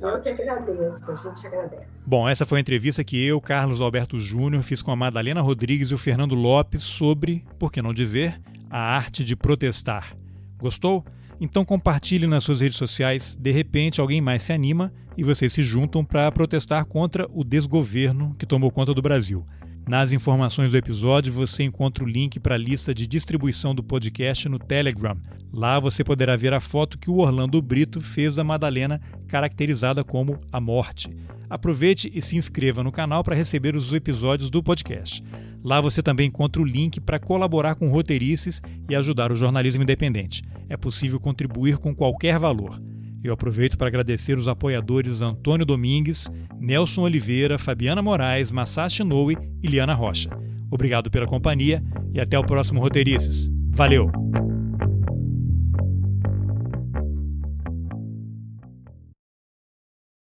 Eu 0.00 0.20
que 0.20 0.28
agradeço, 0.28 1.10
a 1.10 1.14
gente 1.14 1.46
agradece. 1.46 2.08
Bom, 2.08 2.28
essa 2.28 2.46
foi 2.46 2.58
a 2.58 2.60
entrevista 2.60 3.02
que 3.02 3.24
eu, 3.24 3.40
Carlos 3.40 3.80
Alberto 3.80 4.20
Júnior, 4.20 4.62
fiz 4.62 4.80
com 4.80 4.90
a 4.90 4.96
Madalena 4.96 5.40
Rodrigues 5.40 5.90
e 5.90 5.94
o 5.94 5.98
Fernando 5.98 6.34
Lopes 6.34 6.82
sobre, 6.82 7.44
por 7.58 7.72
que 7.72 7.82
não 7.82 7.92
dizer, 7.92 8.40
a 8.70 8.78
arte 8.78 9.24
de 9.24 9.34
protestar. 9.34 10.16
Gostou? 10.58 11.04
Então 11.40 11.64
compartilhe 11.64 12.26
nas 12.26 12.44
suas 12.44 12.60
redes 12.60 12.78
sociais, 12.78 13.36
de 13.36 13.50
repente 13.50 14.00
alguém 14.00 14.20
mais 14.20 14.42
se 14.42 14.52
anima 14.52 14.92
e 15.16 15.24
vocês 15.24 15.52
se 15.52 15.62
juntam 15.62 16.04
para 16.04 16.30
protestar 16.30 16.84
contra 16.84 17.28
o 17.32 17.44
desgoverno 17.44 18.34
que 18.38 18.46
tomou 18.46 18.70
conta 18.70 18.94
do 18.94 19.02
Brasil. 19.02 19.44
Nas 19.86 20.12
informações 20.12 20.72
do 20.72 20.78
episódio 20.78 21.30
você 21.30 21.62
encontra 21.62 22.02
o 22.02 22.08
link 22.08 22.40
para 22.40 22.54
a 22.54 22.58
lista 22.58 22.94
de 22.94 23.06
distribuição 23.06 23.74
do 23.74 23.82
podcast 23.82 24.48
no 24.48 24.58
Telegram. 24.58 25.14
Lá 25.52 25.78
você 25.78 26.02
poderá 26.02 26.34
ver 26.36 26.54
a 26.54 26.60
foto 26.60 26.98
que 26.98 27.10
o 27.10 27.18
Orlando 27.18 27.60
Brito 27.60 28.00
fez 28.00 28.34
da 28.34 28.42
Madalena, 28.42 28.98
caracterizada 29.28 30.02
como 30.02 30.40
a 30.50 30.58
morte. 30.58 31.10
Aproveite 31.50 32.10
e 32.14 32.22
se 32.22 32.34
inscreva 32.34 32.82
no 32.82 32.90
canal 32.90 33.22
para 33.22 33.36
receber 33.36 33.76
os 33.76 33.92
episódios 33.92 34.48
do 34.48 34.62
podcast. 34.62 35.22
Lá 35.62 35.82
você 35.82 36.02
também 36.02 36.28
encontra 36.28 36.62
o 36.62 36.64
link 36.64 36.98
para 36.98 37.20
colaborar 37.20 37.74
com 37.74 37.90
roteirices 37.90 38.62
e 38.88 38.94
ajudar 38.94 39.30
o 39.30 39.36
jornalismo 39.36 39.82
independente. 39.82 40.42
É 40.66 40.78
possível 40.78 41.20
contribuir 41.20 41.76
com 41.76 41.94
qualquer 41.94 42.38
valor. 42.38 42.80
Eu 43.24 43.32
aproveito 43.32 43.78
para 43.78 43.88
agradecer 43.88 44.36
os 44.36 44.46
apoiadores 44.46 45.22
Antônio 45.22 45.64
Domingues, 45.64 46.30
Nelson 46.60 47.00
Oliveira, 47.00 47.56
Fabiana 47.56 48.02
Moraes, 48.02 48.50
Masashi 48.50 49.02
Noe 49.02 49.34
e 49.62 49.66
Liana 49.66 49.94
Rocha. 49.94 50.28
Obrigado 50.70 51.10
pela 51.10 51.24
companhia 51.24 51.82
e 52.12 52.20
até 52.20 52.38
o 52.38 52.44
próximo 52.44 52.82
Roteirices. 52.82 53.50
Valeu! 53.70 54.12